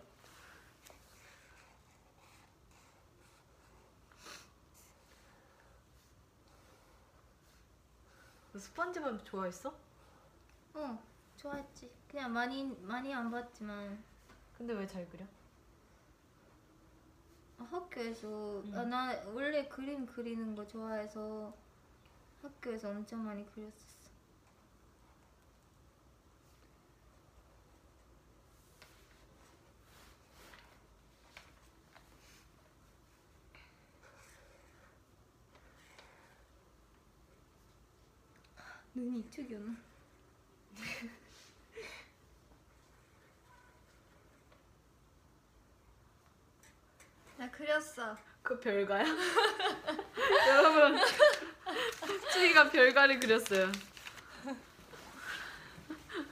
[8.55, 9.73] 스펀지밥 좋아했어?
[10.73, 11.03] 어
[11.37, 11.91] 좋아했지.
[12.09, 14.03] 그냥 많이 많이 안 봤지만
[14.57, 15.25] 근데 왜 잘 그려?
[17.59, 21.53] 아, 학교에서 아, 나 원래 그림 그리는 거 좋아해서
[22.41, 24.09] 학교에서 엄청 많이 그렸었어.
[38.95, 39.75] 눈이 이쪽이 오나?
[47.39, 48.17] 나 그렸어.
[48.43, 49.05] 그 별가야?
[50.49, 50.99] 여러분
[52.33, 53.71] 쯔이가 별가를 그렸어요.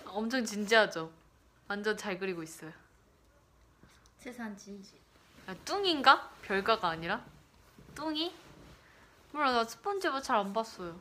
[0.06, 1.10] 엄청 진지하죠.
[1.66, 2.72] 완전 잘 그리고 있어요.
[4.18, 4.92] 세상 진지.
[5.48, 6.30] 아, 뚱인가?
[6.42, 7.24] 별가가 아니라?
[7.96, 8.32] 뚱이?
[9.32, 11.00] 몰라 나 스펀지밥 잘 안 봤어요.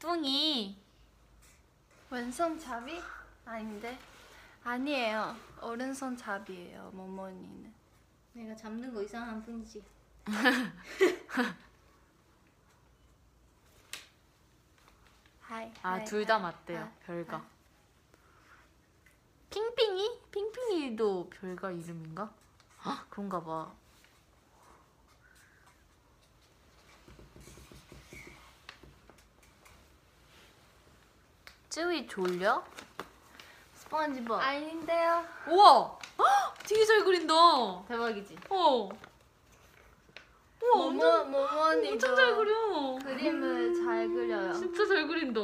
[0.00, 0.79] 뚱이
[2.10, 3.00] 왼손 잡이?
[3.44, 3.96] 아닌데.
[4.64, 5.36] 아니에요.
[5.62, 6.90] 오른손 잡이에요.
[6.92, 7.72] 모모니는.
[8.32, 9.84] 내가 잡는 거 이상한 뿐이지.
[15.40, 15.72] 하이.
[15.82, 16.80] 아둘 다 맞대요.
[16.80, 17.44] 아, 별가.
[19.50, 20.20] 핑핑이?
[20.30, 22.32] 핑핑이도 별가 이름인가?
[22.82, 23.72] 아 그런가 봐.
[31.70, 32.64] 쯔위 졸려?
[33.74, 34.40] 스펀지밥.
[34.40, 35.24] 아닌데요.
[35.48, 35.98] 우와!
[36.18, 37.32] 헉, 되게 잘 그린다.
[37.86, 38.36] 대박이지.
[38.50, 38.88] 어.
[40.62, 42.98] 우와 모모 모모니도 엄청 잘 그려.
[43.04, 44.52] 그림을 잘 그려요.
[44.52, 45.40] 진짜 잘 그린다.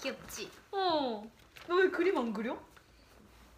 [0.00, 0.50] 귀엽지?
[0.72, 1.22] 어.
[1.68, 2.58] 너 왜 그림 안 그려?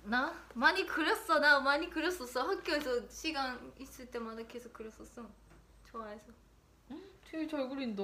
[0.04, 1.38] 나 많이 그렸어.
[1.38, 2.42] 나 많이 그렸었어.
[2.42, 5.26] 학교에서 시간 있을 때마다 계속 그렸었어.
[5.90, 6.26] 좋아해서.
[7.30, 8.02] 되게 잘 그린다.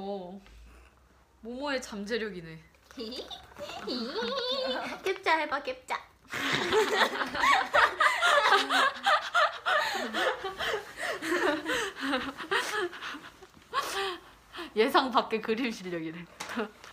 [1.43, 2.70] 모모의 잠재력이네.
[5.05, 5.99] 캡자 해봐 캡자.
[14.77, 16.25] 예상 밖의 그림 실력이래.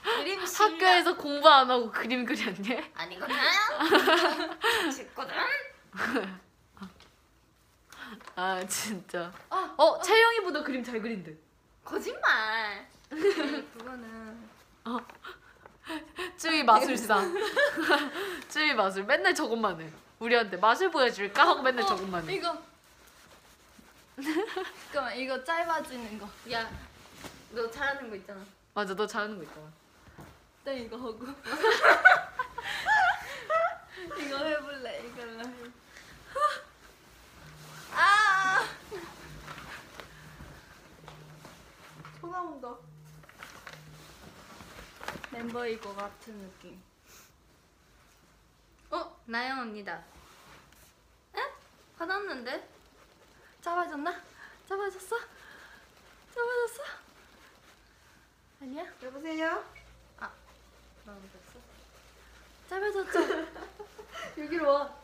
[0.02, 0.72] 그림 실력.
[0.74, 2.92] 학교에서 공부 안 하고 그림 그렸네?
[2.96, 3.36] 아니거든.
[4.92, 5.36] 짓거든.
[8.36, 9.32] 아 진짜.
[9.50, 11.36] 어 채영이보다 그림 잘 그린대.
[11.84, 12.88] 거짓말.
[13.10, 14.50] 그거는
[16.38, 17.22] 쯔위 마술사.
[18.50, 19.04] 쯔위 마술.
[19.06, 19.90] 맨날 저것만 해.
[20.20, 22.36] 우리한테 맛을 보여줄까 하고 맨날 저것만 해.
[22.36, 22.58] 이거.
[24.92, 26.28] 잠깐만 이거 짧아지는 거.
[26.52, 26.70] 야,
[27.52, 28.40] 너 잘하는 거 있잖아.
[28.74, 29.68] 맞아 너 잘하는 거 있잖아.
[30.66, 31.20] 일단 이거 하고
[34.20, 35.54] 이거 해볼래 이걸로 해.
[37.94, 38.66] 아
[42.22, 42.76] 소감 온다
[45.32, 46.82] 멤버일 것 같은 느낌
[48.90, 50.02] 어 나영 언니다.
[51.36, 51.40] 에?
[51.98, 52.70] 받았는데?
[53.62, 54.22] 잡아줬나?
[54.70, 55.18] 잡아줬어?
[56.34, 56.84] 잡아줬어?
[58.62, 58.86] 아니야?
[59.04, 59.64] 여보세요?
[61.06, 61.60] 너무 됐어.
[62.70, 63.48] 잡아줬죠?
[64.44, 64.96] 여기로 와.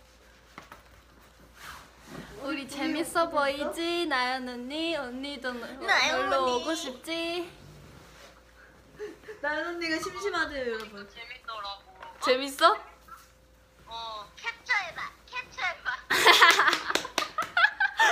[2.42, 4.06] 우리 재밌어 보이지?
[4.08, 4.98] 나연 언니?
[4.98, 6.56] 언니도 놀러.
[6.58, 7.50] 오고 싶지?
[9.44, 11.10] 나연 언니가 심심하대요, 여러분.
[11.10, 11.82] 재밌더라고.
[12.22, 12.78] 재밌어?
[13.88, 15.02] 어, 캡처해봐.
[15.26, 15.92] 캡처해봐.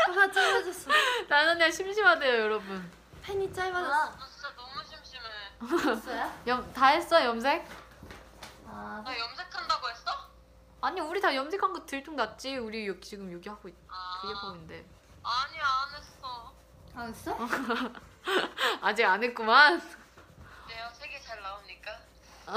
[0.07, 0.91] 봐봐 짧아졌어
[1.29, 2.91] 나연 언니가 심심하대요 여러분.
[3.21, 5.23] 팬이 짧아졌어 나 진짜 너무 심심해.
[5.95, 6.33] 됐어요?
[6.47, 7.65] 염 다 했어 염색?
[8.67, 10.11] 아 나 염색한다고 했어?
[10.81, 12.57] 아니 우리 다 염색한 거 들통났지.
[12.57, 13.75] 우리 여기 지금 여기 하고 있.
[13.87, 14.85] 아, 그게 보이는데
[15.23, 16.53] 아니 안 했어.
[16.93, 17.37] 아, 했어?
[18.81, 19.81] 아직 안 했구만.
[21.31, 21.97] 잘 나오니까.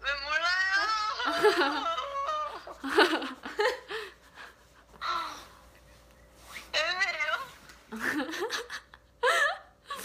[0.00, 1.84] 왜 몰라요?
[6.72, 7.32] 애매해요?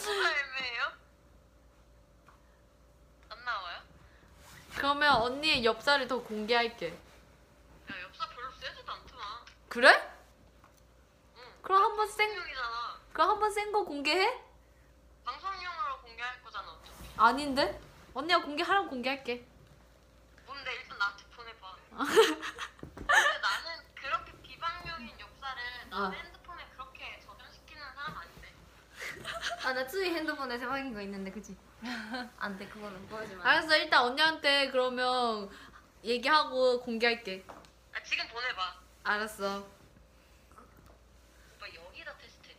[0.06, 0.91] 뭐가 애매해요?
[3.30, 3.81] 안 나와요?
[4.76, 6.88] 그러면 언니의 엽살을 더 공개할게.
[6.90, 9.26] 야 엽사 별로 세지도 않더만.
[9.68, 10.11] 그래?
[11.38, 11.44] 응.
[11.61, 12.99] 그럼 한번 센 방송용이잖아.
[13.14, 14.26] 그럼 한번 센 거 공개해?
[15.26, 15.52] 거잖
[17.19, 17.27] 아.
[17.27, 17.79] 아닌데?
[18.13, 19.45] 언니가 공개하라면 공개할게.
[20.45, 21.75] 뭔데 일단 나한테 보내봐.
[22.95, 26.09] 근데 나는 그렇게 비방용인 엽사를 나 어.
[26.11, 28.53] 핸드폰에 그렇게 저장시키는 사람 아닌데.
[29.67, 31.55] 아 나 쯔이 핸드폰에 확인 거 있는데 그지?
[32.39, 33.41] 안돼 그거는 보여주면.
[33.41, 33.49] 안 돼.
[33.49, 35.49] 알았어 일단 언니한테 그러면
[36.03, 37.45] 얘기하고 공개할게.
[37.93, 38.79] 아 지금 보내봐.
[39.03, 39.59] 알았어.
[41.55, 42.55] 오빠 여기다 테스트.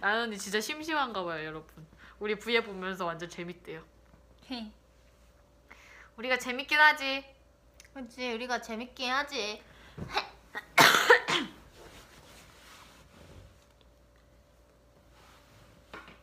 [0.00, 1.86] 나연 언니 진짜 심심한가 봐요 여러분.
[2.24, 3.84] 우리 부에 보면서 완전 재밌대요.
[4.50, 4.72] 헤.
[6.16, 7.22] 우리가 재밌긴 하지.
[7.92, 9.62] 그렇지 우리가 재밌게 하지.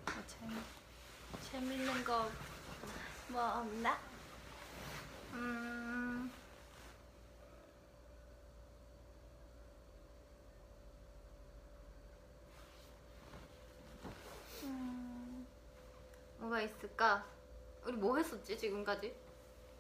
[0.06, 0.56] 뭐 재미,
[1.52, 2.32] 재밌는 거
[3.28, 3.98] 뭐 없나?
[5.34, 5.36] 음.
[5.36, 5.91] 음.
[16.52, 17.26] 뭐가 있을까?
[17.86, 19.16] 우리 뭐 했었지 지금까지?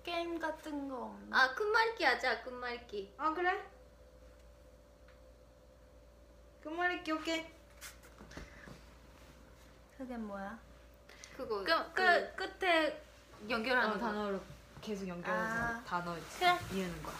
[0.03, 1.37] 게임 같은 거 없나?
[1.43, 3.13] 아 끝말잇기 하자 끝말잇기.
[3.17, 3.69] 아, 그래?
[6.63, 7.45] 끝말잇기 오케이.
[9.97, 10.57] 그게 뭐야?
[11.35, 13.03] 그거 끝, 끝 끝에
[13.49, 13.99] 연결하는 어, 거.
[13.99, 14.41] 단어로
[14.81, 15.83] 계속 연결해서 아.
[15.85, 16.57] 단어 그래.
[16.73, 17.15] 이으는 거야.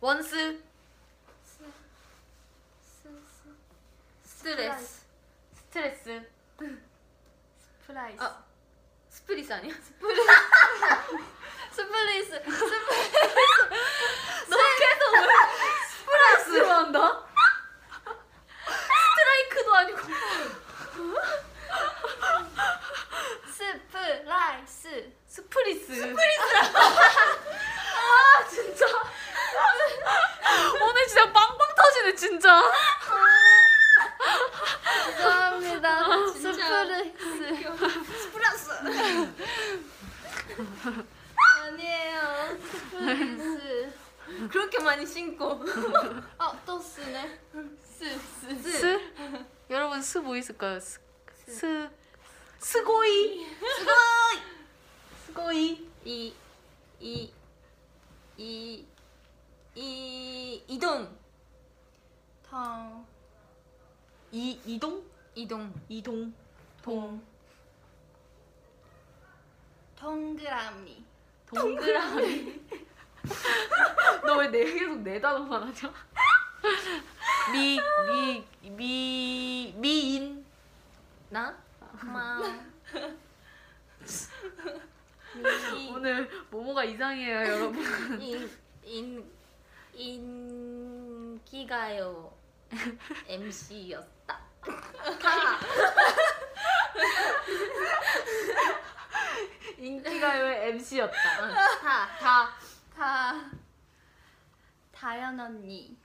[0.00, 0.62] 원스
[4.22, 5.01] 스트레스.
[5.72, 6.22] 스트레스.
[7.86, 8.22] 프라이스.
[8.22, 8.44] 아.
[9.08, 9.74] 스프리스 아니야?
[11.72, 12.42] 스플리스.
[16.04, 17.24] 스트레스로 한다?
[19.16, 19.98] 스트라이크도 아니고.
[23.56, 25.12] 스프라이스.
[25.26, 25.86] 스프리스.
[25.94, 26.60] 스프리스라
[27.96, 28.86] 아 진짜.
[30.82, 32.62] 오늘 진짜 빵빵 터지네 진짜
[35.16, 36.32] 죄송합니다.
[36.32, 36.86] 진짜.
[38.20, 38.70] 스프리스.
[41.62, 42.58] 아니에요.
[42.60, 43.92] 스프리스.
[44.50, 45.62] 그렇게 많이 신고.
[46.38, 47.40] 아 또 쓰네.
[47.84, 48.18] 스스.
[48.62, 49.00] 스?
[49.70, 50.78] 여러분 스 뭐 있을까요?
[50.80, 50.98] 스,
[51.46, 51.90] 스.
[52.58, 53.46] 스고이.
[55.26, 56.34] 스고이 이,
[57.00, 57.32] 이,
[58.36, 58.86] 이,
[59.74, 61.16] 이, 이동.
[62.50, 63.06] 텅
[64.32, 65.04] 이 이동
[65.34, 65.72] 이동.
[65.88, 66.32] 이동
[66.82, 67.22] 동
[69.96, 71.04] 동그라미
[71.46, 72.60] 동그라미
[74.26, 75.94] 너 왜 내 계속 네 단어만 하냐?
[77.52, 78.44] 미미미
[79.76, 80.44] 미인
[81.30, 81.56] 나?
[82.00, 82.44] 고마워.
[85.94, 88.50] 오늘 모모가 이상해요 여러분 인,
[88.84, 89.24] 인,
[91.42, 92.32] 인기가요.
[93.26, 94.40] MC였다.
[99.78, 101.52] 인기가요의 MC였다.
[101.82, 102.54] 다, 다,
[102.96, 103.50] 다.
[104.92, 105.96] 다현 언니.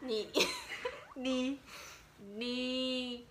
[0.00, 0.32] 니.
[1.16, 1.60] 니.
[2.18, 3.28] 니.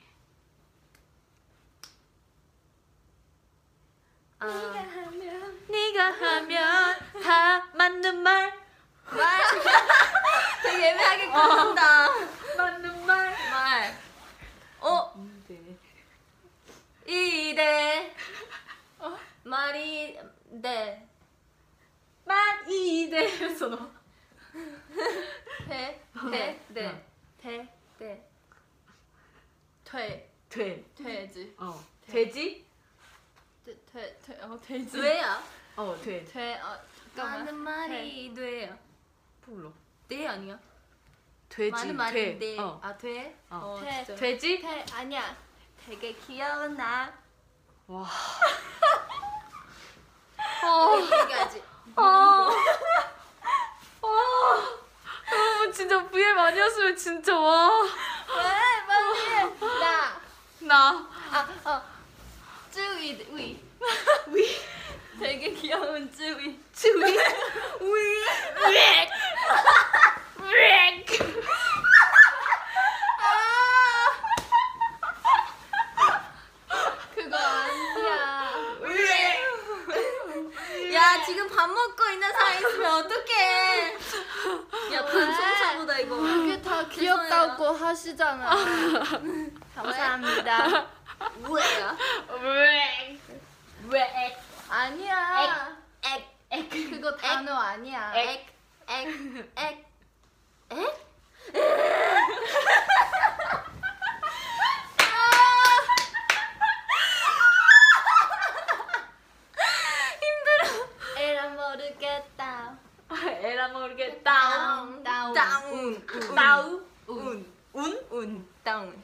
[4.39, 4.45] 아.
[4.47, 8.68] 네가 하면 네가 하면 다 맞는 말
[9.11, 9.41] 말.
[10.63, 12.07] 되게 애매하게 끊는다.
[12.57, 13.31] 맞는 말.
[13.51, 13.97] 말.
[14.81, 15.13] 어?
[17.07, 18.15] 이대
[19.43, 20.19] 말이
[20.49, 21.07] 네.
[22.25, 23.89] 말이 돼서 너.
[25.67, 27.03] 대, 대, 대,
[27.41, 28.29] 대, 대.
[29.85, 30.29] 돼.
[30.49, 30.83] 돼.
[30.95, 31.55] 돼지.
[31.57, 31.83] 어.
[32.07, 32.65] 돼지?
[33.65, 33.75] 돼
[34.25, 34.91] 돼 어 돼지.
[34.99, 35.41] 돼야?
[35.75, 36.23] 어, 돼.
[36.25, 36.77] 돼어
[37.15, 37.89] 많은 잠깐만.
[37.89, 38.77] 말이 돼야.
[39.49, 39.71] 불러.
[40.07, 40.57] 돼 아니야?
[41.49, 41.71] 돼지.
[41.71, 42.37] 많은 말이 돼.
[42.39, 42.59] 돼.
[42.59, 42.79] 어.
[42.83, 43.35] 아 돼?
[43.49, 43.75] 어.
[43.77, 44.03] 어, 돼.
[44.05, 44.15] 진짜.
[44.15, 44.61] 돼지?
[44.61, 45.35] 돼 아니야
[45.85, 47.11] 되게 귀여운 나
[47.87, 48.07] 와.
[51.23, 51.63] 얘기하지.
[51.95, 52.49] 아.
[54.01, 54.77] 아.
[55.31, 57.81] 여러분 진짜 VR 많이 했으면 진짜 와.
[57.83, 57.89] 왜
[58.87, 60.19] 빨리 나
[60.61, 61.07] 나.
[61.31, 61.81] 아 어
[62.71, 63.63] 쯔위 위
[64.27, 64.57] 위.
[65.19, 67.03] 되게 귀여운 쯔위 쭈이.
[67.03, 68.19] 위
[68.73, 69.09] 렉.
[70.51, 71.05] 렉.
[77.15, 78.79] 그거 아니야
[80.93, 83.93] 야 지금 밥 먹고 있는 사이 있으면 어떡해?
[84.93, 86.15] 야 방송사보다 이거.
[86.17, 88.49] 그게 다 귀엽다고 하시잖아
[89.75, 90.87] 감사합니다
[91.37, 91.97] 뭐야?
[92.41, 93.19] 렉.
[93.89, 94.48] 렉.
[94.69, 95.77] 아니야.
[96.05, 98.13] 액, 액, 그거 단어 아니야.
[98.15, 98.45] 액,
[98.87, 99.07] 액,
[99.57, 99.85] 액,
[100.69, 101.09] 액?
[111.17, 112.77] 에라 모르겠다.
[113.11, 114.23] 에라 모르겠다.
[114.23, 115.03] 다운.
[115.03, 115.33] 다운.
[115.33, 116.05] 다운,
[116.35, 116.81] 따우.
[117.07, 119.03] 운, 운, 운, 다운.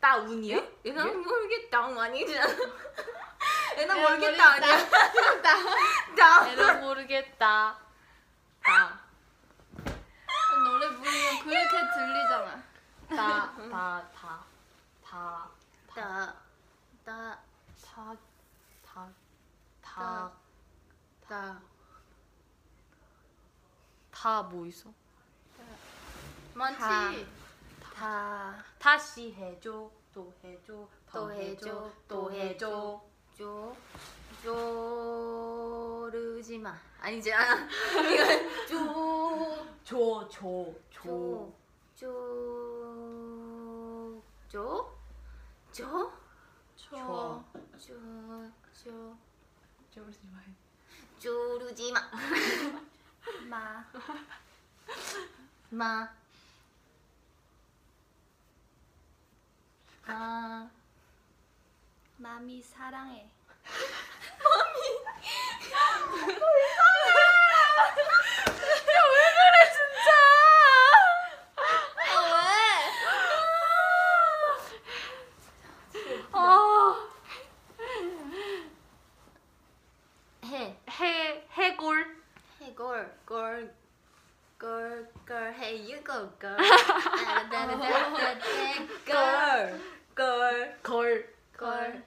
[0.00, 0.62] 따운이야?
[0.86, 1.84] 에라 모르겠다.
[1.84, 2.46] 아니잖아.
[3.76, 4.88] 에라 모르겠다 아니야.
[6.16, 6.48] 다운.
[6.50, 7.78] 에라 모르겠다.
[8.62, 9.00] 다.
[10.64, 12.62] 노래 부르면 그렇게 들리잖아
[13.08, 13.52] 다.
[13.70, 14.08] 다.
[14.14, 14.44] 다.
[15.04, 15.48] 다.
[15.94, 16.34] 다,
[17.04, 17.38] 다,
[17.82, 18.16] 다.
[18.82, 19.08] 다.
[19.82, 20.32] 다.
[21.28, 21.60] 다.
[24.10, 24.92] 다뭐 있어?
[26.54, 27.26] 많지.
[27.94, 29.90] 다 다시 해줘.
[30.14, 30.88] 또 해줘.
[31.12, 33.02] 또 해줘, 또 해줘.
[33.36, 33.76] 조,
[36.02, 36.76] 조르지 마.
[37.00, 37.66] 아니지 않아.
[38.12, 38.76] 이건 조,
[40.28, 40.28] 조.
[40.28, 40.74] 조.
[40.90, 41.54] 조.
[41.96, 42.04] 조,
[44.52, 44.92] 조,
[45.72, 46.12] 조, 조,
[46.76, 46.92] 초
[47.78, 47.94] 조,
[48.74, 49.16] 조,
[49.90, 50.42] 조르지 마.
[51.18, 52.00] 조르지 마.
[53.48, 53.82] 마
[55.70, 56.08] 마.
[60.06, 60.70] 마.
[62.22, 63.28] 마미 사랑해
[76.32, 76.72] 아.
[90.14, 90.68] girl.
[90.82, 91.41] girl.
[91.62, 92.02] 걸.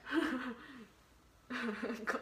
[2.04, 2.20] girl.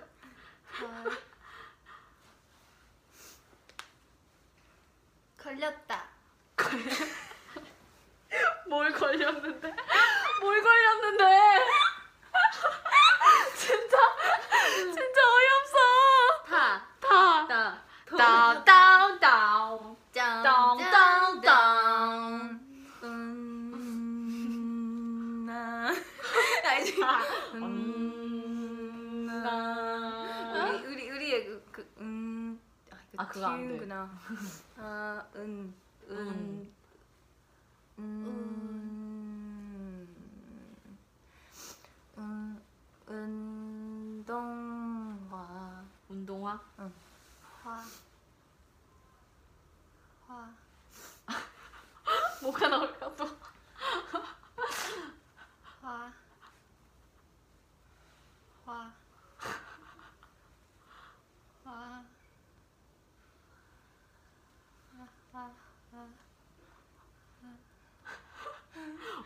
[5.36, 6.04] 걸렸다
[8.68, 9.74] 뭘 걸렸는데?
[10.40, 11.24] 뭘 걸렸는데?
[13.56, 13.96] 진짜
[14.92, 15.78] 진짜 어이없어.
[16.46, 16.86] 타.
[17.00, 17.46] 다.
[17.48, 17.82] 다.
[18.16, 19.96] 다운 다운 다운.
[20.12, 20.42] 짱.
[20.42, 22.60] 다운, 다운, 다운.
[23.02, 25.44] 음.
[25.46, 25.92] 나.
[26.84, 26.92] 알지?
[27.56, 29.26] 음.
[29.26, 30.70] 나.
[30.70, 32.60] 우리 우리 우리의 그, 그 음.
[33.16, 33.88] 아, 그거 안 돼.
[34.76, 35.72] 아, 은.
[36.10, 36.10] 은.
[36.10, 36.74] 음.
[37.98, 40.08] 음.
[42.18, 42.60] 음.
[44.26, 45.84] 운동화.
[46.08, 46.60] 운동화.
[46.76, 46.90] 화
[47.62, 47.84] 화.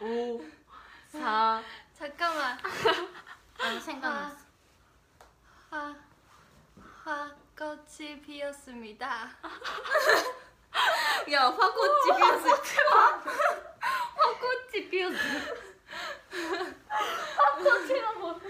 [0.01, 0.41] 5,
[1.09, 1.21] 4.
[1.21, 1.63] 아,
[1.93, 2.57] 잠깐만.
[3.59, 4.37] 아, 생각났어.
[5.71, 5.95] 화,
[7.05, 9.29] 화, 꽃이 피었습니다.
[11.33, 12.63] 야, 화꽃이 피었어.
[14.15, 15.17] 화꽃이 피었어.
[17.37, 18.41] 화꽃이가 뭐.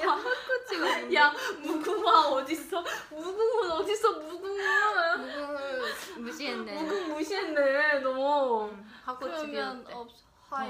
[0.00, 2.82] 야, 화꽃이 야, 무궁화 어딨어?
[3.10, 5.16] 무궁화 어딨어, 무궁화.
[5.16, 6.72] 무궁 무시했네.
[6.82, 8.66] 무궁 무시했네, 너.
[8.68, 8.89] 음.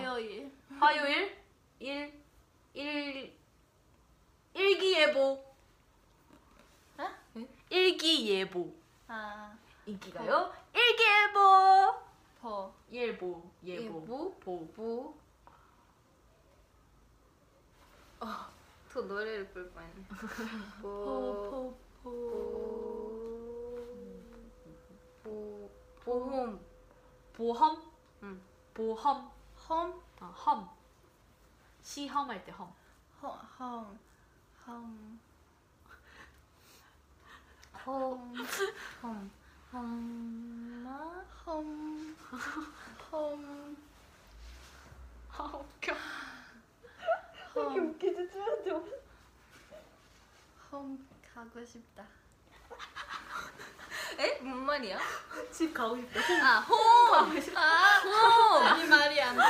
[0.04, 0.52] 요일.
[0.78, 1.36] 화요일
[1.78, 2.22] 일,
[2.74, 3.36] 일,
[4.54, 5.44] 일기예보
[6.98, 7.08] 어?
[7.70, 8.74] 일기예보
[9.08, 9.56] 아,
[9.86, 11.40] 인기가요 일기예보
[12.40, 12.74] 버.
[12.90, 14.34] 예보 예보 예보?
[14.40, 15.14] 보 보.
[18.92, 20.04] 또 노래를 부를 뻔했네.
[20.82, 21.76] 보.
[22.02, 22.10] 보.
[25.22, 25.70] 보
[26.04, 26.60] 보험
[27.34, 27.89] 보험
[28.22, 28.40] 응.
[28.74, 29.30] 보험
[29.68, 30.02] 험.
[30.20, 30.68] 아, 험
[31.82, 32.72] 시험 할 때험
[33.20, 33.38] 험.
[33.59, 33.98] 험.
[34.66, 35.20] 험.
[37.86, 38.34] 홈
[39.02, 39.30] 홈.
[39.72, 42.16] 홈마 험.
[43.10, 43.76] 험.
[45.32, 45.94] 아 웃겨
[47.55, 47.90] 험.
[47.90, 48.70] 웃기지 쭈한테
[50.70, 52.05] 험 가고 싶다.
[54.19, 54.39] 에?
[54.41, 54.99] 뭔 말이야?
[55.53, 56.77] 집 가고 싶다 아 홈!
[57.57, 58.81] 아 홈!
[58.81, 59.43] 이 말이 안 돼.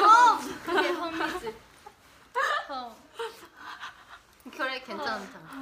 [0.00, 0.38] 험.
[0.64, 1.54] 그게 험이지.
[2.68, 2.96] 험.
[4.56, 5.58] 그래 괜찮다.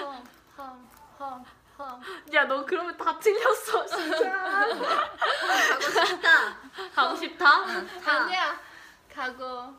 [0.00, 0.24] 험.
[0.56, 0.90] 험.
[1.18, 1.44] 험.
[1.78, 2.02] 험.
[2.32, 4.32] 야너 그러면 다 틀렸어 진짜
[5.78, 6.56] 가고 싶다.
[6.94, 7.66] 가고 싶다
[8.04, 8.12] 다.
[8.12, 8.60] 아니야.
[9.14, 9.74] 가고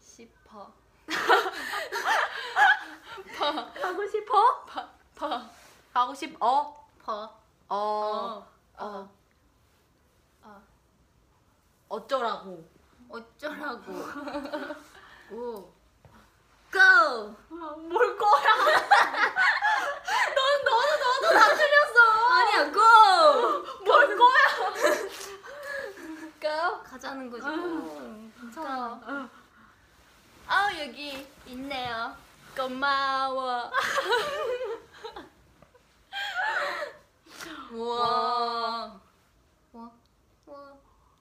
[0.00, 0.72] 싶어.
[3.82, 4.64] 가고 싶어
[5.14, 5.42] 버.
[5.92, 7.30] 가고 싶어 퍼.
[7.68, 8.46] 어
[8.78, 9.22] 어.
[11.88, 12.64] 어쩌라고
[13.10, 13.92] 어쩌라고.
[15.30, 15.72] 오.
[16.72, 17.36] 고!
[17.50, 18.54] 뭘 거야
[20.34, 21.98] 넌 너는 너도 다 틀렸어
[22.30, 22.80] 아니야 고!
[23.84, 24.42] 뭘 거야
[26.40, 26.82] 고.
[26.82, 27.42] 가자는 거지.
[27.42, 28.30] 고.
[28.40, 29.00] 괜찮아.
[29.00, 29.28] 고.
[30.46, 32.16] 아 여기 있네요.
[32.56, 33.70] 고마워.
[37.72, 39.00] 우와.
[39.72, 39.90] 와.
[40.46, 40.76] 와.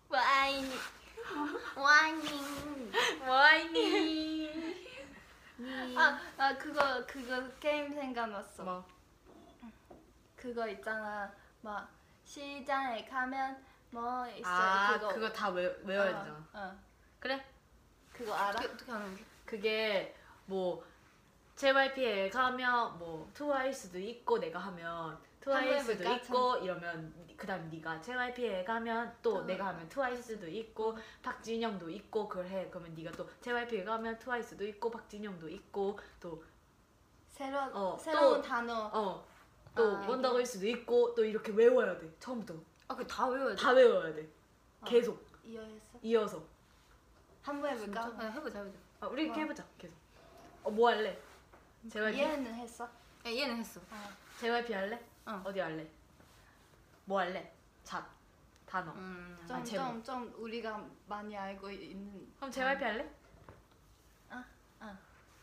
[0.10, 0.70] 와인.
[1.78, 2.92] 와이닝.
[3.26, 4.52] 와이니
[5.98, 8.64] 아, 아 그거 그거 게임 생각났어.
[8.64, 8.86] 뭐?
[10.36, 11.34] 그거 있잖아.
[11.62, 11.90] 막
[12.26, 14.50] 시장에 가면 뭐 있어.
[14.50, 16.80] 아 그거 그거, 다 외, 외워야 어, 되잖아 어.
[17.20, 17.46] 그래
[18.12, 18.50] 그거 알아?
[18.50, 19.26] 어떻게, 어떻게 하는 거지?
[19.46, 20.18] 그게
[20.48, 20.84] 뭐
[21.56, 26.16] JYP에 가면 뭐 트와이스도 있고 내가 하면 트와이스도 해볼까?
[26.16, 29.42] 있고 이러면 그다음 네가 JYP에 가면 또 어.
[29.42, 34.92] 내가 하면 트와이스도 있고 박진영도 있고 그걸 해 그러면 네가 또 JYP에 가면 트와이스도 있고
[34.92, 36.00] 박진영도 있고
[37.30, 38.92] 새로 어, 새로운 또- 단어.
[39.74, 42.54] 또어또 아, 원더걸스도 있고 또 이렇게 외워야 돼 처음부터
[42.88, 43.62] 아, 그거 다 외워야 돼.
[43.62, 44.30] 다 외워야 돼
[44.82, 44.86] 어.
[44.86, 46.00] 계속 이해했어?
[46.04, 46.44] 이어서
[47.42, 48.02] 한번 해볼까?
[48.12, 48.24] 진짜?
[48.28, 48.78] 아, 해보자, 해보자.
[49.00, 49.44] 아, 우리 이렇게 어.
[49.44, 49.96] 해보자 계속
[50.64, 51.18] 어뭐 할래
[51.90, 52.84] JYP 이해는 했어?
[52.84, 52.90] 야,
[53.32, 53.82] 얘는 했어.
[54.40, 55.42] JYP 할래 어.
[55.46, 55.88] 어디 할래
[57.06, 57.54] 뭐 할래
[57.84, 58.10] 잡
[58.66, 59.38] 단어 음.
[59.44, 59.86] 아, 좀 제목.
[60.06, 62.32] 좀좀 우리가 많이 알고 있는.
[62.38, 63.12] 그럼 JYP 할래?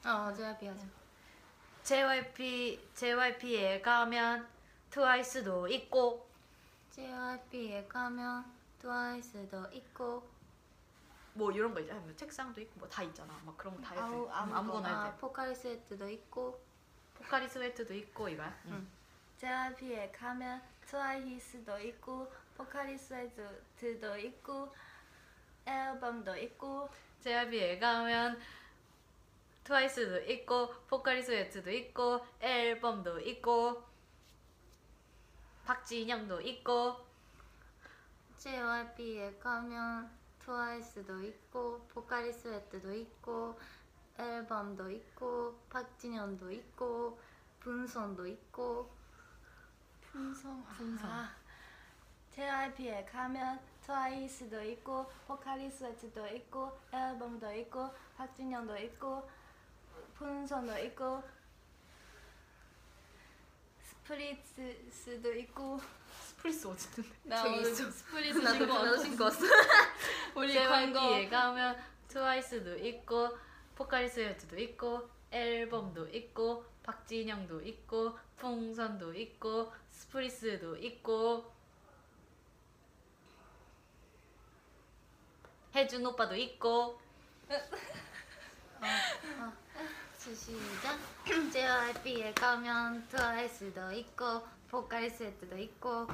[0.04, 0.86] 어, JYP 하자.
[1.82, 4.48] JYP JYP에 가면
[4.90, 6.28] 트와이스도 있고
[6.90, 8.44] JYP에 가면
[8.78, 10.28] 트와이스도 있고
[11.34, 14.04] 뭐 이런 거 있잖아 뭐 책상도 있고 뭐 다 있잖아 막 그런 거 다 해도
[14.04, 14.58] 아무- 아무거나.
[14.58, 16.60] 아무거나 아, 해도 돼 포카리 스웨트도 있고
[17.14, 18.72] 포카리 스웨트도 있고 이거야 응.
[18.72, 18.88] 응.
[19.38, 24.74] JYP에 가면 트와이스도 있고 포카리 스웨트도 있고
[25.64, 26.88] 앨범도 있고.
[27.20, 28.40] JYP에 가면
[29.62, 33.84] 트와이스도 있고 포카리 스웨트도 있고 앨범도 있고
[35.64, 36.96] 박진영도 있고.
[38.38, 40.10] JYP에 가면
[40.40, 43.56] 트와이스도 있고 포카리 스웨트도 있고
[44.18, 47.20] 앨범도 있고 박진영도 있고
[47.60, 48.97] 풍선도 있고
[50.22, 50.64] 풍선.
[50.76, 51.08] 풍선.
[51.08, 51.30] 아,
[52.34, 59.28] JYP에 가면 트와이스도 있고 포카리 스웨트도 있고 앨범도 있고 박진영도 있고
[60.16, 61.22] 풍선도 있고
[63.80, 65.80] 스프리스도 있고.
[66.20, 68.96] 스프리스 어쨌든 나 오늘 나도 신고 나도.
[68.98, 69.46] 신고 왔어.
[70.34, 71.30] 우리 광고.
[71.30, 71.78] 가면
[72.08, 73.38] 트와이스도 있고
[73.76, 81.52] 포카리 스웨트도 있고 앨범도 있고 박진영도 있고 풍선도 있고 스프리스도 있고
[85.74, 86.98] 혜준 오빠도 있고.
[90.16, 90.98] 시작.
[91.52, 96.08] JYP에 가면 트와이스도 있고 포카리 스웨트도 있고.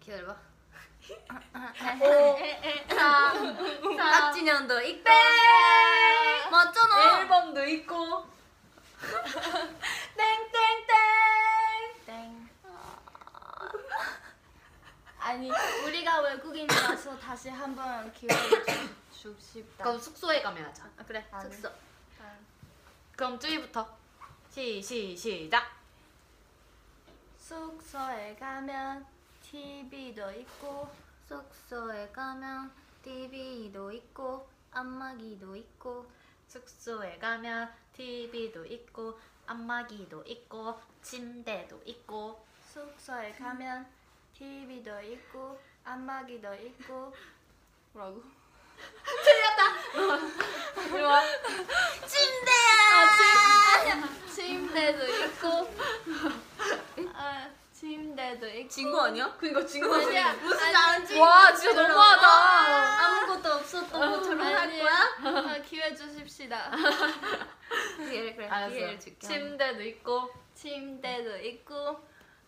[0.00, 0.49] 기다려봐
[2.00, 2.38] 5
[2.94, 5.10] 3 박진현도 있고
[6.50, 8.26] 맞잖아 앨범도 있고
[10.16, 10.50] 땡
[15.30, 15.48] 아니
[15.84, 18.90] 우리가 외국인이라서 다시 한번 기회를 주,
[19.36, 19.84] 줍시다.
[19.84, 20.84] 그럼 숙소에 가면 하자.
[20.98, 21.50] 아, 그래 아, 네.
[21.50, 21.70] 숙소
[23.14, 23.96] 그럼 쯔이부터.
[24.50, 25.70] 시, 시, 시작.
[27.38, 29.06] 숙소에 가면
[29.50, 30.88] TV도 있고
[31.26, 32.70] 숙소에 가면
[33.02, 36.06] TV도 있고 안마기도 있고
[36.46, 43.88] 숙소에 가면 TV도 있고 안마기도 있고 침대도 있고 숙소에 가면
[44.38, 47.12] TV도 있고 안마기도 있고
[47.92, 48.22] 뭐라고?
[50.92, 51.22] 이리 와.
[54.32, 55.74] 침대도 있고
[57.14, 57.50] 아
[57.80, 59.34] 침대도 있고 진거 아니야?
[59.38, 61.18] 그니까 친구 아니야 무슨 안 진?
[61.18, 62.26] 와 진짜 너무하다.
[62.26, 64.78] 아무것도 없었던 것처럼 할.
[64.78, 64.96] 거야?
[65.24, 66.72] 아, 기회 주십시다.
[67.96, 68.74] 기회를 그래 알았어.
[68.74, 71.74] 기회를 줄게 침대도 있고 침대도 있고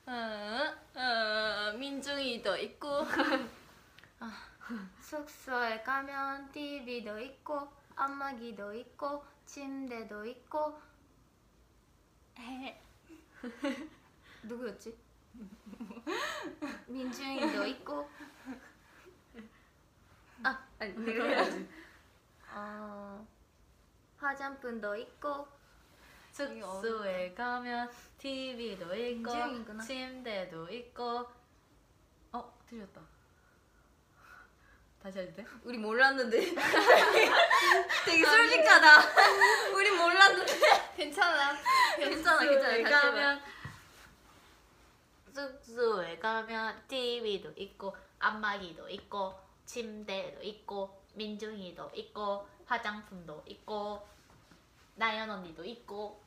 [0.05, 3.07] 어, 어, 민중이도 있고
[5.01, 10.79] 숙소에 가면 TV도 있고 안마기도 있고 침대도 있고
[14.43, 15.02] 누구였지?
[16.87, 18.09] 민중이도 있고.
[20.45, 21.69] 아 아니 내가 해야지.
[22.55, 23.27] 어
[24.19, 25.47] 화장품도 있고.
[26.33, 29.83] 숙소에 가면 TV도 있고 인증이구나.
[29.83, 31.27] 침대도 있고.
[32.33, 33.01] 어 틀렸다.
[35.03, 35.45] 다시 해도 돼?
[35.65, 36.39] 우리 몰랐는데.
[38.07, 39.73] 되게 솔직하다.
[39.75, 40.53] 우리 몰랐는데.
[40.97, 41.57] 괜찮아.
[41.97, 42.69] 괜찮아 괜찮아.
[42.69, 43.01] 다시 해봐.
[43.01, 43.43] 가면
[45.33, 54.07] 숙소에 가면 TV도 있고 안마기도 있고 침대도 있고 민중이도 있고 화장품도 있고
[54.97, 56.21] 나연 언니도 있고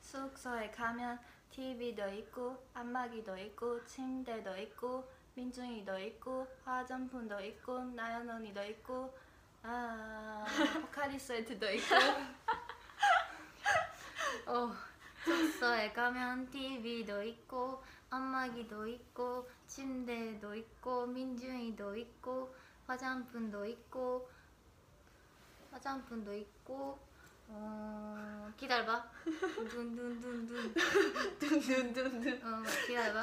[0.00, 1.18] 숙소에 가면
[1.50, 9.16] TV도 있고 안마기도 있고 침대도 있고 민중이도 있고 화장품도 있고 나연 언니도 있고
[9.62, 10.44] 아
[10.82, 11.94] 포카리 스웨트도 있고.
[14.46, 14.74] 어,
[15.24, 22.54] 숙소에 가면 TV도 있고 안마기도 있고 침대도 있고 민중이도 있고
[22.86, 24.28] 화장품도 있고
[25.70, 26.98] 화장품도 있고
[27.54, 29.04] 어 기다려봐.
[29.68, 30.74] 둔둔둔둔.
[31.38, 32.40] 둔둔둔둔.
[32.42, 33.20] 어 기다려봐.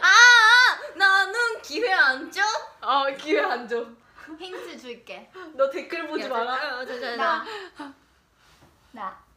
[0.00, 0.59] 아
[1.00, 2.40] 나는 기회 안 줘?
[2.82, 3.86] 어 기회 안 줘.
[4.38, 6.84] 힌트 줄게 너 댓글 보지 마라.
[7.16, 7.44] 나.
[8.92, 9.30] 나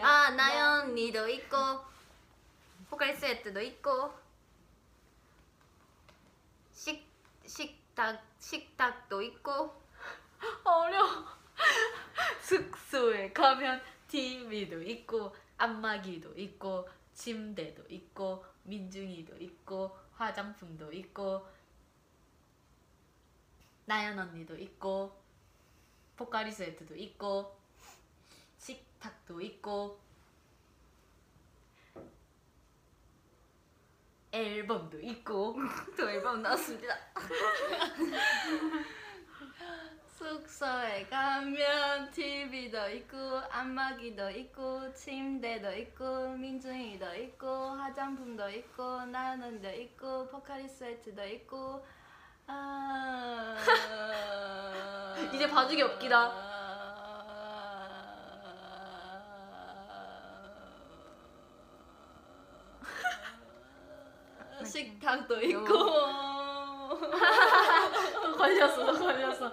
[0.00, 1.56] 아 나연 니도 있고
[2.90, 4.12] 포카리 스웨트도 있고
[6.72, 7.06] 식
[7.46, 9.82] 식탁 식탁도 있고
[10.64, 11.24] 어려워.
[12.42, 21.46] 숙소에 가면 TV도 있고 안마기도 있고 침대도 있고 민중이도 있고 화장품도 있고
[23.84, 25.20] 나연 언니도 있고
[26.16, 27.56] 포카리 스웨트도 있고
[28.58, 30.00] 식탁도 있고
[34.30, 35.56] 앨범도 있고
[35.96, 36.96] 또 앨범 나왔습니다.
[40.22, 43.16] 숙소에 가면 TV도 있고
[43.50, 51.84] 안마기도 있고 침대도 있고 민중이도 있고 화장품도 있고 나는도 있고 포카리 스웨트도 있고
[52.46, 53.56] 아...
[55.34, 56.52] 이제 봐주기 없기다.
[64.64, 65.66] 식탁도 있고.
[68.22, 69.52] 또 걸렸어 또 걸렸어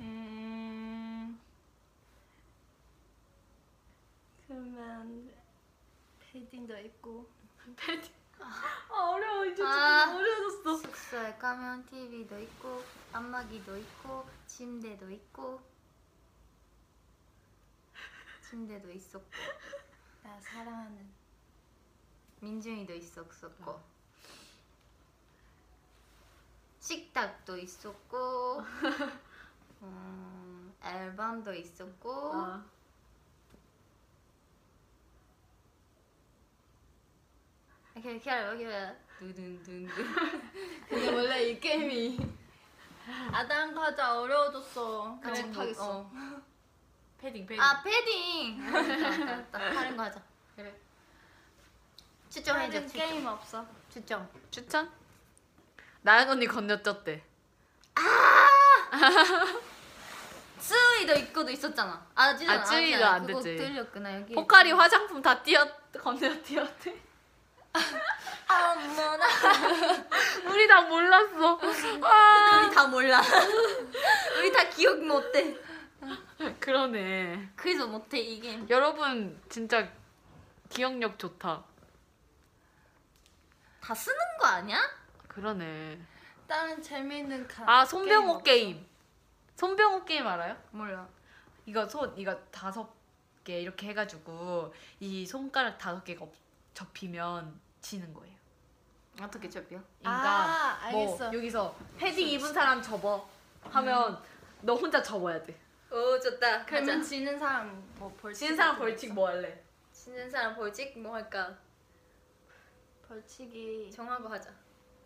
[0.00, 1.38] 음.
[4.46, 5.30] 그러면
[6.18, 7.28] 패딩도 있고
[8.40, 10.06] 아 어려워 이제 아.
[10.06, 10.76] 좀 어려워졌어.
[10.76, 12.82] 숙소에 가면 TV도 있고
[13.12, 15.60] 안마기도 있고 침대도 있고.
[18.48, 19.30] 침대도 있었고.
[20.22, 21.10] 나 사랑하는
[22.40, 23.80] 민중이도 있었었고.
[26.80, 28.64] 식탁도 있었고
[29.82, 32.64] 음, 앨범도 있었고 아.
[37.94, 39.88] 이렇게 이렇게 이렇게 두둔둔둔
[40.88, 42.18] 근데 원래 이 게임이
[43.74, 45.18] 거 하자 어려워졌어.
[45.22, 45.98] 그래, 못하겠어.
[45.98, 46.10] 어.
[47.18, 47.60] 패딩 패딩.
[47.62, 49.58] 아 패딩 알았다.
[49.58, 50.22] 다른 거 하자
[50.56, 50.74] 그래.
[52.30, 53.66] 추첨해줘 다른 추첨 게임 없어.
[53.90, 54.90] 추첨 추천?
[56.02, 57.24] 나연 언니 건너뛰었대.
[60.60, 63.62] 쯔위도 있고도 있었잖아 아 쯔위도 아, 쯔위도 안 그거 됐지.
[63.64, 66.94] 들렸구나 여기 포카리 화장품 다 띄었 건너뛰었대.
[68.48, 69.26] 어머나
[70.50, 71.58] 우리 다 몰랐어.
[72.02, 72.60] 아.
[72.66, 73.20] 우리 다 몰라
[74.38, 75.56] 우리 다 기억 못해
[76.58, 77.50] 그러네.
[77.56, 79.88] 그래서 못해 이게 여러분 진짜
[80.68, 81.62] 기억력 좋다.
[83.82, 84.78] 다 쓰는 거 아니야?
[85.28, 86.00] 그러네.
[86.46, 88.84] 다른 재미있는 가, 아 손병호 게임.
[89.64, 90.56] 손병호 게임 알아요?
[90.70, 91.06] 몰라
[91.66, 92.88] 이거 손 이거 다섯
[93.44, 96.34] 개 이렇게 해가지고 이 손가락 다섯 개가 없-
[96.72, 98.34] 접히면 지는 거예요.
[99.20, 99.78] 어떻게 접혀?
[99.98, 101.34] 그러니까 아, 뭐 알겠어.
[101.34, 103.28] 여기서 패딩 입은 사람 접어
[103.64, 104.18] 하면
[104.62, 105.54] 너 혼자 접어야 돼.
[105.90, 107.02] 오 좋다 그러면 가자.
[107.08, 108.38] 지는 사람 뭐 벌칙.
[108.46, 109.14] 지는 사람 같은 거 벌칙 있어?
[109.14, 109.62] 뭐 할래?
[109.92, 111.54] 지는 사람 벌칙 뭐 할까?
[113.06, 114.50] 벌칙이 정하고 하자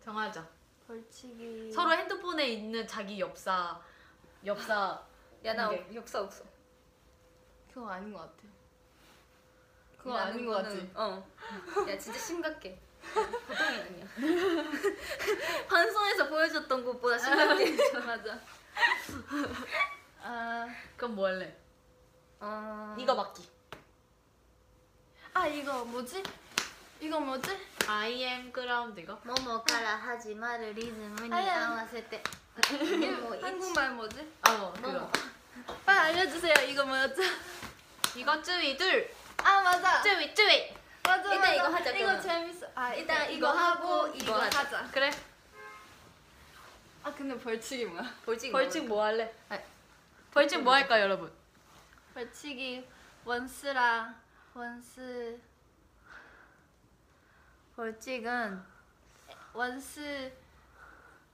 [0.01, 0.47] 정하자.
[0.87, 3.81] 벌칙이 서로 핸드폰에 있는 자기 엽사
[4.45, 5.01] 엽사
[5.43, 5.95] 야 나 이게.
[5.95, 6.43] 역사 없어
[7.73, 8.33] 그거 아닌 것 같아.
[9.97, 10.91] 그거 나는 아닌 것 같지.
[10.95, 11.27] 어.
[11.89, 12.79] 야 진짜 심각해.
[13.13, 14.05] 보통이 아니야.
[15.69, 17.75] 방송에서 보여줬던 것보다 심각해.
[18.05, 18.39] 맞아.
[20.21, 21.55] 아, 그럼 뭐 할래?
[22.39, 22.95] 어...
[22.97, 23.47] 이거 맞기.
[25.33, 26.23] 아 이거 뭐지?
[27.01, 27.49] 이거 뭐지?
[27.87, 29.19] I am 그라운드 이거?
[31.25, 32.44] 이게
[33.21, 34.33] 뭐 한국말 뭐지?
[34.47, 35.11] 어 뭐뭐
[35.85, 36.53] 빨리 알려주세요.
[36.69, 37.21] 이거 뭐였죠?
[38.15, 39.11] 이거 쯔위 둘
[39.43, 40.01] 아 맞아.
[40.01, 40.73] 쯔위 쯔위
[41.03, 41.53] 맞아 일단 맞아.
[41.53, 42.21] 이거 하자, 이거 그러면.
[42.21, 42.67] 재밌어.
[42.73, 44.89] 아 일단 이거 하고 이거 하자.
[44.91, 45.11] 그래
[47.03, 48.13] 아 근데 벌칙이 뭐야?
[48.25, 49.31] 벌칙 벌칙 뭐 할래?
[49.49, 49.59] 아,
[50.31, 51.31] 벌칙 뭐 할까 여러분?
[52.15, 52.87] 벌칙이
[53.25, 54.15] 원스랑
[54.53, 55.39] 원스
[57.75, 58.63] 벌칙은
[59.53, 60.31] 원스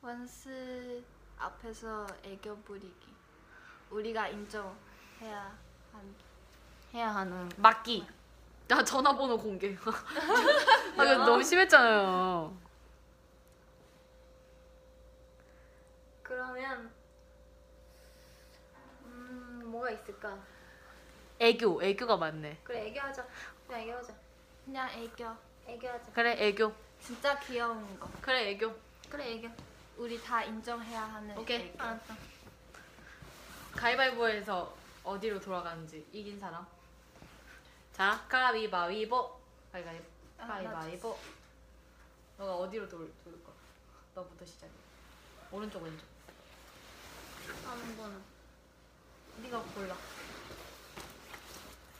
[0.03, 1.03] 원스
[1.37, 3.13] 앞에서 애교 부리기.
[3.91, 5.55] 우리가 인정해야
[5.91, 6.15] 한.
[6.93, 8.07] 해야 하는 맞기.
[8.67, 9.77] 나 전화번호 공개.
[10.97, 12.57] 아 이거 너무 심했잖아요.
[16.23, 16.91] 그러면
[19.05, 20.35] 음 뭐가 있을까?
[21.39, 22.59] 애교 애교가 많네.
[22.63, 23.27] 그래 애교하자.
[23.67, 24.13] 그냥 애교하자.
[24.65, 25.35] 그냥 애교.
[25.67, 26.11] 애교하자.
[26.13, 26.73] 그래 애교.
[26.99, 28.09] 진짜 귀여운 거.
[28.21, 28.73] 그래 애교.
[29.11, 29.70] 그래 애교.
[29.97, 31.37] 우리 다 인정해야 하는.
[31.37, 31.67] 오케이.
[31.67, 31.81] 애교.
[31.83, 32.17] 알았다.
[33.73, 36.65] 가위바위보에서 어디로 돌아가는지 이긴 사람.
[37.93, 39.39] 자 가위바위보.
[39.71, 40.05] 가위바위보.
[40.39, 41.17] 아, 가위바위보.
[42.37, 43.51] 너가 어디로 돌 돌 거?
[44.15, 44.71] 너부터 시작해.
[45.51, 46.05] 오른쪽 왼쪽.
[47.67, 48.19] 아무거나.
[49.41, 49.95] 네가 골라.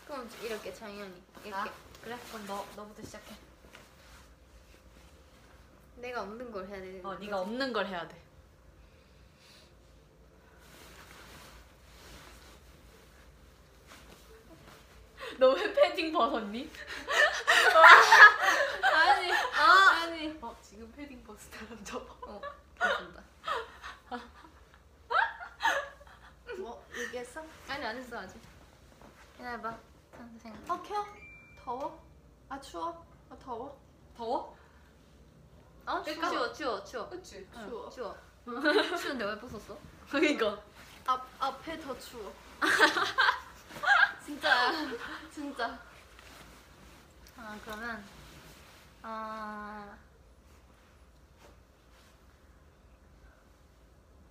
[0.08, 1.50] 그럼 이렇게 당연히 이렇게.
[1.52, 1.74] 나?
[2.04, 3.36] 그래 그럼 너 너부터 시작해.
[5.96, 8.20] 내가 없는 걸 해야 되는 어 네가 없는 걸 해야 돼.
[15.40, 16.70] 너 왜 패딩 벗었니?
[18.94, 19.32] 아니.
[19.32, 20.38] 아니.
[20.42, 22.16] 어 지금 패딩 벗은 사람 접어.
[22.28, 22.42] 어,
[22.80, 23.24] 괜찮다.
[26.58, 27.44] 뭐 얘기했어?
[27.68, 28.40] 아니 안 했어 아직.
[29.38, 29.78] 기다려봐.
[30.42, 30.70] 생각.
[30.70, 31.06] 어 켜.
[31.64, 32.04] 더워?
[32.50, 33.06] 아 추워?
[33.30, 33.80] 아 더워?
[34.18, 34.58] 더워?
[35.86, 36.30] 어 그러니까.
[36.30, 37.10] 추워 추워 추워.
[37.10, 37.48] 그치.
[37.54, 37.90] 추워.
[37.90, 38.18] 추워.
[38.98, 39.78] 추운데 왜 벗었어?
[40.10, 40.62] 그러니까.
[41.06, 42.34] 앞 앞에 더 추워.
[44.26, 44.72] 진짜야.
[45.32, 45.80] 진짜.
[47.38, 48.04] 아 그러면
[49.02, 49.98] 아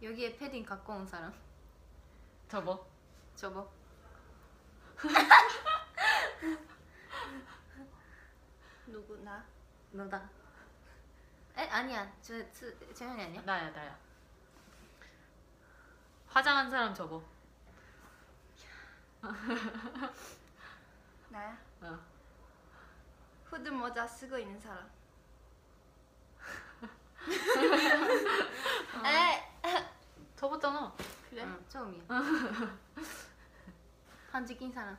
[0.02, 1.32] 여기에 패딩 갖고 온 사람
[2.48, 2.86] 접어.
[3.36, 3.70] 접어.
[8.86, 9.44] 누구나.
[9.92, 10.39] 너다.
[11.56, 13.42] 에 아니야 저 저, 재현이 아니야?
[13.42, 13.98] 나야 나야.
[16.28, 17.22] 화장한 사람 접어.
[21.28, 21.58] 나야.
[21.82, 21.98] 어.
[23.44, 24.88] 후드 모자 쓰고 있는 사람.
[29.06, 29.50] 에
[30.36, 30.94] 접었잖아.
[31.28, 31.42] 그래?
[31.42, 32.02] 응 처음이야.
[34.32, 34.96] 반지 낀 사람.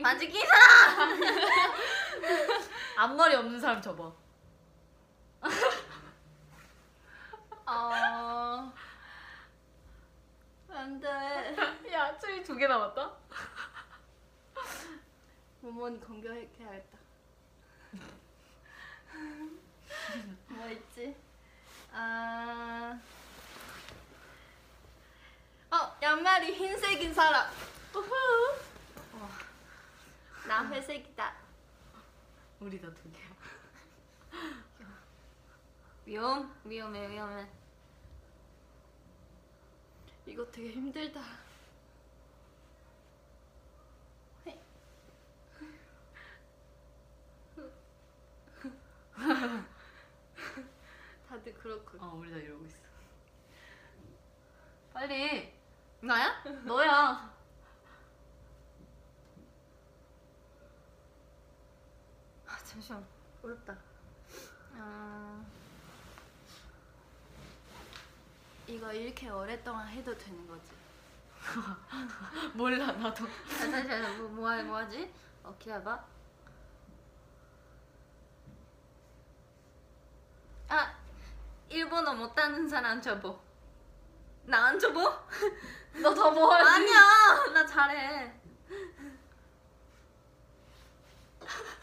[0.00, 1.20] 반지 낀 사람.
[2.96, 4.14] 앞머리 없는 사람 접어.
[7.66, 8.72] 어...
[10.70, 11.08] 안 돼.
[11.92, 13.12] 야 쯔이 두개 남았다.
[15.60, 16.98] 모모니 공격해야겠다.
[20.48, 21.14] 뭐 있지?
[21.92, 22.98] 아...
[25.70, 27.48] 어, 양말이 흰색인 사람.
[27.94, 28.71] 우후.
[30.44, 30.48] 어.
[30.48, 31.34] 나 회색이다.
[32.60, 33.28] 우리 다 두 개야.
[36.06, 37.48] 위험 위험해 위험해.
[40.26, 41.20] 이거 되게 힘들다.
[51.28, 51.98] 다들 그렇고.
[52.00, 52.78] 어 우리 다 이러고 있어.
[54.92, 55.52] 빨리
[56.00, 56.42] 나야?
[56.64, 57.32] 너야.
[62.72, 63.04] 잠시만
[63.42, 63.76] 어렵다.
[64.78, 65.44] 아...
[68.66, 70.70] 이거 이렇게 오랫동안 해도 되는 거지?
[72.54, 73.24] 몰라 나도.
[73.26, 75.12] 아, 다시 다시 뭐, 뭐, 하- 뭐 하지?
[75.42, 76.04] 어 기다려봐.
[80.68, 80.94] 아
[81.68, 83.40] 일본어 못하는 사람 접어.
[84.46, 85.26] 나 안 접어?
[86.02, 86.68] 너 더 뭐 하지?
[86.70, 88.32] 아니야 나 잘해.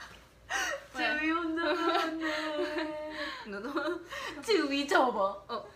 [0.94, 3.14] 쯔이 혼자 나왔네.
[3.48, 4.02] 너도
[4.42, 5.44] 쯔이 접어.
[5.48, 5.70] 어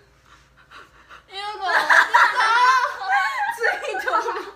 [1.30, 1.72] 이거
[3.58, 4.54] 쓰이 접어.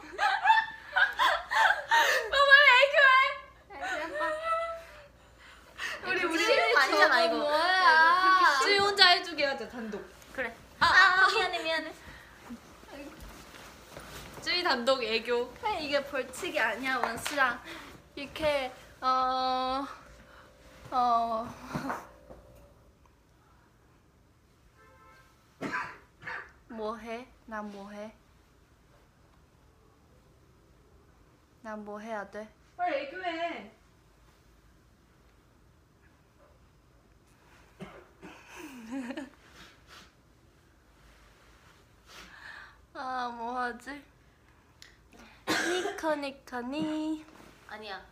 [6.06, 7.38] 우리 우리 아니잖아 이거.
[7.38, 8.60] 뭐야?
[8.62, 10.04] 쯔이 혼자 해주게 하자 단독.
[10.34, 10.56] 그래.
[10.80, 11.94] 아, 아 미안해 미안해.
[14.42, 15.54] 쯔이 단독 애교.
[15.54, 17.62] 그냥 이게 벌칙이 아니야 원수랑
[18.16, 18.72] 이렇게
[19.02, 19.86] 어...
[20.92, 21.48] 어...
[26.70, 27.28] 뭐해?
[27.46, 28.14] 난 뭐해?
[31.62, 32.48] 난 뭐 해야 돼?
[32.78, 33.72] 빨리 애교해.
[42.94, 44.02] 아 뭐 하지?
[45.48, 47.26] 니커 니커니
[47.68, 48.06] 아니야.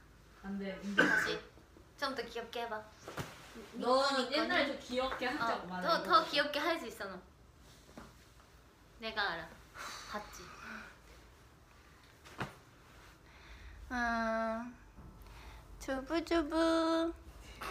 [0.43, 0.79] 안 돼.
[0.95, 1.39] 다시
[1.99, 2.81] 좀 더 귀엽게 해봐.
[3.73, 5.87] 너 옛날에 좀 귀엽게 하자고 말해.
[5.87, 7.17] 어, 더, 더 귀엽게 할 수 있어 너.
[8.99, 9.47] 내가 알아.
[10.11, 10.43] 봤지.
[13.91, 14.75] 음,
[15.79, 17.13] 주부주부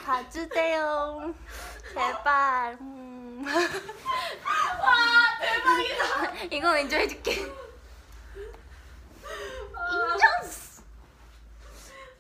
[0.04, 1.34] 봐주세요
[1.92, 3.44] 제발 음.
[6.50, 7.32] 이거 인정해줄게.
[7.32, 7.64] 인정.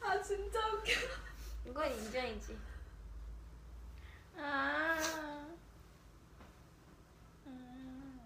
[0.02, 0.92] 아 진짜 웃겨.
[1.66, 2.58] 이 건 인정이지.
[4.38, 5.46] 아.
[7.46, 8.20] 음.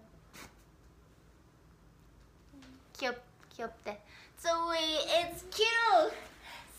[2.93, 4.01] 귀엽 귀엽대.
[4.39, 4.77] Zoe,
[5.09, 6.15] it's cute.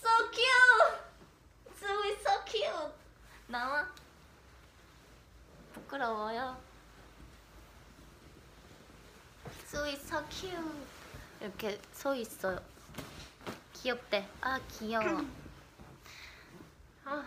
[0.00, 0.96] So cute.
[1.78, 2.94] Zoe, so cute.
[3.46, 3.86] 나와.
[5.74, 6.56] 부끄러워요.
[9.68, 10.86] Zoe, so cute.
[11.42, 12.58] 이렇게 서 있어요.
[13.74, 14.26] 귀엽대.
[14.40, 15.39] 아 귀여워.
[17.12, 17.24] 아,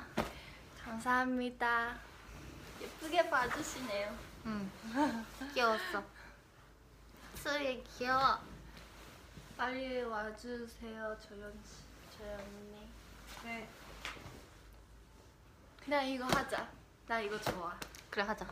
[0.81, 1.97] 감사합니다
[2.79, 4.71] 예쁘게 봐주시네요 응.
[5.53, 6.01] 귀여웠어.
[7.35, 8.39] Zoe 귀여워.
[9.57, 12.89] 빨리 와주세요 조연 씨 조연님
[13.43, 13.67] 네.
[15.83, 16.69] 그냥 이거 하자
[17.07, 17.77] 나 이거 좋아
[18.09, 18.45] 그래 하자.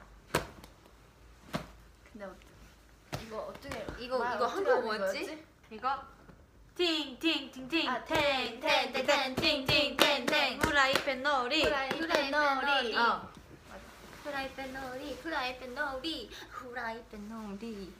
[2.11, 2.35] 근데 어,
[3.21, 5.25] 이거 어떻게 이거 말 이거 어떻게 한국 하는 뭐였지?
[5.25, 5.45] 거였지?
[5.71, 6.03] 이거
[6.77, 7.89] 팅팅팅팅.
[7.89, 10.59] 아, 탱탱탱탱 팅팅탱탱.
[10.63, 13.29] 후라이팬 놀이 후라이팬 놀이 어.
[14.23, 17.91] 후라이팬 놀이 후라이팬 놀이 후라이팬 놀이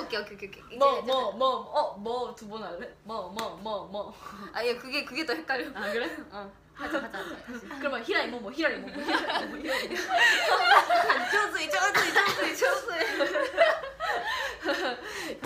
[0.00, 0.62] 오케이 오케이 오케이 오케이.
[0.78, 2.88] 뭐뭐뭐뭐뭐두번 어, 할래?
[3.04, 4.14] 뭐 뭐 뭐뭐
[4.52, 5.68] 아예 그게 그게 더 헷갈려.
[5.74, 6.06] 아 그래?
[6.30, 6.52] 어, 어.
[6.74, 7.18] 하자 하자
[7.80, 12.88] 그러면 뭐 히라이 뭐뭐 히라이 뭐뭐 이정수 이정수 이정수 이정수.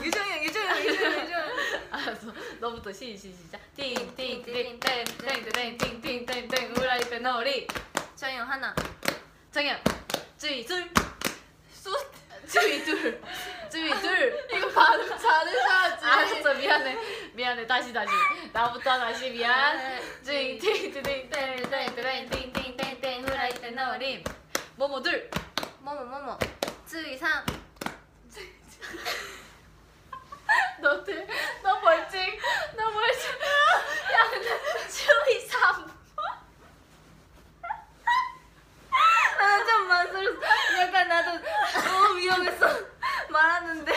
[0.02, 1.50] 유정영 유정영 유정영 유정영.
[1.90, 2.26] 알았어
[2.60, 7.66] 너부터 시 시작 띵띵띵띵띵띵띵띵띵띵 우라이페 놀이
[8.16, 8.74] 정영 하나.
[9.52, 9.78] 정연
[10.38, 10.90] 쯔술
[11.72, 11.92] 숫
[12.52, 13.20] 쯔이 둘
[13.70, 16.04] 쯔이 둘 이거 발음 잘해야지.
[16.04, 16.98] 알았어 미안해
[17.32, 18.12] 미안해 다시 다시
[18.52, 24.22] 나부터 다시 미안 쯔이 띵띵띵띵띵띵띵띵띵 후라이팬 놀이
[24.76, 25.28] 모모 둘
[25.80, 26.38] 뭐뭐 뭐뭐.
[26.86, 27.44] 注意 3.
[30.80, 31.26] 너, 들-
[31.62, 32.38] 너 벌칙
[32.76, 33.30] 너 벌칙
[34.12, 36.01] 야 근데 쯔이 삼
[39.38, 40.40] 나는 좀 망설였어.
[40.80, 41.30] 약간 나도
[41.84, 42.66] 너무 위험해서
[43.30, 43.92] 말하는데.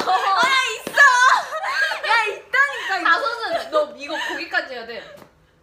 [2.09, 3.10] 야 있다니까 이거.
[3.10, 5.02] 다섯은 너 이거 거기까지 해야 돼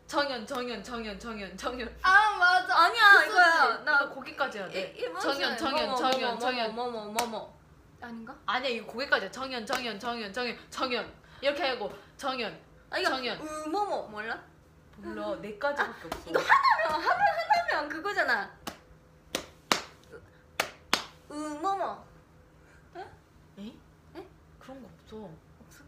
[0.08, 2.76] 정연 정연 정연 정연 정연 아 맞아.
[2.86, 3.78] 아니야 이거야.
[3.84, 7.06] 나 나 거기까지 해야 돼 일- 일본 정연 시간에 정연 뭐뭐 정연 뭐뭐 정연 뭐뭐
[7.06, 7.60] 뭐뭐
[8.02, 8.36] 아닌가?
[8.46, 9.32] 아니야 이거 거기까지 해.
[9.32, 12.60] 정연 정연 정연 정연 정연 이렇게 하고 정연
[12.92, 13.40] 아 이거 정연.
[13.42, 14.40] 으 뭐뭐 몰라?
[15.02, 17.22] 몰라 네 가지밖에 없어 이거 하나면 하면
[17.70, 18.52] 하나면 그거잖아.
[21.32, 22.06] 으 뭐뭐
[23.60, 23.74] 에?
[24.60, 25.30] 그런 거 없어.
[25.66, 25.84] 없어?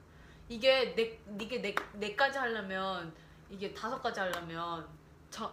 [0.48, 3.14] 이게 네 이게 네 네까지 하려면
[3.50, 4.88] 이게 다섯 가지 하려면
[5.30, 5.52] 저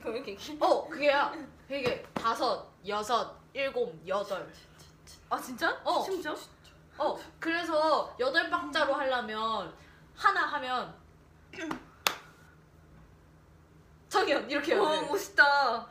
[0.00, 1.32] 그럼 이렇게 어 그게야.
[1.68, 4.52] 이게 다섯, 여섯, 일곱, 여덟.
[5.30, 5.80] 아 진짜?
[5.82, 6.02] 어.
[6.02, 6.34] 진짜?
[6.98, 9.74] 어 그래서 여덟 박자로 하려면
[10.14, 10.94] 하나 하면
[14.14, 14.98] 정연 이렇게 해야 와 돼.
[14.98, 15.86] 어, 멋있다.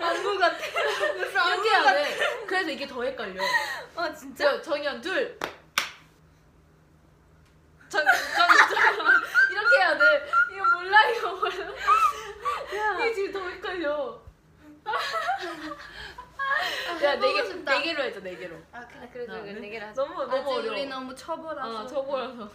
[0.00, 0.56] 안무 같아.
[1.16, 1.94] 무슨 안무 이렇게 해야 같아.
[2.02, 2.44] 돼.
[2.44, 3.40] 그래서 이게 더 헷갈려.
[3.94, 4.44] 아 진짜?
[4.44, 5.38] 저 정연 둘.
[7.88, 10.04] 정연 정연 정연 이렇게 해야 돼.
[10.52, 11.54] 이거 몰라 이거 몰라.
[12.98, 14.20] 이게 지금 더 헷갈려.
[17.02, 18.56] 야 네 개, 네 개로 해줘 네 개로.
[18.72, 19.00] 아 그래.
[19.04, 19.60] 아 그래 아, 그래 네?
[19.60, 20.02] 네 개를 하자.
[20.02, 20.72] 너무 너무 어려워.
[20.72, 21.78] 우리 너무 초보라서.
[21.78, 22.50] 아 저거라서.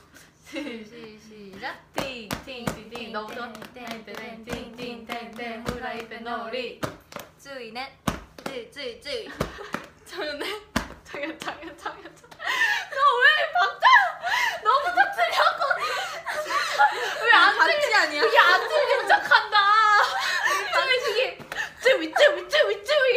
[0.46, 1.82] 시작.
[1.96, 6.80] 팅팅팅팅 너부터 팅팅팅팅팅팅 후라이팬 놀이
[7.42, 7.84] 주인은
[8.44, 9.28] 쯔쯔쯔
[10.06, 10.46] 저는
[11.04, 13.86] 장현 장현 장현 너왜 박자?
[14.64, 15.62] 너부터 틀렸고.
[17.26, 18.22] 왜안 틀리 아니야?
[18.24, 19.58] 이게 안 틀린 척한다.
[20.74, 21.40] 쭈이 쭈이
[21.82, 23.14] 쭈이 쭈이 쭈이 쭈이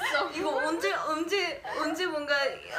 [0.00, 0.30] 했어.
[0.30, 2.34] 이거 언제 언제 언제 뭔가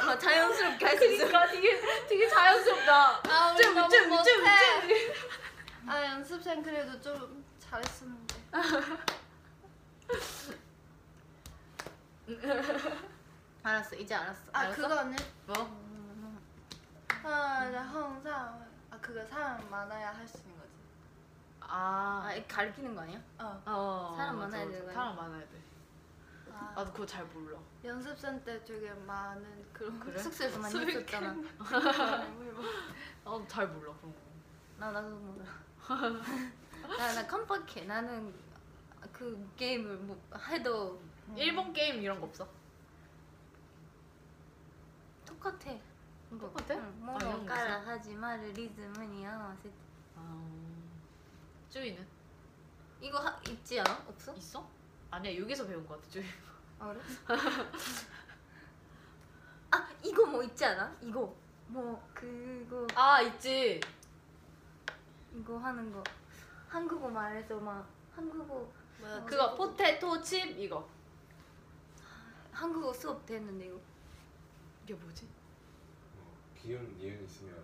[0.06, 1.26] 막 자연스럽게 할 수 있어?
[1.26, 4.24] 그러니까 되게 되게 자연스럽다 아 우리 너무 쭈이 못해.
[4.24, 5.12] 쭈이
[5.86, 8.34] 아 연습생 그래도 좀 잘했었는데.
[13.62, 14.40] 알았어 이제 알았어.
[14.52, 14.76] 아 알았어?
[14.82, 15.16] 그거는
[15.46, 15.80] 뭐?
[17.24, 17.28] 아
[17.92, 20.70] 항상 아 그거 사람 많아야 할 수 있는 거지.
[21.60, 23.18] 아, 아 가르치는 거 아니야?
[23.38, 23.62] 어.
[23.66, 24.78] 어, 사람 맞아, 많아야 맞아.
[24.78, 25.69] 되는 사람 많아야 돼 아,
[26.76, 30.18] 나도 그거 잘 몰라 연습생 때 되게 많은 그런 그래?
[30.18, 31.34] 숙소에서 많이 술 했었잖아.
[33.24, 34.30] 나도 잘 몰라 그런 거
[34.80, 35.44] 나 나도 몰라.
[36.98, 37.84] 나나 깜빡해.
[37.84, 38.32] 나는
[39.12, 40.18] 그 게임을 뭐
[40.48, 40.98] 해도
[41.36, 42.48] 일본 게임 이런 거 없어?
[45.26, 45.70] 똑같아.
[46.30, 46.74] 똑같아?
[46.74, 49.24] 응, 아, 이런 거 하지 마를 리듬은.
[49.26, 49.56] 아
[51.68, 52.06] 쭈이는
[53.00, 54.04] 이거 하, 있지 않아?
[54.08, 54.34] 없어?
[54.34, 54.66] 있어?
[55.10, 56.24] 아니야 여기서 배운 거 같아 쭈이
[56.80, 57.00] 아 그래?
[59.70, 60.96] 아 이거 뭐 있지 않아?
[61.02, 61.34] 이거.
[61.66, 62.86] 뭐 그거.
[62.94, 63.78] 아 있지.
[65.34, 66.02] 이거 하는 거.
[66.68, 67.86] 한국어 말해서 막
[68.16, 68.66] 한국어.
[68.98, 70.88] 뭐야 그거 포테토 칩 이거.
[72.50, 73.78] 한국어 수업 됐는데 이거.
[74.84, 75.28] 이게 뭐지?
[76.18, 77.54] 어, 기역 니은 있으면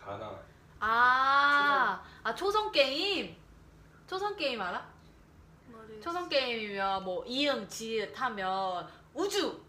[0.00, 0.40] 가나.
[0.78, 3.36] 아, 아 초성 게임?
[4.06, 4.89] 초성 게임 알아?
[5.90, 9.60] 머리 초성 게임이면 뭐 이응 지읒 하면 우주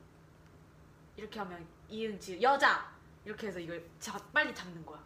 [1.16, 2.90] 이렇게 하면 이응 지읒 여자
[3.26, 5.00] 이렇게 해서 이걸 잡, 빨리 잡는 거야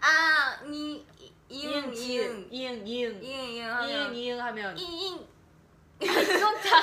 [0.00, 1.04] 아이
[1.48, 5.28] 이응 이응 이응 이응 이응 이응 이응 하면 이응 하면 이잉
[6.00, 6.82] 이건 다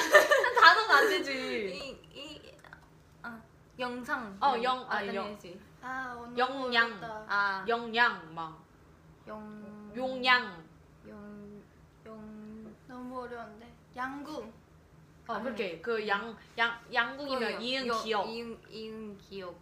[0.61, 1.99] 단어가 안 되지.
[2.15, 2.53] 이이
[3.21, 3.41] 아
[3.77, 5.25] 영상 어, 영- 아, 아니, 영.
[5.25, 5.59] 아니지.
[5.81, 6.89] 아 오늘 영양.
[6.89, 7.25] 모르겠다.
[7.27, 8.57] 아 영양 막
[9.27, 10.63] 영 용양.
[11.05, 12.43] 영영
[12.87, 13.68] 너무 어려운데.
[13.95, 14.53] 양궁.
[15.27, 18.25] 어 그렇게 그 양 양 양궁이면 이응 기억.
[18.27, 19.55] 이응 이응 기억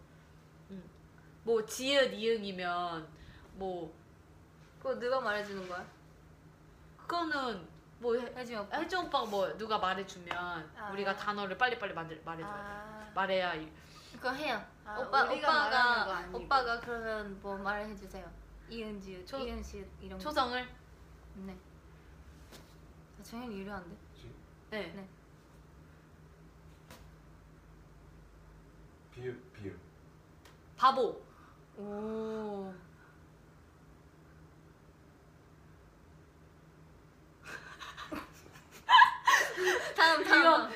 [1.43, 3.07] 뭐 지읒 이응이면
[3.55, 3.93] 뭐
[4.77, 5.85] 그거 누가 말해주는 거야?
[6.97, 7.67] 그거는
[7.99, 10.37] 뭐 해- 혜진 오빠 혜정 오빠가 뭐 누가 말해주면
[10.77, 10.89] 아.
[10.91, 12.59] 우리가 단어를 빨리빨리 만들 말해줘야 돼.
[12.61, 13.71] 아, 말해야 이-
[14.13, 16.37] 그거 해요 아, 오빠 우리가 말하는 거 오빠가 아니고.
[16.39, 18.29] 오빠가 그러면 뭐 말해 주세요
[18.69, 20.67] 이응 지읒 초- 시읒 이런 거 초성을
[21.35, 21.57] 네
[23.19, 23.95] 아, 정현이 유리한데
[24.69, 24.91] 네.
[24.95, 25.07] 네.
[29.15, 29.79] 비읍 비읍.
[30.77, 31.21] 바보.
[31.77, 32.73] 오
[39.95, 40.69] 다음 다음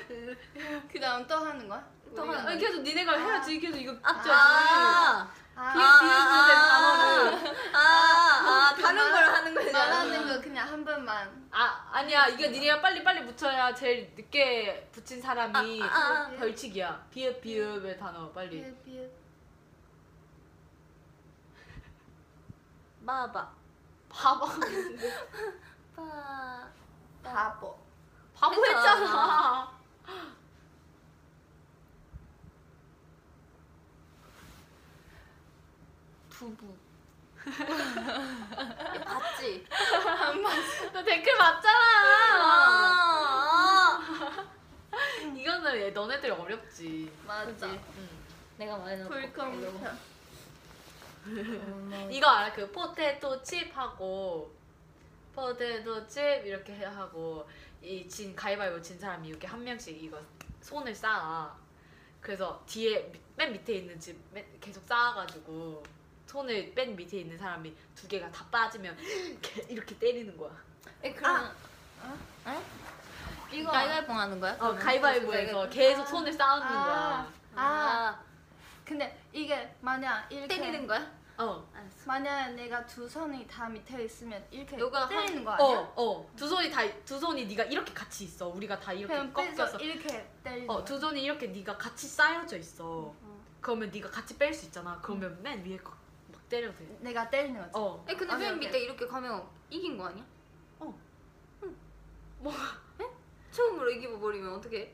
[0.92, 1.88] 그 다음 또 하는 거야?
[2.16, 2.22] 또?
[2.24, 4.30] 하는 아니 계속 니네가 해야지 계속 이거 짜지.
[4.32, 7.76] 아, 아, 비읍 비읍 단어를.
[7.76, 9.80] 아, 아, 다른 말- 걸 하는 거잖아.
[10.04, 11.48] 말하는 거 그냥 한 번만.
[11.52, 16.30] 아 아니야 이거 니네가 빨리 빨리 붙여야 제일 늦게 붙인 사람이 아, 아, 아.
[16.40, 17.08] 벌칙이야.
[17.12, 18.62] 비읍 비읍의 단어 빨리.
[18.62, 19.12] 비읍 비읍.
[23.06, 23.50] 바바.
[24.10, 24.46] 바보.
[25.96, 26.68] 바.
[27.24, 27.78] 바보.
[28.36, 29.72] 바보 했잖아.
[36.42, 36.76] 두부.
[37.46, 39.64] 야, 봤지?
[40.92, 41.78] 너 댓글 봤잖아.
[42.42, 44.00] 아,
[45.36, 47.12] 이거는 얘 너네들 어렵지.
[47.28, 47.68] 맞아.
[47.68, 47.80] 응.
[48.58, 49.10] 내가 말해놓고.
[49.14, 49.92] 불컴퓨터.
[52.10, 52.52] 이거 알아?
[52.54, 54.52] 그 포테토 칩 하고
[55.36, 57.48] 포테토 칩 이렇게 해- 하고
[57.84, 60.20] 이 진 가위바위보 진 사람이 이렇게 한 명씩 이거
[60.62, 61.56] 손을 쌓아.
[62.20, 65.84] 그래서 뒤에 미- 맨 밑에 있는 집 맨- 계속 쌓아가지고
[66.36, 70.52] 손을 맨 밑에 있는 사람이 두 개가 다 빠지면 이렇게, 이렇게 때리는 거야.
[71.04, 71.52] 에, 그럼.
[73.52, 73.70] 이거.
[73.70, 74.54] 가위바위보 하는 거야?
[74.54, 74.80] 어 그러면?
[74.80, 77.28] 가위바위보에서 계속 손을 쌓는 거야.
[77.54, 78.24] 아, 아,
[78.86, 81.12] 근데 이게 만약 이렇게 때리는 거야?
[81.38, 81.70] 어.
[81.76, 82.04] 알았어.
[82.06, 85.80] 만약 내가 두 손이 다 밑에 있으면 이렇게 너가 때리는 거 아니야?
[85.80, 86.32] 어, 어.
[86.38, 88.48] 두 손이 다 두 손이 네가 이렇게 같이 있어.
[88.48, 90.86] 우리가 다 이렇게 그냥 꺾여서 이렇게 때리는 어, 거야.
[90.86, 93.14] 두 손이 이렇게 네가 같이 쌓여져 있어.
[93.60, 94.98] 그러면 네가 같이 뺄 수 있잖아.
[95.02, 96.01] 그러면 맨 위에 거- 막
[96.52, 96.86] 때려도 돼.
[97.00, 97.72] 내가 때리는 거지.
[97.76, 98.06] 어.
[98.10, 98.60] 에, 근데 맨.
[98.60, 100.26] 밑에 이렇게 가면 이긴 거 아니야?
[100.80, 100.94] 어.
[101.64, 101.76] 응.
[102.40, 102.54] 뭐?
[103.00, 103.06] 에?
[103.52, 104.94] 처음으로 이기버리면 어떻게?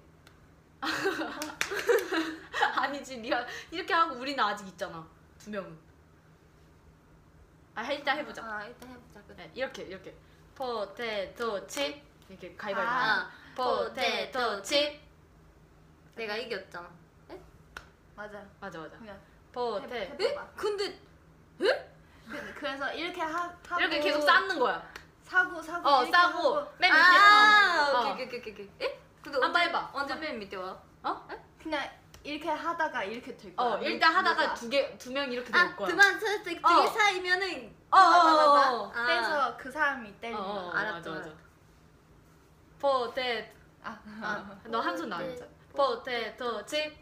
[2.75, 3.17] 아니지.
[3.17, 5.05] 네가 이렇게 하고 우리는 아직 있잖아.
[5.39, 5.75] 두 명은.
[7.73, 8.43] 아, 일단 해보자.
[8.45, 9.21] 아, 일단 해보자.
[9.27, 9.35] 그래.
[9.37, 10.15] 네, 이렇게 이렇게.
[10.55, 12.91] 포테토 칩 이렇게 가위바위보.
[12.91, 13.31] 아.
[13.55, 15.01] 포테토 칩.
[16.15, 16.89] 내가 이겼잖아.
[18.15, 18.43] 맞아.
[18.59, 18.97] 맞아 맞아.
[18.97, 19.19] 그냥
[19.51, 20.01] 포테.
[20.19, 20.35] 해- 에?
[20.55, 20.99] 근데
[21.57, 24.85] 그- 그래서 이렇게 하, 하고 이렇게 계속 쌓는 거야.
[25.23, 27.03] 사고 사고 어, 이렇게 싸고 하고 맨 밑에.
[27.03, 28.11] 아, 어.
[28.11, 28.69] 오케이, 오케이, 오케이, 오케이.
[28.81, 28.99] 에?
[29.23, 29.89] 근데 한번 언제- 해봐.
[29.93, 30.77] 언제 맨 밑에 와?
[31.61, 31.89] 그냥
[32.23, 33.67] 이렇게 하다가 이렇게 될 거야.
[33.75, 35.87] 어, 일단 하다가 두 개 두 명 이렇게 될 아, 거야.
[35.87, 36.87] 그만 두개 어.
[36.87, 38.91] 사이면은 어, 어, 어, 어.
[38.93, 39.05] 아.
[39.05, 40.67] 빼서 그 사람이 때리는 어, 어.
[40.67, 41.35] 어, 알았죠, 맞아, 맞아.
[42.79, 43.53] 포테
[43.83, 45.45] 아, 아, 너 한 손 나왔자.
[45.75, 46.97] 포테토 칩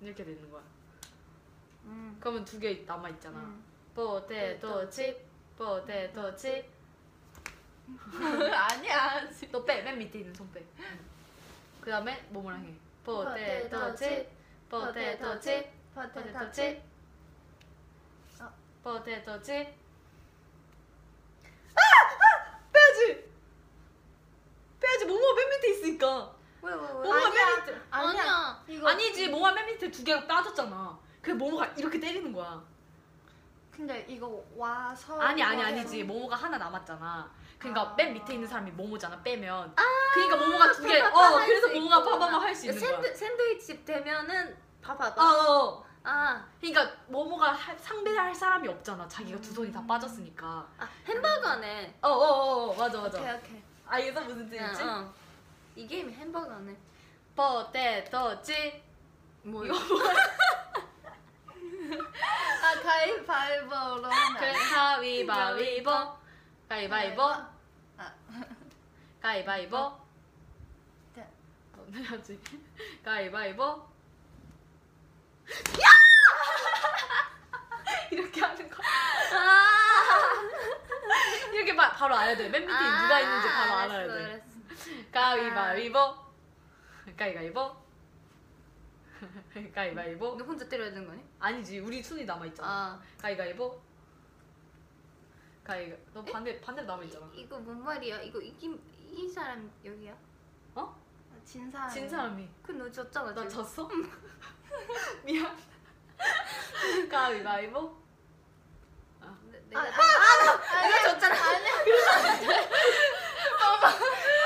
[0.00, 0.62] 이렇게 되는 거야.
[2.26, 2.26] 음.
[2.26, 3.38] 그러면 두 개 남아 있잖아.
[3.38, 3.64] 음.
[3.94, 5.24] 포테토 칩,
[5.56, 6.64] 포테토 칩.
[8.52, 9.22] 아니야.
[9.52, 10.60] 너 빼, 맨 밑에 있는 손 빼.
[11.80, 12.74] 그 다음에 몸이랑 해.
[13.04, 14.28] 포테토 칩,
[14.68, 16.82] 포테토 칩, 포테토 칩.
[18.40, 18.52] 어.
[18.82, 19.68] 포테토 칩.
[21.76, 21.80] 아!
[22.72, 23.30] 빼야지.
[24.80, 25.04] 빼야지.
[25.06, 26.34] 모모가 맨 밑에 있으니까.
[26.62, 26.86] 왜, 왜, 왜?
[26.88, 27.80] 모모가 맨 밑에.
[27.92, 28.64] 아니야.
[28.66, 31.05] 이거 아니지, 모모가 맨 밑에 두 개가 빠졌잖아.
[31.26, 32.62] 그 모모가 이렇게 때리는 거야.
[33.74, 37.28] 근데 이거 와서 아니 아니 이거 아니지 모모가 하나 남았잖아.
[37.58, 37.94] 그러니까 아.
[37.96, 39.74] 맨 밑에 있는 사람이 모모잖아 빼면.
[40.14, 41.00] 그러니까 모모가 두 개.
[41.00, 42.90] 어 그래서 모모가 파바마 할 수 있는 거야.
[43.02, 45.08] 샌드, 샌드위치 되면은 봐봐.
[45.20, 45.86] 어, 어.
[46.04, 49.08] 아, 그러니까 모모가 할- 상대할 사람이 없잖아.
[49.08, 50.64] 자기가 두 손이 다 빠졌으니까.
[50.78, 51.98] 아 햄버거네.
[52.02, 53.18] 어어 어 맞아 맞아.
[53.18, 53.62] 오케이 오케이.
[53.84, 54.80] 알겠어 무슨 뜻인지?
[54.84, 55.12] 응, 응.
[55.74, 56.76] 이 게임이 햄버거네.
[57.34, 58.80] 포테토 칩.
[59.42, 59.72] 뭐야?
[61.92, 64.02] 아 가위바위보로
[64.38, 65.90] 그래 가위바위보.
[66.68, 67.22] 가위바위보.
[67.98, 68.12] 아.
[69.22, 70.00] 가위바위보.
[71.14, 71.28] 네.
[71.74, 72.40] 어, 해야지.
[73.04, 73.88] 가위바위보.
[78.10, 78.82] 이렇게 하는 거.
[79.32, 79.66] 아.
[81.52, 82.48] 이렇게 바, 바로 알아야 돼.
[82.48, 84.24] 맨 밑에 누가 있는지 바로 아, 알아야 알았어, 돼.
[84.24, 84.44] 알았어.
[85.12, 86.16] 가위바위보.
[87.16, 87.85] 가위가위보.
[89.74, 90.36] 가위바위보.
[90.36, 91.24] 너 혼자 때려야 되는 거 아니야?
[91.38, 92.68] 아니지 우리 순위 남아 있잖아.
[92.68, 93.80] 아 가위가위보.
[95.64, 97.28] 가위가 너 반대 반대로 남아 있잖아.
[97.34, 98.20] 이거 뭔 말이야?
[98.22, 98.80] 이거 이긴
[99.10, 100.16] 이긴 사람 여기야?
[101.44, 101.88] 진 사람.
[101.88, 102.48] 진 사람이.
[102.62, 103.48] 그너 졌잖아 나 지금.
[103.62, 103.88] 졌어?
[105.24, 105.56] 미안.
[107.08, 107.96] 가위바위보.
[109.52, 111.36] 내- 내가 다- 내가 졌잖아.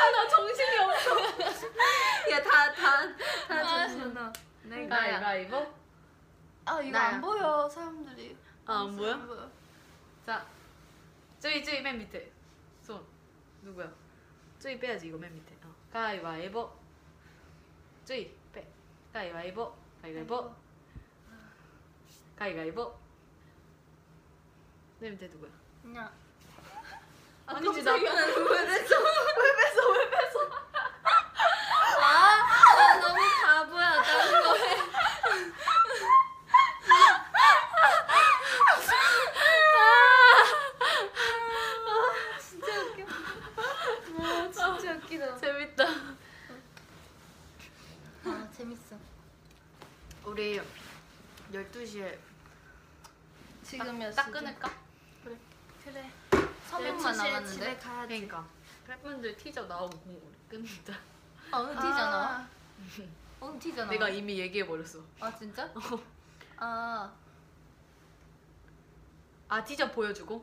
[0.03, 1.17] 아나 정신이 없어.
[2.31, 4.33] 야다다다 졌
[4.71, 4.75] 어.
[4.75, 5.75] 내가 가위바위보.
[6.67, 7.09] 아 이거 나야.
[7.15, 8.37] 안 보여 사람들이.
[8.67, 9.51] 아, 안 보여?
[10.25, 10.47] 자,
[11.41, 12.31] 저기 저기 맨 밑에
[12.81, 13.05] 손
[13.63, 13.91] 누구야?
[14.61, 15.55] 저기 빼야지 이거 맨 밑에.
[15.65, 15.75] 어.
[15.93, 16.71] 가위바위보.
[18.05, 18.67] 저기 빼.
[19.13, 19.75] 가위바위보.
[20.03, 20.55] 가위바위보.
[22.37, 22.99] 가위바위보.
[25.01, 25.51] 맨 밑에 누구야?
[25.83, 26.13] 그냥
[27.47, 27.95] 아니지 나.
[32.03, 34.77] 아 너무 바보야 다른 거 해.
[42.41, 43.05] 진짜 웃겨.
[44.19, 45.37] 아 진짜 웃기다.
[45.37, 45.85] 재밌다.
[48.25, 48.95] 아 재밌어.
[50.27, 50.61] 우리
[51.51, 52.19] 12시에
[53.63, 54.11] 지금이야.
[54.11, 54.71] 딱 끊을까?
[55.83, 56.11] 그래.
[56.71, 57.47] 3분만 남았는데.
[57.49, 58.09] 집에 가야지.
[58.09, 58.47] 그러니까
[58.87, 60.93] 팬분들 티저 나오고 우리 끊는다.
[61.51, 62.49] 아 오늘 티잖아.
[63.41, 63.91] 오늘 티잖아.
[63.91, 64.99] 내가 이미 얘기해 버렸어.
[65.21, 65.73] 아 진짜?
[66.59, 67.11] 아
[69.49, 70.35] 아 티저 보여주고.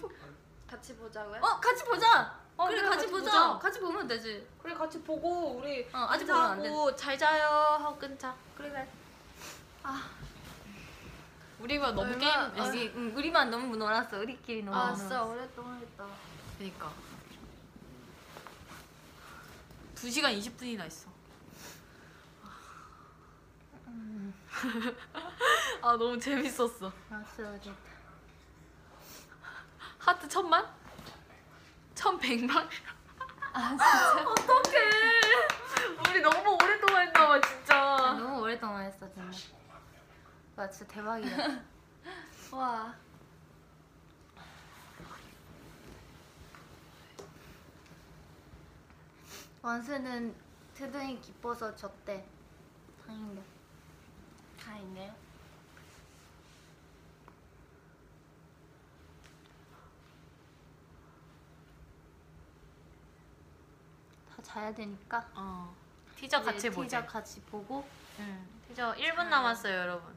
[0.00, 0.10] 뭐-
[0.66, 1.38] 같이 보자고요?
[1.42, 2.40] 어 같이 보자.
[2.58, 3.56] 어, 그래 같이, 보자.
[3.58, 4.44] 같이 보면 되지.
[4.60, 6.68] 그래 같이 보고 우리 어 아직 보면 안 돼.
[6.68, 8.34] 하고 잘 자요 하고 끊자.
[8.56, 8.88] 그래 그래.
[11.60, 12.18] 우리가 너무 얼마-
[12.52, 14.18] 게임 우리 응, 우리만 너무 놀았어.
[14.18, 14.76] 우리끼리 너무.
[14.76, 14.96] 아 놀았어.
[15.00, 16.06] 진짜 오랫동안 했다.
[16.58, 16.92] 그러니까
[19.94, 21.08] 2시간 20분이나 있어.
[25.82, 26.92] 아 너무 재밌었어.
[27.10, 27.58] 알았어.
[29.98, 30.66] 하트 천만?
[31.98, 32.68] 천백만?
[33.52, 34.30] 아 진짜?
[34.30, 34.78] 어떡해.
[36.08, 38.14] 우리 너무 오랫동안 했나봐 아, 진짜.
[38.16, 39.32] 너무 오랫동안 했어 정말.
[40.54, 41.60] 와 진짜 대박이다.
[42.54, 42.94] 와.
[49.60, 50.36] 원수는
[50.74, 52.24] 트등이 기뻐서 졌대.
[53.04, 53.42] 다행이다.
[54.60, 55.27] 다행이네요.
[64.38, 65.28] 다 자야 되니까.
[65.34, 65.74] 어.
[66.16, 67.00] 티저 같이 보자.
[67.00, 67.84] 티저 같이 보고.
[68.20, 68.46] 응.
[68.68, 70.16] 티저 1분 남았어요 여러분.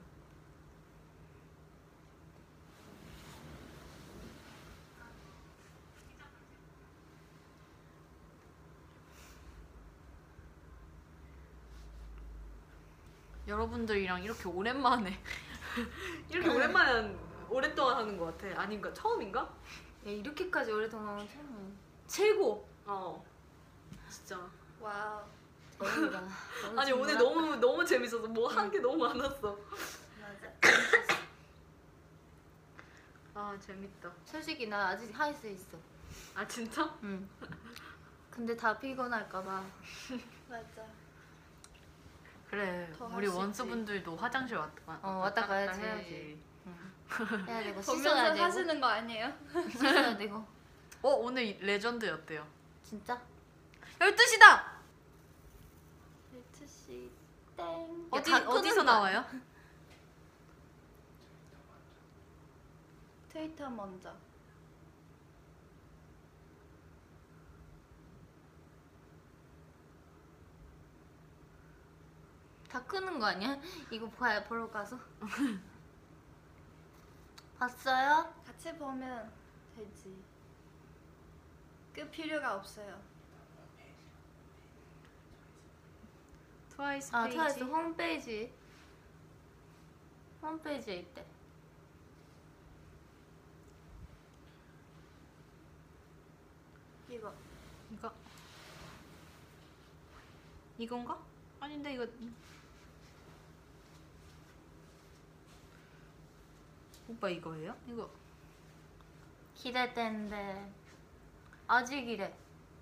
[13.47, 15.19] 여러분들이랑 이렇게 오랜만에
[16.29, 17.19] 이렇게 오랜만에 한,
[17.49, 18.61] 오랫동안 하는 것 같아.
[18.61, 18.93] 아닌가?
[18.93, 19.41] 처음인가?
[19.41, 21.75] 야 이렇게까지 오랫동안 하면.
[22.07, 22.69] 최고.
[22.85, 23.30] 어.
[24.11, 24.37] 진짜.
[24.79, 25.23] Wow.
[26.77, 29.57] 아니 오늘 너무 너무 재밌어서 뭐 한 게 너무 많았어.
[30.21, 30.51] 맞아.
[33.33, 34.11] 아 재밌다.
[34.25, 35.77] 솔직히 나 아직 하이스 있어.
[36.35, 36.93] 아 진짜?
[37.03, 37.27] 응.
[38.29, 39.63] 근데 다 피곤할까봐.
[40.49, 40.85] 맞아.
[42.49, 42.91] 그래.
[42.97, 45.79] 더할 우리 수 원스분들도 화장실 왔다 어, 왔다 가야지.
[45.81, 46.43] 해야지.
[47.47, 49.33] 해야 되고 씻어야 되고 하시는 거 아니에요?
[49.71, 50.45] 씻어야 되고.
[51.01, 52.45] 어 오늘 레전드였대요.
[52.83, 53.19] 진짜?
[54.01, 54.63] 12시다.
[56.33, 57.11] 12시
[57.55, 58.07] 땡.
[58.09, 59.23] 어디 어디서 거 나와요?
[63.29, 64.11] 트위터 먼저.
[72.69, 73.59] 다 끄는 거 아니야?
[73.91, 74.97] 이거 봐야 보러 가서.
[77.59, 78.33] 봤어요?
[78.47, 79.31] 같이 보면
[79.75, 80.23] 되지.
[81.93, 83.10] 끌 필요가 없어요.
[86.75, 87.35] 트와이스 아, 페이지.
[87.37, 88.53] 트와이스 홈페이지.
[90.41, 91.25] 홈페이지에 있대.
[97.09, 97.33] 이거.
[97.91, 98.13] 이거
[100.77, 101.19] 이건가?
[101.59, 102.07] 아닌데 이거
[107.07, 107.75] 오빠 이거예요?
[107.87, 108.09] 이거
[109.55, 110.71] 기대되는데
[111.67, 112.35] 아직이래.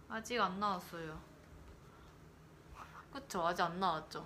[0.08, 1.29] 아직 안 나왔어요.
[3.12, 4.26] 그쵸 아직 안 나왔죠.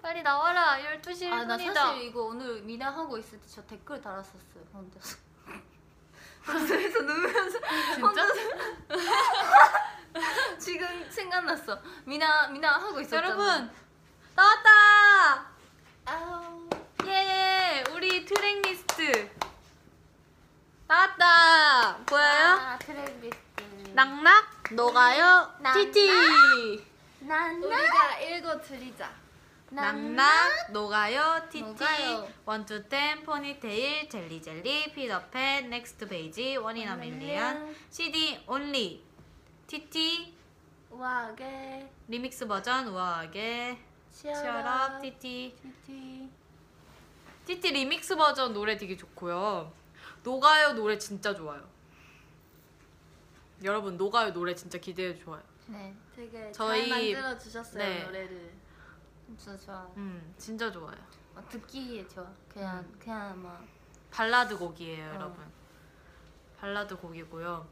[0.00, 1.32] 빨리 나와라 12시 1분이다.
[1.32, 5.16] 아, 아나 사실 이거 오늘 미나 하고 있을 때 저 댓글 달았었어요 혼자서.
[6.44, 7.58] 가슴에서 누우면서
[7.94, 8.26] 진짜?
[10.58, 11.78] 지금 생각났어.
[12.04, 13.28] 미나 미나 하고 있었잖아.
[13.28, 13.70] 여러분
[14.34, 15.46] 나왔다!
[16.06, 16.68] 아우.
[17.06, 19.30] 예 우리 트랙 리스트.
[20.92, 21.96] 나왔다.
[22.04, 22.58] 보여요?
[22.60, 22.78] 아
[23.94, 24.44] 낙낙?
[24.72, 25.50] 녹아요?
[25.60, 25.72] 낙낙?
[25.72, 26.84] 티티
[27.20, 29.10] 난나 우리가 읽어 드리자.
[29.70, 30.70] Knock Knock?
[30.70, 31.48] 녹아요?
[31.48, 32.28] TT 녹아요.
[32.44, 39.02] One to Ten Ponytail Jelly Jelly Pit-a-Pat Next Page One in a Million CD only
[39.66, 40.36] TT
[40.90, 41.88] 우아하게.
[42.08, 43.78] 리믹스 버전 우아하게.
[44.12, 45.00] Cheer Up.
[45.00, 46.28] TT TT.
[47.46, 49.72] TT remix 버전 노래 되게 좋고요
[50.22, 51.66] 녹아요 노래 진짜 좋아요
[53.64, 58.04] 여러분 녹아요 노래 진짜 기대해 줘요 네 되게 저희- 잘 만들어 주셨어요 네.
[58.04, 58.52] 노래를.
[59.26, 60.96] 진짜 좋아 음 진짜 좋아요
[61.34, 63.64] 어, 듣기에 좋아 그냥 그냥 막
[64.10, 65.14] 발라드 곡이에요 어.
[65.14, 65.44] 여러분
[66.58, 67.66] 발라드 곡이고요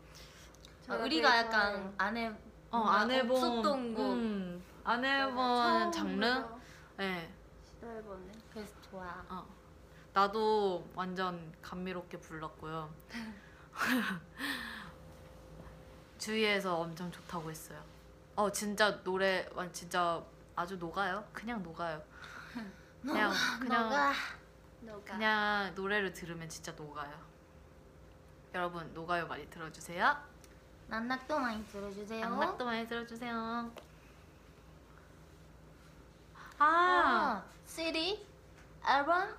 [0.89, 1.95] 아, 우리가 되게 약간 좋아해요.
[1.99, 2.27] 안 해.
[2.29, 4.13] 어, 뭔가 안 해본 없었던 곡.
[4.13, 6.45] 음, 안 해본 장르?
[6.97, 7.33] 네.
[7.65, 8.33] 시도해보네.
[8.53, 9.25] 그래서 좋아.
[9.29, 9.47] 어.
[10.13, 12.93] 나도 완전 감미롭게 불렀고요.
[16.19, 17.83] 주위에서 엄청 좋다고 했어요.
[18.37, 20.23] 어, 진짜 노래 완 진짜
[20.57, 21.25] 아주 녹아요.
[21.33, 22.03] 그냥 녹아요.
[23.03, 24.13] 그냥 그냥 너가
[24.81, 25.05] 너가.
[25.05, 27.13] 그냥 노래를 들으면 진짜 녹아요.
[28.55, 30.17] 여러분 녹아요 많이 들어주세요.
[30.89, 32.27] 난낙도 많이 들어주세요.
[32.27, 33.71] 악락도 많이 들어주세요.
[36.59, 38.27] 아, 아, CD
[38.87, 39.35] 앨범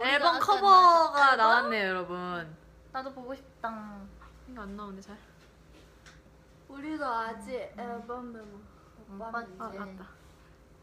[0.00, 1.36] 앨범 커버가?
[1.36, 2.56] 나왔네요, 여러분.
[2.92, 4.00] 나도 보고 싶다.
[4.48, 5.16] 이거 안 나오네 잘.
[6.68, 8.42] 우리도 아직 앨범을
[9.08, 9.62] 못못 봤는데.
[9.62, 10.08] 아 맞다.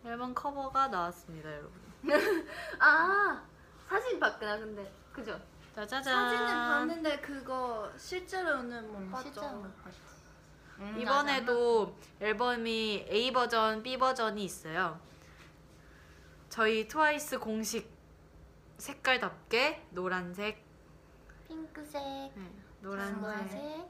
[0.06, 1.72] 앨범 커버가 나왔습니다, 여러분.
[2.80, 3.42] 아
[3.88, 5.40] 사진 봤구나 근데 그죠?
[5.76, 6.04] 짜자잔.
[6.04, 9.24] 사진은 봤는데 그거 실제로는 못 음, 봤죠.
[9.24, 9.98] 실제로 못 봤지.
[10.80, 15.00] 음, 이번에도 앨범이 A 버전, B 버전이 있어요.
[16.50, 17.99] 저희 트와이스 공식
[18.80, 20.66] 색깔답게 노란색.
[21.48, 22.52] 핑크색, 네,
[22.82, 23.90] 노란색, 노란색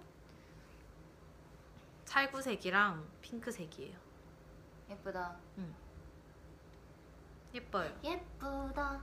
[2.05, 3.97] 찰구색이랑 핑크색이에요.
[4.89, 5.37] 예쁘다.
[7.53, 7.99] 예뻐요.
[8.03, 9.01] 예쁘다.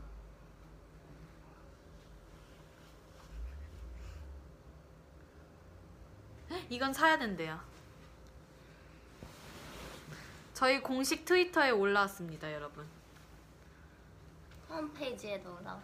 [6.69, 7.61] 이건 사야 된대요.
[10.55, 12.96] 저희 공식 트위터에 올라왔습니다, 여러분.
[14.69, 15.81] 홈페이지에도 나와.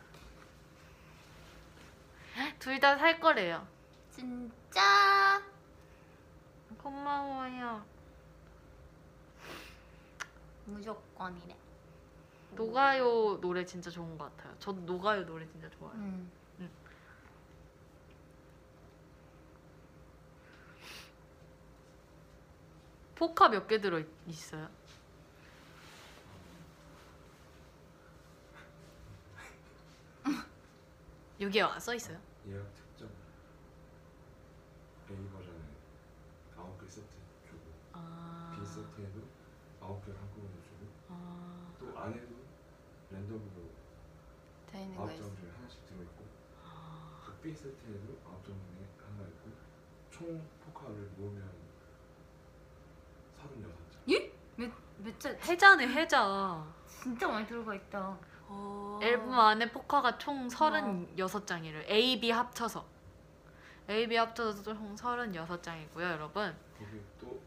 [2.59, 3.67] 둘다 살 거래요.
[4.11, 5.43] 진짜
[6.79, 7.85] 고마워요.
[10.67, 11.57] 무조건이래.
[12.53, 14.55] 노가요 노래 진짜 좋은 것 같아요.
[14.59, 15.95] 저도 노가요 노래 진짜 좋아요.
[15.95, 16.31] 음.
[23.15, 24.69] 포카 몇 개 들어 있- 있어요?
[31.43, 32.19] 여기에 써 있어요?
[32.47, 33.09] 예약 특점
[35.11, 35.59] A 버전에
[36.57, 37.09] 아홉 개 세트
[37.45, 37.61] 주고
[37.93, 39.21] 아, B 세트에도
[39.81, 42.35] 아홉 개를 한꺼번에 주고 아, 또 안에도
[43.11, 43.71] 랜덤으로
[44.71, 45.23] 돼 있는 거 아홉 있어.
[45.25, 46.25] 장 중에 하나씩 들어있고
[47.27, 49.51] 또 B 세트에도 아홉 장 중에 하나 있고
[50.11, 51.51] 총 포카를 모으면
[53.37, 56.65] 서른여섯 장 몇자 해자네 해자.
[56.87, 58.17] 진짜 많이 들어가 있다.
[59.03, 61.89] 앨범 안에 포카가 총 36장이래요.
[61.91, 62.85] A, B 합쳐서.
[63.91, 66.55] A, B 합쳐서 총 36장이고요, 여러분.
[66.79, 67.41] 거기 또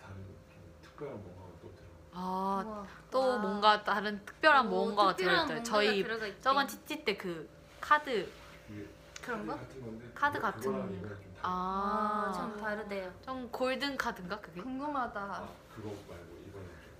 [0.00, 0.16] 다른
[0.50, 2.86] 좀 특별한 뭔가가 또 들어 아, 우와.
[3.10, 3.36] 또 와.
[3.38, 5.54] 뭔가 다른 특별한 오, 뭔가가 특별한 들어있어요.
[5.62, 6.40] 뭔가가 저희 들어가 있대.
[6.40, 7.50] 저번 TT 때그
[7.80, 8.30] 카드
[8.70, 8.88] 이게
[9.22, 9.56] 그런 거?
[9.56, 13.14] 같은 건데 카드 그거- 같은 그거랑 이거랑 좀 달라 아, 아, 좀 다르대요.
[13.24, 14.62] 좀 golden 카드인가 그게?
[14.62, 15.20] 궁금하다.
[15.20, 16.92] 아, 그거 말고 이거는 좀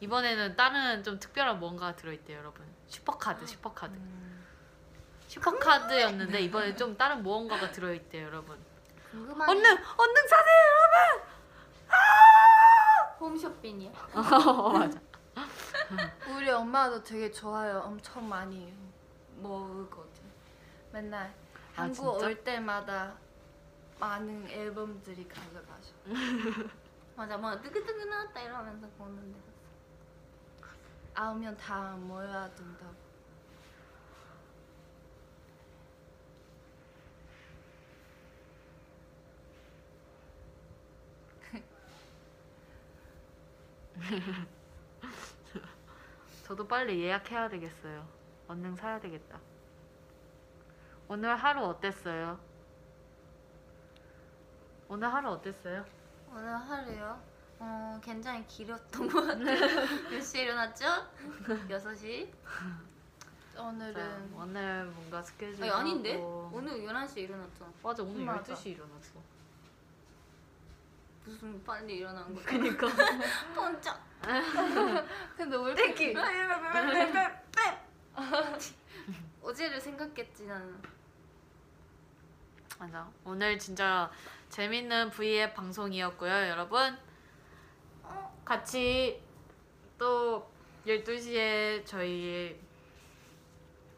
[0.00, 2.66] 이번에는 다른 좀 특별한 뭔가가 들어있대요, 여러분.
[2.88, 3.94] 슈퍼카드, 슈퍼카드.
[5.28, 8.58] 슈퍼카드였는데 이번에 좀 다른 무언가가 들어있대요, 여러분.
[9.10, 10.66] 궁금한 얼른, 얼른 사세요,
[13.20, 13.92] 홈쇼핑이야.
[14.14, 14.72] 여러분.
[14.80, 15.00] 맞아.
[16.34, 17.80] 우리 엄마도 되게 좋아요.
[17.80, 18.72] 엄청 많이
[19.36, 20.22] 먹거든.
[20.92, 21.34] 맨날
[21.76, 22.26] 아, 한국 진짜?
[22.26, 23.14] 올 때마다
[23.98, 25.92] 많은 앨범들이 가져가셔.
[27.16, 29.45] 맞아, 뭐 뜨끈뜨끈 나왔다 이러면서 보는데.
[31.16, 32.94] 아우면 다 모여야 된다고.
[46.44, 48.06] 저도 빨리 예약해야 되겠어요.
[48.48, 49.40] 얼른 사야 되겠다.
[51.08, 52.38] 오늘 하루 어땠어요?
[54.88, 55.86] 오늘 하루 어땠어요?
[56.30, 57.35] 오늘 하루요?
[57.58, 59.58] 어 굉장히 길었던 것 같아요.
[60.10, 60.84] 몇 시에 일어났죠?
[61.68, 62.30] 6시?
[63.54, 66.12] 자, 오늘은 오늘 뭔가 스케줄 아니 아닌데?
[66.14, 67.72] 하고- 오늘 11시에 일어났잖아.
[67.82, 68.52] 맞아 오늘 맞아.
[68.54, 69.20] 12시 일어났어.
[71.24, 72.44] 무슨 빨리 일어난 거야.
[72.44, 72.86] 그니까
[73.54, 73.98] 번쩍.
[75.36, 76.14] 근데 왜 이렇게
[79.42, 80.80] 어제를 생각했지 나는.
[82.78, 83.08] 맞아.
[83.24, 84.10] 오늘 진짜
[84.50, 86.96] 재밌는 V앱 방송이었고요, 여러분.
[88.46, 89.20] 같이
[89.98, 90.48] 또
[90.86, 92.56] 12시에 저희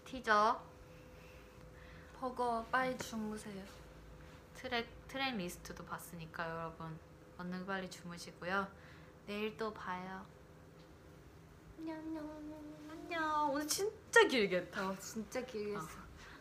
[0.06, 0.58] 티저
[2.18, 3.62] 버거 빨리 주무세요.
[4.54, 6.98] 트랙 트랙 리스트도 봤으니까 여러분
[7.36, 8.66] 얼른 빨리 주무시고요.
[9.26, 10.24] 내일 또 봐요.
[12.90, 13.50] 안녕.
[13.52, 14.88] 오늘 진짜 길게 했다.
[14.88, 15.88] 어 진짜 길게 했어.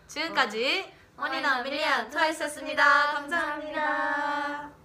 [0.07, 3.13] 지금까지 One in a Million 트와이스였습니다.
[3.15, 4.76] 감사합니다.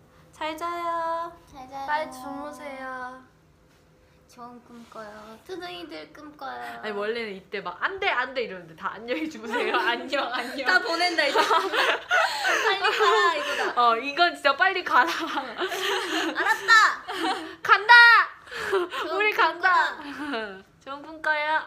[0.42, 1.32] 잘 자요.
[1.52, 1.86] 잘 자요.
[1.86, 3.22] 빨리 주무세요.
[4.28, 5.38] 좋은 꿈 꿔요.
[5.46, 6.80] 트둥이들 꿈 꿔요.
[6.82, 9.76] 아니 원래는 이때 막 안 돼 안 돼 이러는데 다 안녕히 주무세요.
[9.78, 10.66] 안녕 안녕.
[10.66, 11.38] 다 보낸다 이제.
[11.38, 13.80] 빨리 가라 이거다.
[13.88, 15.08] 어 이건 진짜 빨리 가라.
[15.14, 17.04] 알았다.
[17.62, 17.94] 간다.
[19.14, 19.96] 우리 간다.
[20.84, 21.62] 좋은 꿈 꿔요.